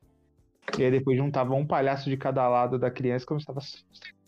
E 0.77 0.83
aí 0.83 0.91
depois 0.91 1.17
juntava 1.17 1.55
um 1.55 1.65
palhaço 1.65 2.09
de 2.09 2.15
cada 2.17 2.47
lado 2.47 2.77
da 2.77 2.91
criança 2.91 3.25
e 3.25 3.27
começava 3.27 3.59
a... 3.59 4.20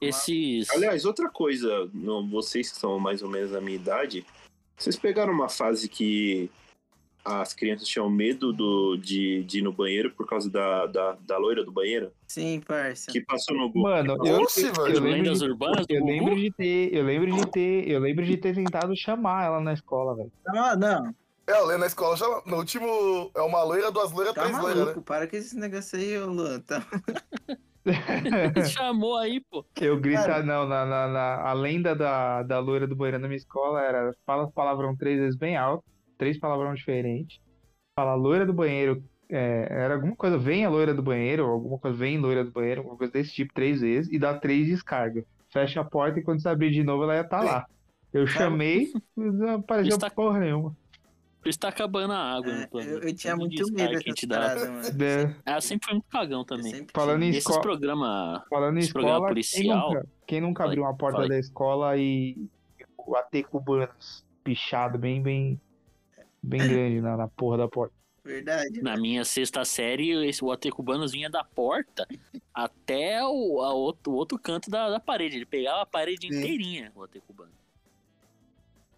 Esses. 0.00 0.70
Aliás, 0.70 1.04
outra 1.04 1.28
coisa, 1.28 1.90
vocês 2.30 2.70
que 2.70 2.78
são 2.78 2.98
mais 2.98 3.22
ou 3.22 3.28
menos 3.28 3.50
da 3.50 3.60
minha 3.60 3.76
idade, 3.76 4.24
vocês 4.76 4.96
pegaram 4.96 5.32
uma 5.32 5.48
fase 5.48 5.88
que 5.88 6.50
as 7.22 7.52
crianças 7.52 7.86
tinham 7.86 8.08
medo 8.08 8.52
do, 8.52 8.96
de, 8.96 9.44
de 9.44 9.58
ir 9.58 9.62
no 9.62 9.72
banheiro 9.72 10.10
por 10.10 10.26
causa 10.26 10.48
da, 10.48 10.86
da, 10.86 11.12
da 11.20 11.36
loira 11.36 11.62
do 11.62 11.70
banheiro? 11.70 12.10
Sim, 12.26 12.62
parça. 12.66 13.12
Que 13.12 13.20
passou 13.20 13.54
no 13.54 13.68
Google. 13.68 13.90
Mano, 13.90 14.16
eu, 14.26 14.40
eu, 14.40 14.46
velho. 14.46 15.00
lembro 15.00 15.10
Lendas 15.10 15.38
de, 15.40 15.44
urbanas 15.44 15.86
eu 15.88 16.04
lembro 16.04 16.34
de 16.34 16.50
ter, 16.50 16.94
eu 16.94 17.04
lembro 17.04 17.30
de 17.30 17.46
ter, 17.50 17.88
eu 17.90 18.00
lembro 18.00 18.24
de 18.24 18.36
ter 18.38 18.54
tentado 18.54 18.96
chamar 18.96 19.44
ela 19.44 19.60
na 19.60 19.74
escola, 19.74 20.16
velho. 20.16 20.32
Não, 20.46 20.76
não. 20.76 21.14
É, 21.46 21.52
eu 21.52 21.66
lembro 21.66 21.80
na 21.80 21.86
escola 21.86 22.16
já. 22.16 22.26
No 22.46 22.56
último. 22.56 23.30
É 23.34 23.42
uma 23.42 23.62
loira, 23.62 23.90
duas 23.90 24.12
loiras, 24.12 24.34
Tá 24.34 24.42
três 24.42 24.58
loiras, 24.58 24.96
né? 24.96 25.02
Para 25.04 25.26
com 25.26 25.36
esse 25.36 25.56
negócio 25.56 25.98
aí, 25.98 26.18
ô 26.18 26.26
Luan. 26.26 26.60
Tá... 26.60 26.86
Chamou 28.76 29.16
aí, 29.16 29.40
pô. 29.50 29.64
Eu 29.80 29.98
grita, 30.00 30.24
Cara. 30.26 30.42
não, 30.42 30.66
na, 30.66 30.84
na, 30.84 31.08
na- 31.08 31.42
a 31.48 31.52
lenda 31.52 31.94
da, 31.94 32.42
da 32.42 32.58
loira 32.58 32.86
do 32.86 32.94
banheiro 32.96 33.18
na 33.18 33.28
minha 33.28 33.36
escola 33.38 33.80
era 33.82 34.12
fala 34.26 34.50
palavrão 34.50 34.96
três 34.96 35.18
vezes 35.18 35.36
bem 35.38 35.56
alto, 35.56 35.84
três 36.18 36.38
palavrão 36.38 36.74
diferentes. 36.74 37.40
Fala 37.94 38.14
loira 38.14 38.44
do 38.46 38.52
banheiro, 38.52 39.02
é, 39.28 39.66
era 39.70 39.94
alguma 39.94 40.14
coisa, 40.16 40.38
vem 40.38 40.64
a 40.64 40.70
loira 40.70 40.94
do 40.94 41.02
banheiro, 41.02 41.44
ou 41.46 41.52
alguma 41.52 41.78
coisa, 41.78 41.96
vem 41.96 42.18
loira 42.18 42.44
do 42.44 42.50
banheiro, 42.52 42.80
alguma 42.82 42.96
coisa 42.98 43.12
desse 43.12 43.32
tipo, 43.32 43.52
três 43.54 43.80
vezes, 43.80 44.12
e 44.12 44.18
dá 44.18 44.38
três 44.38 44.66
descargas. 44.66 45.24
Fecha 45.52 45.80
a 45.80 45.84
porta 45.84 46.20
e 46.20 46.22
quando 46.22 46.40
você 46.42 46.48
abrir 46.48 46.70
de 46.70 46.84
novo 46.84 47.04
ela 47.04 47.14
ia 47.16 47.22
estar 47.22 47.42
lá. 47.42 47.66
Eu 48.12 48.26
chamei, 48.26 48.92
não 49.16 49.56
apareceu 49.56 49.94
Está- 49.94 50.10
porra 50.10 50.40
nenhuma. 50.40 50.76
Por 51.40 51.48
isso 51.48 51.58
tá 51.58 51.68
acabando 51.68 52.12
a 52.12 52.18
água 52.18 52.52
É, 52.52 52.60
no 52.60 52.68
planeta. 52.68 52.92
eu, 52.92 53.08
eu 53.08 53.14
tinha 53.14 53.34
muito 53.34 53.72
medo 53.72 53.98
que 54.00 54.10
a 54.10 54.12
dessas 54.12 54.28
paradas, 54.28 54.68
mano. 54.68 55.02
É, 55.04 55.36
Ela 55.46 55.60
sempre 55.60 55.86
foi 55.86 55.94
muito 55.94 56.08
cagão 56.10 56.44
também. 56.44 56.70
sempre 56.74 56.92
Falando 56.94 57.22
em 57.22 57.30
escola, 57.30 57.60
programas. 57.62 58.42
falando 58.50 58.76
em 58.76 58.80
esse 58.80 58.92
programa 58.92 59.16
escola, 59.16 59.26
quem 59.28 59.34
policial- 59.34 59.88
nunca, 59.94 60.08
quem 60.26 60.40
nunca 60.40 60.64
abriu 60.64 60.82
uma 60.82 60.96
porta 60.96 61.26
da 61.26 61.38
escola 61.38 61.96
e 61.96 62.46
o 62.98 63.16
AT 63.16 63.42
cubanos 63.44 64.24
pichado 64.44 64.98
bem, 64.98 65.22
bem, 65.22 65.60
bem 66.42 66.60
grande 66.68 67.00
na, 67.00 67.16
na 67.16 67.28
porra 67.28 67.56
da 67.58 67.68
porta. 67.68 67.94
Verdade. 68.22 68.82
Na 68.82 68.98
minha 68.98 69.24
sexta 69.24 69.64
série, 69.64 70.10
esse, 70.28 70.44
o 70.44 70.52
AT 70.52 70.70
Cubanos 70.70 71.10
vinha 71.12 71.30
da 71.30 71.42
porta 71.42 72.06
até 72.52 73.24
o, 73.24 73.62
a 73.62 73.72
outro, 73.72 74.12
o 74.12 74.14
outro 74.14 74.38
canto 74.38 74.70
da, 74.70 74.90
da 74.90 75.00
parede. 75.00 75.36
Ele 75.36 75.46
pegava 75.46 75.80
a 75.80 75.86
parede 75.86 76.28
Sim. 76.30 76.38
inteirinha, 76.38 76.92
o 76.94 77.02
AT 77.02 77.18
Cubano. 77.26 77.50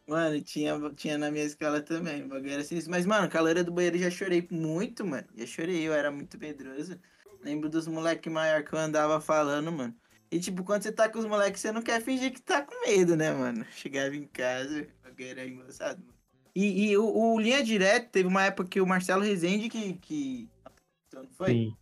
Mano, 0.07 0.41
tinha, 0.43 0.75
tinha 0.95 1.17
na 1.17 1.31
minha 1.31 1.45
escola 1.45 1.81
também. 1.81 2.25
o 2.25 2.29
bagulho 2.29 2.53
era 2.53 2.63
assim. 2.63 2.79
Mas, 2.89 3.07
mano, 3.07 3.29
caloura 3.29 3.63
do 3.63 3.73
banheiro 3.73 3.99
já 3.99 4.11
chorei 4.11 4.47
muito, 4.51 5.05
mano. 5.07 5.27
Já 5.37 5.47
chorei, 5.47 5.83
eu 5.87 5.93
era 5.93 6.11
muito 6.11 6.39
medroso. 6.39 6.99
Lembro 7.43 7.69
dos 7.69 7.87
moleques 7.87 8.33
maior 8.33 8.63
que 8.63 8.73
eu 8.73 8.79
andava 8.79 9.21
falando, 9.21 9.71
mano. 9.73 9.95
E, 10.31 10.41
tipo, 10.41 10.65
quando 10.65 10.83
você 10.83 10.93
tá 10.93 11.09
com 11.09 11.19
os 11.19 11.27
moleques, 11.27 11.61
você 11.61 11.73
não 11.73 11.83
quer 11.83 12.01
fingir 12.01 12.33
que 12.33 12.41
tá 12.41 12.63
com 12.63 12.87
medo, 12.87 13.17
né, 13.17 13.33
mano? 13.33 13.65
Chegava 13.73 14.15
em 14.17 14.27
casa, 14.27 14.89
o 15.01 15.09
bagulho 15.09 15.29
era 15.29 15.47
engraçado, 15.47 15.99
mano. 15.99 16.13
E, 16.55 16.91
e 16.91 16.97
o, 16.97 17.05
o 17.05 17.41
Linha 17.41 17.63
Direto, 17.63 18.11
teve 18.11 18.29
uma 18.29 18.45
época 18.45 18.69
que 18.69 18.81
o 18.81 18.87
Marcelo 18.87 19.23
Rezende 19.23 19.69
que... 19.69 19.95
que... 19.95 20.49
Então, 21.09 21.27
foi? 21.37 21.49
Sim. 21.49 21.77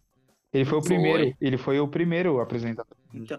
Ele 0.52 0.64
foi 0.64 0.78
o 0.78 0.82
Foi. 0.82 0.88
primeiro, 0.88 1.36
ele 1.40 1.58
foi 1.58 1.80
o 1.80 1.88
primeiro 1.88 2.40
apresentador. 2.40 2.96
Então, 3.14 3.38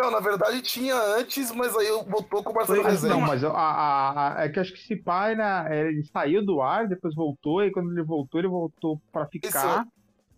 Não, 0.00 0.10
na 0.10 0.20
verdade 0.20 0.62
tinha 0.62 0.94
antes, 1.16 1.50
mas 1.52 1.76
aí 1.76 1.86
eu 1.88 2.02
botou 2.04 2.42
com 2.42 2.52
o 2.52 2.54
Marcelo 2.54 2.82
Foi- 2.82 2.90
Rezende. 2.90 3.12
Não, 3.14 3.20
mas 3.20 3.44
a, 3.44 3.50
a- 3.50 4.36
a- 4.38 4.44
é 4.44 4.48
que 4.48 4.58
acho 4.60 4.72
que 4.72 4.78
esse 4.80 4.96
pai, 4.96 5.34
né, 5.36 5.66
ele 5.88 6.04
saiu 6.04 6.44
do 6.44 6.60
ar, 6.62 6.88
depois 6.88 7.14
voltou, 7.14 7.62
e 7.64 7.70
quando 7.70 7.90
ele 7.92 8.02
voltou, 8.02 8.40
ele 8.40 8.48
voltou 8.48 9.00
pra 9.12 9.26
ficar 9.26 9.84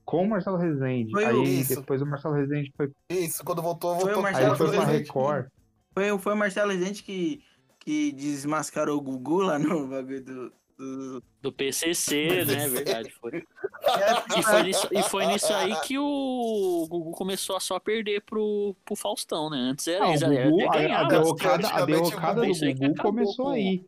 com 0.04 0.24
o 0.24 0.28
Marcelo 0.28 0.56
Rezende. 0.56 1.12
Foi 1.12 1.24
aí 1.24 1.60
isso. 1.60 1.76
depois 1.76 2.02
o 2.02 2.06
Marcelo 2.06 2.34
Rezende 2.34 2.72
foi, 2.76 2.90
Isso, 3.10 3.44
quando 3.44 3.62
voltou, 3.62 3.94
Foi 4.00 4.10
o 4.12 4.14
voltou. 4.14 4.26
aí 4.26 4.32
Marcelo 4.32 4.54
ele 4.54 4.56
foi 4.56 4.76
pra. 4.76 4.84
Record. 4.92 5.46
Foi, 5.94 6.18
foi 6.18 6.32
o 6.32 6.36
Marcelo 6.36 6.70
Rezende 6.72 7.02
que, 7.02 7.40
que 7.78 8.12
desmascarou 8.12 8.98
o 8.98 9.00
Gugu 9.00 9.42
lá 9.42 9.58
no 9.58 9.86
bagulho 9.86 10.24
do... 10.24 10.52
do... 10.78 11.52
PCC, 11.52 12.44
né? 12.44 12.68
Verdade, 12.68 13.10
foi. 13.20 13.38
É, 13.38 13.42
E 14.38 14.42
foi, 14.42 14.62
nisso, 14.62 14.88
e 14.92 15.02
foi 15.02 15.26
nisso 15.26 15.52
aí 15.52 15.74
que 15.82 15.98
o 15.98 16.86
Gugu 16.88 17.12
começou 17.12 17.56
a 17.56 17.60
só 17.60 17.78
perder 17.78 18.22
pro, 18.22 18.74
pro 18.84 18.96
Faustão, 18.96 19.48
né? 19.50 19.56
Antes 19.58 19.86
era 19.88 20.12
isso, 20.14 20.24
era- 20.24 20.50
Gugu, 20.50 20.68
até 20.68 20.78
a, 20.78 20.80
a 20.80 20.82
ganhava. 20.82 21.08
derrocada, 21.08 21.68
a 21.68 21.84
derrocada 21.84 22.40
do 22.42 22.46
Gugu 22.48 22.64
acabou 22.84 22.94
começou 23.02 23.44
com- 23.46 23.50
aí. 23.52 23.84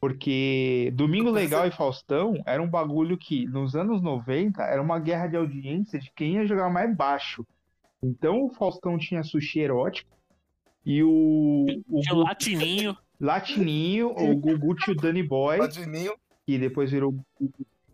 Porque 0.00 0.90
Domingo 0.94 1.30
Legal 1.30 1.64
e 1.66 1.70
Faustão 1.70 2.34
era 2.44 2.60
um 2.60 2.68
bagulho 2.68 3.16
que, 3.16 3.46
nos 3.46 3.76
anos 3.76 4.02
90, 4.02 4.60
era 4.62 4.82
uma 4.82 4.98
guerra 4.98 5.28
de 5.28 5.36
audiência 5.36 5.96
de 6.00 6.10
quem 6.16 6.34
ia 6.34 6.46
jogar 6.46 6.68
mais 6.68 6.92
baixo. 6.96 7.46
Então 8.02 8.44
o 8.46 8.50
Faustão 8.50 8.98
tinha 8.98 9.22
sushi 9.22 9.60
erótico 9.60 10.10
e 10.84 11.04
o, 11.04 11.66
o 11.88 12.00
Tinha 12.00 12.14
o 12.16 12.18
Latininho. 12.18 12.96
Latininho, 13.20 14.08
o 14.10 14.34
Gugu 14.34 14.74
tinha 14.74 14.92
o 14.96 15.00
Danny 15.00 15.22
Boy, 15.22 15.58
Ladininho 15.58 16.14
que 16.46 16.58
depois 16.58 16.90
virou 16.90 17.14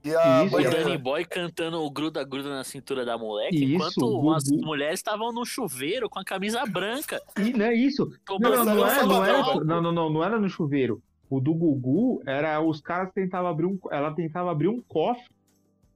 e 0.04 0.14
a 0.14 0.44
Isso, 0.44 0.52
banheira. 0.52 0.84
Danny 0.84 0.98
Boy 0.98 1.24
cantando 1.24 1.82
o 1.82 1.90
gruda 1.90 2.22
gruda 2.24 2.48
na 2.48 2.64
cintura 2.64 3.04
da 3.04 3.18
moleque, 3.18 3.56
Isso, 3.56 3.74
enquanto 3.74 4.00
Gugu. 4.00 4.64
mulheres 4.64 5.00
estavam 5.00 5.32
no 5.32 5.44
chuveiro 5.44 6.08
com 6.08 6.18
a 6.18 6.24
camisa 6.24 6.64
branca. 6.66 7.20
E 7.36 7.52
não 7.52 7.66
é 7.66 7.74
isso. 7.74 8.10
Não, 8.28 8.38
não, 8.38 8.64
não, 8.64 8.86
é, 8.86 9.04
não, 9.04 9.24
era, 9.24 9.42
não, 9.64 9.82
não, 9.82 9.92
não, 9.92 10.10
não 10.10 10.24
era 10.24 10.38
no 10.38 10.48
chuveiro. 10.48 11.02
O 11.28 11.40
do 11.40 11.52
Gugu 11.52 12.22
era 12.26 12.60
os 12.60 12.80
caras 12.80 13.12
tentavam 13.12 13.50
abrir 13.50 13.66
um, 13.66 13.78
ela 13.90 14.12
tentava 14.12 14.50
abrir 14.50 14.68
um 14.68 14.80
cofre. 14.80 15.28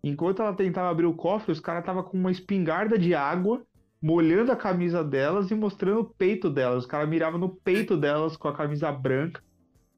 Enquanto 0.05 0.42
ela 0.42 0.53
tentava 0.53 0.90
abrir 0.90 1.07
o 1.07 1.14
cofre, 1.14 1.53
os 1.53 1.61
caras 1.61 1.82
estavam 1.82 2.03
com 2.03 2.18
uma 2.18 2.30
espingarda 2.30 2.98
de 2.98 3.14
água, 3.14 3.62
molhando 4.03 4.50
a 4.50 4.57
camisa 4.57 5.03
delas 5.05 5.50
e 5.50 5.55
mostrando 5.55 6.00
o 6.00 6.05
peito 6.05 6.50
delas. 6.50 6.80
Os 6.80 6.86
caras 6.86 7.09
miravam 7.09 7.38
no 7.38 7.48
peito 7.48 7.96
delas 7.96 8.36
com 8.36 8.48
a 8.48 8.53
camisa 8.53 8.90
branca. 8.90 9.42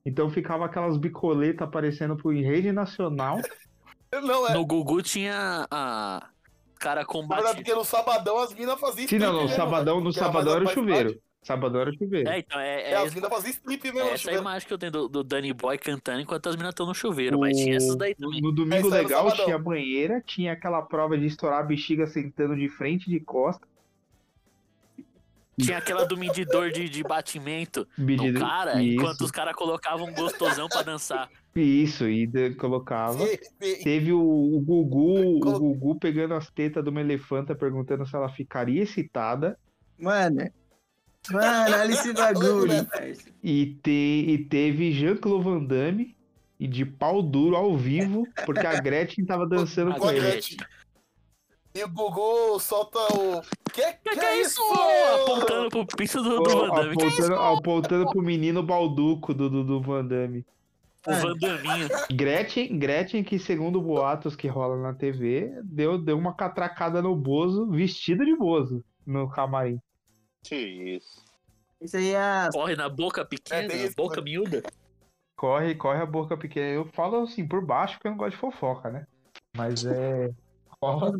Então 0.04 0.28
ficava 0.30 0.66
aquelas 0.66 0.96
bicoletas 0.98 1.66
aparecendo 1.66 2.16
pro 2.16 2.32
em 2.32 2.42
rede 2.42 2.72
nacional. 2.72 3.40
Não, 4.12 4.46
é. 4.46 4.52
No 4.54 4.64
Gugu 4.64 5.02
tinha 5.02 5.66
a 5.70 6.30
cara 6.78 7.00
Na 7.02 7.06
verdade, 7.06 7.06
combate. 7.06 7.54
porque 7.56 7.74
no 7.74 7.84
sabadão 7.84 8.38
as 8.38 8.54
minas 8.54 8.78
faziam 8.78 9.08
Sim, 9.08 9.18
não, 9.18 9.32
no 9.32 9.48
mesmo, 9.48 9.56
sabadão, 9.56 10.00
velho. 10.00 10.04
no 10.04 10.10
era 10.10 10.18
sabadão 10.18 10.54
era 10.54 10.64
o 10.64 10.68
chuveiro. 10.68 11.08
tarde. 11.10 11.22
Sabadão 11.42 11.80
era 11.80 11.90
o 11.90 11.94
chuveiro. 11.98 12.28
É, 12.28 12.38
então 12.38 12.60
é, 12.60 12.82
É, 12.82 12.90
é, 12.92 12.94
as 12.96 13.12
minas 13.12 13.28
faziam 13.30 13.50
strip 13.50 13.84
mesmo. 13.92 14.10
essa 14.10 14.30
é 14.30 14.34
a 14.34 14.38
chuveiro. 14.38 14.42
imagem 14.42 14.68
que 14.68 14.74
eu 14.74 14.78
tenho 14.78 14.92
do, 14.92 15.08
do 15.08 15.24
Danny 15.24 15.52
Boy 15.52 15.78
cantando 15.78 16.20
enquanto 16.20 16.46
as 16.48 16.54
meninas 16.54 16.72
estão 16.72 16.86
no 16.86 16.94
chuveiro, 16.94 17.40
mas 17.40 17.56
tinha 17.56 17.76
essas 17.76 17.96
daí 17.96 18.14
também. 18.14 18.40
No 18.40 18.52
domingo 18.52 18.86
era 18.88 19.02
legal 19.02 19.32
tinha 19.32 19.58
banheira, 19.58 20.22
tinha 20.24 20.52
aquela 20.52 20.80
prova 20.82 21.18
de 21.18 21.26
estourar 21.26 21.60
a 21.60 21.62
bexiga 21.64 22.06
sentando 22.06 22.54
de 22.56 22.68
frente 22.68 23.08
e 23.08 23.10
de 23.10 23.20
costa. 23.20 23.66
Tinha 25.58 25.78
aquela 25.78 26.04
do 26.04 26.16
medidor 26.16 26.70
de, 26.70 26.88
de 26.88 27.02
batimento 27.02 27.86
no 27.96 28.34
cara, 28.38 28.82
isso, 28.82 28.94
enquanto 28.94 29.20
os 29.20 29.30
caras 29.30 29.54
colocavam 29.54 30.06
um 30.08 30.12
gostosão 30.14 30.68
pra 30.68 30.82
dançar. 30.82 31.28
Isso, 31.54 32.08
e 32.08 32.26
de- 32.26 32.54
colocava. 32.56 33.24
Sim, 33.24 33.36
sim. 33.62 33.82
Teve 33.84 34.12
o, 34.12 34.20
o 34.20 34.60
Gugu, 34.60 35.36
o 35.36 35.58
Gugu 35.58 35.98
pegando 36.00 36.34
as 36.34 36.50
tetas 36.50 36.82
de 36.82 36.90
uma 36.90 37.00
elefanta 37.00 37.54
perguntando 37.54 38.04
se 38.06 38.16
ela 38.16 38.28
ficaria 38.28 38.82
excitada. 38.82 39.56
Mano. 39.98 40.50
Mano, 41.30 41.76
olha 41.76 41.92
esse 41.92 42.12
bagulho. 42.14 42.72
E, 43.42 43.78
te, 43.82 43.90
e 44.28 44.38
teve 44.48 44.90
Jean-Claude 44.92 45.44
Van 45.44 45.62
Damme 45.64 46.16
e 46.58 46.66
de 46.66 46.84
pau 46.84 47.22
duro 47.22 47.54
ao 47.56 47.76
vivo, 47.76 48.26
porque 48.44 48.66
a 48.66 48.80
Gretchen 48.80 49.24
tava 49.24 49.46
dançando 49.46 49.92
A 49.92 49.98
com 49.98 50.10
ele. 50.10 50.40
E 51.74 51.82
o 51.82 51.88
Gugu 51.88 52.58
solta 52.60 52.98
o. 52.98 53.42
Que 53.72 53.82
que, 53.82 54.10
Que, 54.10 54.16
que 54.16 54.24
é 54.24 54.40
isso? 54.40 54.60
Apontando 54.72 55.68
pro 55.70 55.86
pinto 55.86 56.22
do, 56.22 56.40
do 56.42 56.50
Van 56.50 56.68
Damme. 56.70 56.96
Que 56.96 57.04
é 57.04 57.08
isso? 57.08 57.24
Apontando, 57.34 57.58
apontando 57.58 58.10
pro 58.10 58.22
menino 58.22 58.62
balduco 58.62 59.34
do, 59.34 59.50
do, 59.50 59.64
do 59.64 59.80
Van 59.80 60.04
Damme. 60.04 60.44
O 61.06 61.12
Van 61.12 61.36
Daminho. 61.36 61.88
Gretchen, 62.12 62.78
Gretchen, 62.78 63.24
que 63.24 63.38
segundo 63.38 63.80
boatos 63.82 64.36
que 64.36 64.46
rola 64.46 64.76
na 64.76 64.94
TV, 64.94 65.52
deu, 65.64 65.98
deu 65.98 66.16
uma 66.16 66.32
catracada 66.34 67.02
no 67.02 67.14
Bozo, 67.16 67.68
vestida 67.68 68.24
de 68.24 68.36
Bozo, 68.36 68.84
no 69.04 69.28
camarim. 69.28 69.80
Que 70.44 70.54
isso. 70.56 71.24
Isso 71.80 71.96
aí 71.96 72.10
é 72.12 72.16
a 72.18 72.48
Corre 72.52 72.76
na 72.76 72.88
boca 72.88 73.24
pequena, 73.24 73.72
É, 73.72 73.84
isso, 73.84 73.96
boca 73.96 74.16
mano. 74.16 74.24
miúda. 74.24 74.62
Corre, 75.36 75.74
corre 75.74 76.00
a 76.00 76.06
boca 76.06 76.36
pequena. 76.36 76.68
Eu 76.68 76.86
falo 76.92 77.22
assim, 77.24 77.46
por 77.46 77.66
baixo, 77.66 77.94
porque 77.94 78.06
eu 78.06 78.12
não 78.12 78.18
gosto 78.18 78.30
de 78.30 78.36
fofoca, 78.40 78.88
né? 78.90 79.06
Mas 79.56 79.84
é. 79.84 80.30
rola- 80.80 81.18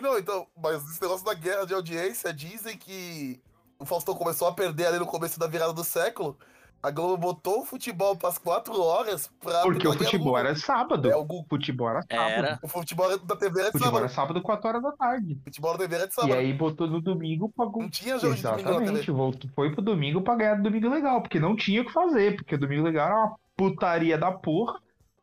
Não, 0.00 0.18
então, 0.18 0.46
mas 0.62 0.82
esse 0.90 1.00
negócio 1.02 1.24
da 1.24 1.34
guerra 1.34 1.64
de 1.66 1.74
audiência, 1.74 2.32
dizem 2.32 2.76
que 2.76 3.40
o 3.78 3.84
Faustão 3.84 4.14
começou 4.14 4.48
a 4.48 4.52
perder 4.52 4.86
ali 4.86 4.98
no 4.98 5.06
começo 5.06 5.38
da 5.38 5.46
virada 5.46 5.72
do 5.72 5.84
século. 5.84 6.36
A 6.82 6.90
Globo 6.90 7.18
botou 7.18 7.60
o 7.60 7.64
futebol 7.66 8.16
pras 8.16 8.38
quatro 8.38 8.80
horas 8.80 9.30
pra. 9.38 9.60
Porque 9.60 9.86
o 9.86 9.90
pra 9.90 9.98
guerra 9.98 10.04
futebol 10.10 10.38
era 10.38 10.54
sábado. 10.54 11.10
É, 11.10 11.14
o. 11.14 11.26
Futebol 11.46 11.90
era 11.90 12.00
sábado. 12.00 12.30
Era. 12.30 12.58
O 12.62 12.68
futebol 12.68 13.18
da 13.18 13.36
TV 13.36 13.60
era 13.60 13.68
O 13.68 13.72
de 13.72 13.78
futebol 13.78 13.98
era 13.98 14.08
sábado. 14.08 14.28
sábado, 14.32 14.42
4 14.42 14.68
horas 14.68 14.82
da 14.82 14.92
tarde. 14.92 15.34
O 15.34 15.44
futebol 15.44 15.72
da 15.72 15.78
TV 15.78 15.94
era 15.96 16.06
de 16.06 16.12
E 16.12 16.14
sábado. 16.14 16.32
aí 16.34 16.52
botou 16.54 16.86
no 16.86 17.02
domingo 17.02 17.50
pra. 17.54 17.66
Não 17.66 17.90
tinha 17.90 18.18
jogo 18.18 18.34
de 18.34 18.40
domingo 18.42 18.62
na 18.62 18.68
TV. 18.70 18.82
Exatamente, 18.84 19.10
voltou, 19.10 19.50
foi 19.54 19.70
pro 19.72 19.82
domingo 19.82 20.22
pra 20.22 20.36
ganhar 20.36 20.54
do 20.54 20.62
domingo 20.62 20.88
legal, 20.88 21.20
porque 21.20 21.38
não 21.38 21.54
tinha 21.54 21.82
o 21.82 21.84
que 21.84 21.92
fazer, 21.92 22.36
porque 22.36 22.54
o 22.54 22.58
domingo 22.58 22.82
legal 22.84 23.08
era 23.08 23.16
uma 23.26 23.36
putaria 23.54 24.16
da 24.16 24.32
porra. 24.32 24.80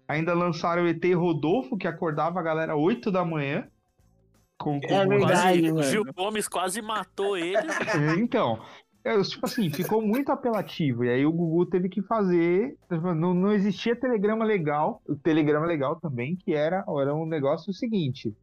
Ainda 0.08 0.36
lançaram 0.36 0.84
o 0.84 0.88
ET 0.88 1.04
Rodolfo, 1.16 1.76
que 1.76 1.88
acordava 1.88 2.40
a 2.40 2.44
galera 2.44 2.76
8 2.78 3.10
da 3.12 3.26
manhã. 3.26 3.68
Com, 4.58 4.82
com- 4.82 4.88
É 4.94 5.06
verdade. 5.06 5.72
Quase, 5.72 5.92
Gil 5.92 6.04
Gomes 6.16 6.48
quase 6.48 6.82
matou 6.82 7.38
ele. 7.38 7.58
Então, 8.20 8.60
é, 9.04 9.22
tipo 9.22 9.46
assim, 9.46 9.70
ficou 9.70 10.02
muito 10.02 10.32
apelativo. 10.32 11.06
E 11.06 11.10
aí 11.10 11.26
o 11.26 11.32
Gugu 11.32 11.66
teve 11.68 11.88
que 11.90 12.02
fazer. 12.02 12.76
Não, 12.90 13.34
não 13.34 13.52
existia 13.54 13.96
telegrama 13.96 14.44
legal. 14.44 15.02
O 15.08 15.16
telegrama 15.16 15.66
legal 15.66 16.00
também, 16.00 16.36
que 16.36 16.54
era, 16.54 16.84
era 17.00 17.14
um 17.16 17.26
negócio 17.26 17.72
seguinte: 17.74 18.36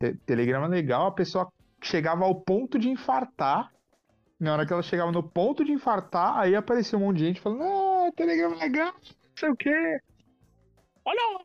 te- 0.00 0.14
telegrama 0.24 0.66
legal, 0.68 1.06
a 1.08 1.12
pessoa 1.12 1.48
chegava 1.82 2.24
ao 2.24 2.34
ponto 2.40 2.78
de 2.78 2.88
infartar. 2.88 3.70
Na 4.40 4.52
hora 4.52 4.64
que 4.64 4.72
ela 4.72 4.82
chegava 4.82 5.10
no 5.10 5.22
ponto 5.22 5.64
de 5.64 5.72
infartar, 5.72 6.38
aí 6.38 6.54
apareceu 6.54 6.96
um 6.98 7.02
monte 7.06 7.16
de 7.18 7.24
gente 7.24 7.40
falando: 7.40 7.64
Ah, 7.64 8.10
telegrama 8.16 8.54
legal, 8.56 8.92
não 8.92 9.36
sei 9.36 9.48
o 9.50 9.56
quê. 9.56 9.98
Olha! 11.04 11.40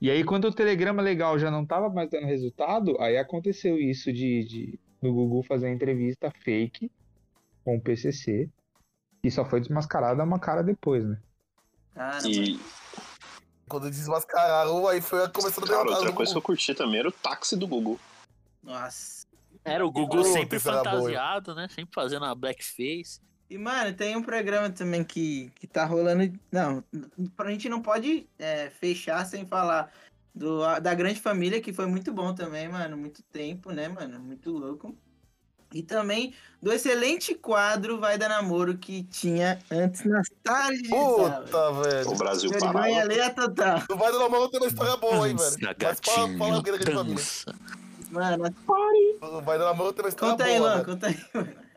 E 0.00 0.10
aí, 0.10 0.22
quando 0.22 0.44
o 0.46 0.52
telegrama 0.52 1.02
legal 1.02 1.38
já 1.38 1.50
não 1.50 1.66
tava 1.66 1.88
mais 1.88 2.08
dando 2.08 2.26
resultado, 2.26 3.00
aí 3.00 3.16
aconteceu 3.16 3.78
isso 3.78 4.12
de, 4.12 4.44
de 4.44 4.80
do 5.02 5.12
Gugu 5.12 5.42
fazer 5.42 5.66
a 5.66 5.72
entrevista 5.72 6.30
fake 6.42 6.90
com 7.64 7.76
o 7.76 7.80
PCC, 7.80 8.48
e 9.22 9.30
só 9.30 9.44
foi 9.44 9.60
desmascarada 9.60 10.22
uma 10.22 10.38
cara 10.38 10.62
depois, 10.62 11.04
né? 11.04 11.20
Cara, 11.94 12.28
E, 12.28 12.58
Quando 13.68 13.90
desmascararam, 13.90 14.86
aí 14.86 15.00
foi 15.00 15.28
começando 15.28 15.64
a 15.64 15.68
cara, 15.68 15.90
outra 15.90 16.12
coisa 16.12 16.32
que 16.32 16.38
eu 16.38 16.42
curti 16.42 16.74
também 16.74 17.00
era 17.00 17.08
o 17.08 17.12
táxi 17.12 17.56
do 17.56 17.66
Gugu. 17.66 18.00
Nossa. 18.62 19.26
Era 19.64 19.84
o 19.84 19.90
Gugu 19.90 20.24
sempre 20.24 20.58
fantasiado, 20.58 21.54
né? 21.54 21.68
Sempre 21.68 21.94
fazendo 21.94 22.24
a 22.24 22.34
blackface. 22.34 23.20
E, 23.50 23.56
mano, 23.56 23.94
tem 23.94 24.14
um 24.14 24.22
programa 24.22 24.68
também 24.68 25.02
que, 25.02 25.50
que 25.54 25.66
tá 25.66 25.84
rolando. 25.84 26.30
Não, 26.52 26.84
a 27.38 27.50
gente 27.50 27.68
não 27.68 27.80
pode 27.80 28.28
é, 28.38 28.68
fechar 28.68 29.24
sem 29.24 29.46
falar 29.46 29.90
do, 30.34 30.60
da 30.80 30.94
Grande 30.94 31.20
Família, 31.20 31.60
que 31.60 31.72
foi 31.72 31.86
muito 31.86 32.12
bom 32.12 32.34
também, 32.34 32.68
mano. 32.68 32.96
Muito 32.96 33.22
tempo, 33.22 33.72
né, 33.72 33.88
mano? 33.88 34.20
Muito 34.20 34.50
louco. 34.50 34.94
E 35.72 35.82
também 35.82 36.32
do 36.62 36.72
excelente 36.72 37.34
quadro 37.34 37.98
Vai 38.00 38.16
Dar 38.16 38.28
Namoro 38.30 38.78
que 38.78 39.02
tinha 39.04 39.58
antes 39.70 40.04
nas 40.04 40.26
tardes. 40.42 40.88
Puta, 40.88 41.72
velho. 41.72 42.10
O 42.10 42.16
Brasil 42.16 42.50
Vergonha 42.50 42.72
parava. 42.72 43.00
alheia 43.00 43.30
total. 43.30 43.82
O 43.90 43.96
Vai 43.96 44.12
do 44.12 44.18
Namoro 44.18 44.48
tem 44.50 44.60
uma 44.60 44.68
história 44.68 44.96
boa, 44.96 45.28
hein, 45.28 45.36
velho. 45.36 45.76
Mas 45.82 46.00
fala, 46.00 46.38
fala 46.38 46.54
alguém 46.56 46.72
da 46.72 46.78
grande 46.78 46.94
família. 46.98 47.24
Mano, 48.10 48.44
O 49.20 49.40
Vai 49.42 49.58
do 49.58 49.64
Namoro 49.64 49.92
tem 49.92 50.04
uma 50.04 50.08
história 50.08 50.32
conta 50.32 50.44
aí, 50.44 50.58
boa, 50.58 50.68
Luan, 50.68 50.74
velho. 50.74 50.86
conta 50.86 51.06
aí, 51.08 51.18
mano. 51.34 51.67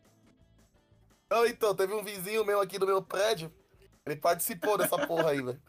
Não, 1.32 1.46
então, 1.46 1.74
teve 1.74 1.94
um 1.94 2.04
vizinho 2.04 2.44
meu 2.46 2.60
aqui 2.60 2.78
do 2.78 2.86
meu 2.86 3.02
prédio. 3.02 3.52
Ele 4.06 4.18
participou 4.18 4.78
dessa 4.78 4.98
porra 5.08 5.30
aí, 5.32 5.42
velho. 5.42 5.62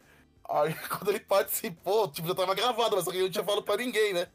Aí, 0.50 0.74
quando 0.90 1.10
ele 1.10 1.20
participou, 1.20 2.08
tipo, 2.10 2.26
já 2.26 2.34
tava 2.34 2.54
gravado, 2.54 2.96
mas 2.96 3.04
só 3.04 3.12
que 3.12 3.18
eu 3.18 3.22
não 3.22 3.30
tinha 3.30 3.44
falado 3.44 3.62
pra 3.62 3.76
ninguém, 3.76 4.12
né? 4.12 4.26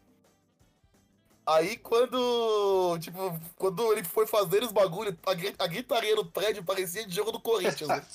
Aí, 1.45 1.77
quando, 1.77 2.97
tipo, 2.99 3.39
quando 3.57 3.91
ele 3.93 4.03
foi 4.03 4.25
fazer 4.27 4.63
os 4.63 4.71
bagulhos, 4.71 5.15
a, 5.25 5.63
a 5.63 5.67
gritaria 5.67 6.15
no 6.15 6.25
prédio 6.25 6.63
parecia 6.63 7.05
de 7.05 7.13
jogo 7.15 7.31
do 7.31 7.39
Corinthians, 7.39 7.87
né? 7.89 8.05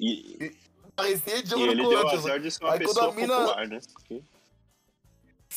E, 0.00 0.56
Parecia 0.96 1.42
de 1.42 1.48
e 1.48 1.50
jogo 1.50 1.66
do 1.66 1.74
deu 1.76 1.84
Corinthians. 2.02 2.24
né? 2.24 2.30
azar 2.30 2.40
de 2.40 2.50
ser 2.50 2.64
uma 2.64 2.72
Aí, 2.72 2.78
quando 2.80 2.88
pessoa 2.94 3.08
a 3.08 3.12
mina- 3.14 3.36
popular, 3.40 3.68
né? 3.68 3.78
Porque, 3.92 4.22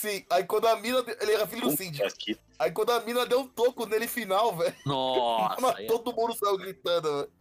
Sim, 0.03 0.25
aí 0.29 0.43
quando 0.43 0.67
a 0.67 0.75
mina. 0.75 1.01
Ele 1.21 1.31
era 1.31 1.47
filho 1.47 1.61
do 1.61 1.69
puta 1.69 1.81
síndico. 1.81 2.09
que- 2.19 2.37
Aí 2.59 2.71
quando 2.71 2.91
a 2.91 2.99
mina 2.99 3.25
deu 3.25 3.39
um 3.39 3.47
toco 3.47 3.85
nele 3.85 4.05
final, 4.05 4.53
velho. 4.53 4.75
Nossa, 4.85 5.61
Mas 5.61 5.75
aí- 5.77 5.87
todo 5.87 6.13
mundo 6.13 6.35
saiu 6.35 6.57
gritando, 6.57 7.09
velho. 7.19 7.31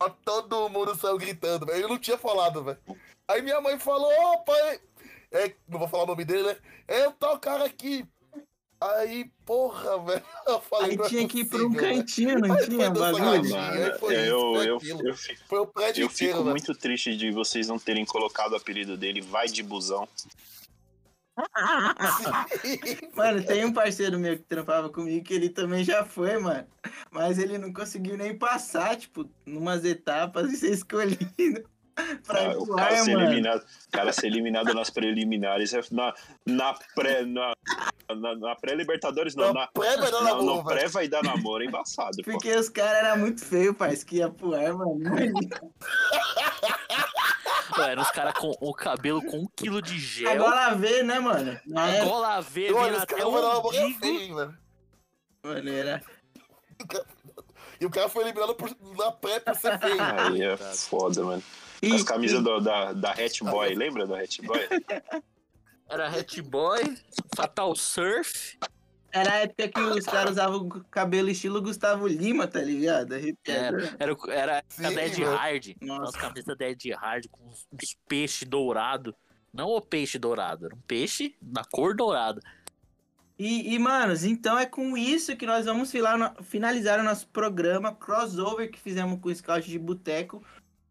Mas 0.00 0.12
Todo 0.24 0.68
mundo 0.70 0.94
saiu 0.96 1.18
gritando, 1.18 1.66
velho. 1.66 1.78
Ele 1.78 1.88
não 1.88 1.98
tinha 1.98 2.16
falado, 2.16 2.64
velho. 2.64 2.78
Aí 3.28 3.42
minha 3.42 3.60
mãe 3.60 3.78
falou, 3.78 4.10
ó, 4.10 4.38
pai. 4.38 4.80
É, 5.30 5.54
não 5.68 5.78
vou 5.78 5.88
falar 5.88 6.04
o 6.04 6.06
nome 6.06 6.24
dele, 6.24 6.42
né? 6.44 6.56
É 6.88 7.06
o 7.06 7.12
tal 7.12 7.38
cara 7.38 7.66
aqui. 7.66 8.06
Aí, 8.80 9.30
porra, 9.44 9.98
velho. 9.98 10.24
Eu 10.48 10.60
falei, 10.62 10.92
Aí 10.92 10.96
é 11.04 11.08
tinha 11.10 11.28
que 11.28 11.40
ir 11.40 11.44
pra 11.44 11.58
um 11.58 11.70
possível, 11.70 11.96
cantinho, 11.98 12.38
não 12.38 12.54
Aí 12.56 12.64
tinha 12.66 12.90
bagulho? 12.90 13.98
foi 13.98 14.14
é, 14.16 14.22
isso, 14.24 14.34
eu, 14.34 14.40
foi 14.54 14.64
eu, 14.90 15.00
eu 15.06 15.14
fico, 15.16 15.44
Foi 15.46 15.58
o 15.58 15.66
prédio 15.66 16.02
eu 16.02 16.06
inteiro, 16.06 16.32
fico 16.32 16.44
velho. 16.44 16.50
muito 16.50 16.74
triste 16.74 17.14
de 17.14 17.30
vocês 17.30 17.68
não 17.68 17.78
terem 17.78 18.06
colocado 18.06 18.52
o 18.52 18.56
apelido 18.56 18.96
dele 18.96 19.20
Vai 19.20 19.48
de 19.48 19.62
Busão. 19.62 20.08
Mano, 23.16 23.42
tem 23.44 23.64
um 23.64 23.72
parceiro 23.72 24.18
meu 24.18 24.36
que 24.36 24.42
trampava 24.44 24.88
comigo 24.88 25.24
que 25.24 25.34
ele 25.34 25.48
também 25.48 25.84
já 25.84 26.04
foi, 26.04 26.38
mano. 26.38 26.66
Mas 27.10 27.38
ele 27.38 27.58
não 27.58 27.72
conseguiu 27.72 28.16
nem 28.16 28.36
passar, 28.36 28.96
tipo, 28.96 29.28
numas 29.46 29.84
etapas 29.84 30.50
e 30.52 30.56
ser 30.56 30.70
escolhido. 30.72 31.62
pra 32.26 32.52
Ah, 32.52 32.58
o 32.58 32.74
cara 32.76 32.96
ser 32.96 33.10
eliminado, 33.18 33.60
o 33.60 33.90
cara 33.90 34.12
ser 34.12 34.26
eliminado 34.28 34.72
nas 34.74 34.88
preliminares 34.90 35.74
é 35.74 35.80
na, 35.90 36.14
na 36.46 36.74
pré 36.94 37.26
na, 37.26 37.52
na, 38.16 38.34
na 38.36 38.56
pré-libertadores 38.56 39.34
não, 39.34 39.52
Na 39.52 39.66
pré 39.66 39.96
vai 39.98 40.10
dar 40.10 40.22
na- 40.22 40.30
namoro, 40.34 40.54
velho. 40.64 40.64
pré 40.78 40.88
vai 40.88 41.08
dar 41.08 41.22
namoro 41.22 41.62
embaçado, 41.62 42.16
pô. 42.24 42.30
Porque 42.32 42.54
os 42.54 42.68
caras 42.70 43.04
eram 43.04 43.18
muito 43.18 43.44
feios, 43.44 43.76
parceiro, 43.76 44.06
que 44.06 44.16
ia 44.16 44.30
pro 44.30 44.54
ar, 44.54 44.72
mano. 44.72 44.98
Pô, 47.84 47.90
eram 47.90 48.02
os 48.02 48.10
caras 48.10 48.34
com 48.34 48.52
o 48.60 48.74
cabelo 48.74 49.22
com 49.24 49.38
um 49.40 49.46
quilo 49.56 49.80
de 49.82 49.98
gel. 49.98 50.30
Agora 50.30 50.74
vê, 50.74 51.02
né, 51.02 51.18
mano? 51.18 51.58
Na 51.66 51.84
A 51.84 51.88
época, 51.90 52.10
gola 52.10 52.40
V 52.40 52.72
Olha, 52.72 52.96
os 52.96 53.02
até 53.02 53.14
caras 53.16 53.74
é 53.74 53.94
feio, 53.94 54.34
velho. 54.36 54.58
mano, 55.42 55.70
era... 55.70 56.02
E 57.80 57.86
o 57.86 57.90
cara 57.90 58.08
foi 58.08 58.24
eliminado 58.24 58.54
por, 58.54 58.70
na 58.96 59.10
pré 59.12 59.40
por 59.40 59.54
ser 59.56 59.78
feio. 59.78 59.96
Aí 60.00 60.42
é 60.42 60.56
foda, 60.56 61.22
mano. 61.24 61.42
E- 61.82 61.94
As 61.94 62.02
camisas 62.02 62.42
do- 62.42 62.60
da, 62.60 62.92
da 62.92 63.10
Hat 63.12 63.42
Boy, 63.42 63.74
lembra 63.74 64.06
da 64.06 64.20
Hat 64.20 64.42
Boy? 64.42 64.60
Era 65.88 66.08
Hat 66.08 66.42
Boy, 66.42 66.96
Fatal 67.34 67.74
Surf. 67.74 68.58
Era 69.12 69.32
a 69.32 69.36
época 69.38 69.68
que 69.68 69.80
os 69.80 70.04
caras 70.04 70.32
usavam 70.32 70.58
o 70.60 70.84
cabelo 70.84 71.28
estilo 71.28 71.60
Gustavo 71.60 72.06
Lima, 72.06 72.46
tá 72.46 72.60
ligado? 72.60 73.14
Arrepiado. 73.14 73.78
Era, 73.98 74.16
era, 74.28 74.32
era 74.32 74.64
Sim, 74.68 74.86
a 74.86 74.90
Dead 74.90 75.18
mano. 75.18 75.36
Hard. 75.36 75.76
Nossa. 75.80 76.02
As 76.04 76.16
camisetas 76.16 76.56
Dead 76.56 76.94
Hard 76.96 77.26
com 77.30 77.48
uns, 77.48 77.66
uns 77.72 77.96
peixes 78.08 78.48
dourados. 78.48 79.14
Não 79.52 79.66
o 79.66 79.80
peixe 79.80 80.18
dourado, 80.18 80.66
era 80.66 80.74
um 80.74 80.80
peixe 80.86 81.34
da 81.42 81.64
cor 81.64 81.94
dourada. 81.94 82.40
E, 83.36 83.74
e, 83.74 83.78
manos, 83.78 84.22
então 84.22 84.58
é 84.58 84.66
com 84.66 84.96
isso 84.96 85.34
que 85.34 85.46
nós 85.46 85.64
vamos 85.64 85.90
finalizar 86.42 87.00
o 87.00 87.02
nosso 87.02 87.26
programa 87.28 87.94
crossover 87.94 88.70
que 88.70 88.78
fizemos 88.78 89.18
com 89.18 89.30
o 89.30 89.34
Scout 89.34 89.66
de 89.66 89.78
Boteco. 89.78 90.44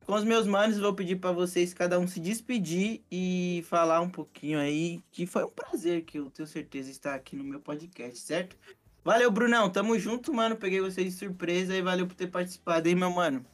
Com 0.10 0.16
os 0.16 0.24
meus 0.24 0.48
manos, 0.48 0.80
vou 0.80 0.92
pedir 0.92 1.18
pra 1.18 1.32
vocês 1.32 1.72
cada 1.72 2.00
um 2.00 2.08
se 2.08 2.20
despedir 2.20 3.04
e 3.12 3.64
falar 3.68 4.02
um 4.02 4.10
pouquinho 4.10 4.58
aí, 4.58 5.04
que 5.12 5.28
foi 5.28 5.44
um 5.44 5.52
prazer 5.52 6.02
que 6.02 6.18
eu 6.18 6.32
tenho 6.32 6.48
certeza 6.48 6.90
estar 6.90 7.14
aqui 7.14 7.36
no 7.36 7.44
meu 7.44 7.60
podcast, 7.60 8.18
certo? 8.18 8.58
Valeu, 9.06 9.30
Brunão, 9.30 9.70
tamo 9.70 10.00
junto, 10.00 10.34
mano. 10.34 10.56
Peguei 10.56 10.82
vocês 10.82 11.06
de 11.06 11.20
surpresa 11.20 11.76
e 11.76 11.84
valeu 11.84 12.08
por 12.08 12.16
ter 12.16 12.26
participado, 12.26 12.90
hein, 12.90 12.96
meu 12.96 13.12
mano. 13.12 13.46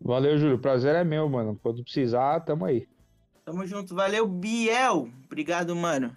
Valeu, 0.00 0.38
Júlio. 0.38 0.58
Prazer 0.58 0.94
é 0.94 1.04
meu, 1.04 1.28
mano. 1.28 1.60
Quando 1.62 1.84
precisar, 1.84 2.40
tamo 2.40 2.64
aí. 2.64 2.88
Tamo 3.44 3.66
junto, 3.66 3.94
valeu, 3.94 4.26
Biel. 4.26 5.10
Obrigado, 5.26 5.76
mano. 5.76 6.16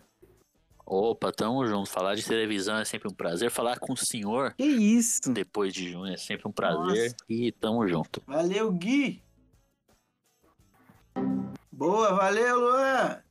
Opa, 0.86 1.34
tamo 1.34 1.68
junto. 1.68 1.89
Falar 1.89 2.16
de 2.16 2.26
televisão 2.26 2.78
é 2.78 2.86
sempre 2.86 3.10
um 3.10 3.14
prazer. 3.14 3.51
Falar 3.51 3.78
com 3.78 3.91
o 3.91 3.97
senhor 3.97 4.53
Que 4.53 4.64
isso? 4.64 5.34
depois 5.34 5.74
de 5.74 5.91
junho 5.91 6.14
é 6.14 6.16
sempre 6.16 6.47
um 6.47 6.51
prazer. 6.53 7.12
Nossa. 7.12 7.16
E 7.28 7.51
tamo 7.51 7.86
junto. 7.89 8.24
Valeu, 8.26 8.72
Gui. 8.72 9.22
Boa, 11.80 12.13
valeu, 12.13 12.59
Luan. 12.59 13.21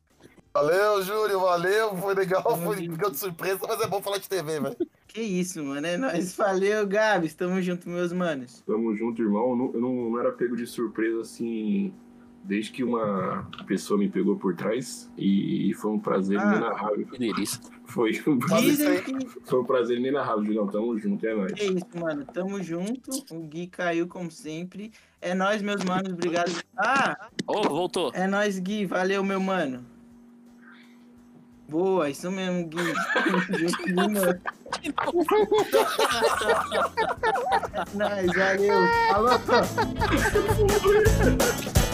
Valeu, 0.54 1.02
Júlio, 1.02 1.38
valeu. 1.38 1.94
Foi 1.98 2.14
legal, 2.14 2.42
foi 2.64 2.76
ficou 2.76 3.10
de 3.10 3.18
surpresa, 3.18 3.58
mas 3.68 3.78
é 3.78 3.86
bom 3.86 4.00
falar 4.00 4.16
de 4.16 4.26
TV, 4.26 4.58
velho. 4.58 4.76
Que 5.06 5.20
isso, 5.20 5.62
mano. 5.62 5.86
É 5.86 5.98
nóis. 5.98 6.34
Valeu, 6.34 6.86
Gabs. 6.86 7.34
Tamo 7.34 7.60
junto, 7.60 7.90
meus 7.90 8.10
manos. 8.10 8.62
Tamo 8.62 8.96
junto, 8.96 9.20
irmão. 9.20 9.50
Eu 9.50 9.56
não, 9.56 9.72
eu 9.74 9.80
não 9.82 10.18
era 10.18 10.32
pego 10.32 10.56
de 10.56 10.66
surpresa 10.66 11.20
assim, 11.20 11.92
desde 12.48 12.72
que 12.72 12.82
uma 12.82 13.46
pessoa 13.66 13.98
me 13.98 14.08
pegou 14.08 14.34
por 14.36 14.56
trás. 14.56 15.08
E 15.18 15.72
foi 15.74 15.90
um 15.92 15.98
prazer 16.00 16.38
Ah. 16.40 16.44
inenarrável. 16.52 17.06
Que 17.06 17.18
delícia. 17.18 17.60
Foi 17.84 18.10
um, 18.26 18.38
que. 18.38 19.26
foi 19.44 19.60
um 19.60 19.64
prazer 19.64 19.98
inenarrável, 19.98 20.42
Julião. 20.44 20.66
Tamo 20.66 20.98
junto, 20.98 21.26
é 21.26 21.34
nóis. 21.34 21.52
Que 21.52 21.64
isso, 21.64 21.86
mano. 21.94 22.24
Tamo 22.24 22.62
junto. 22.62 23.10
O 23.30 23.40
Gui 23.46 23.66
caiu, 23.66 24.08
como 24.08 24.30
sempre. 24.30 24.90
É 25.20 25.34
nóis, 25.34 25.60
meus 25.60 25.84
manos. 25.84 26.14
Obrigado. 26.14 26.50
Ah, 26.76 27.28
Ô, 27.46 27.62
voltou. 27.62 28.10
é 28.14 28.26
nóis, 28.26 28.58
Gui. 28.58 28.86
Valeu, 28.86 29.22
meu 29.22 29.40
mano. 29.40 29.84
Boa, 31.68 32.08
isso 32.08 32.30
mesmo, 32.30 32.66
Gui. 32.66 32.78
Nós, 37.94 38.26
valeu. 38.34 38.86
Falou. 39.10 39.38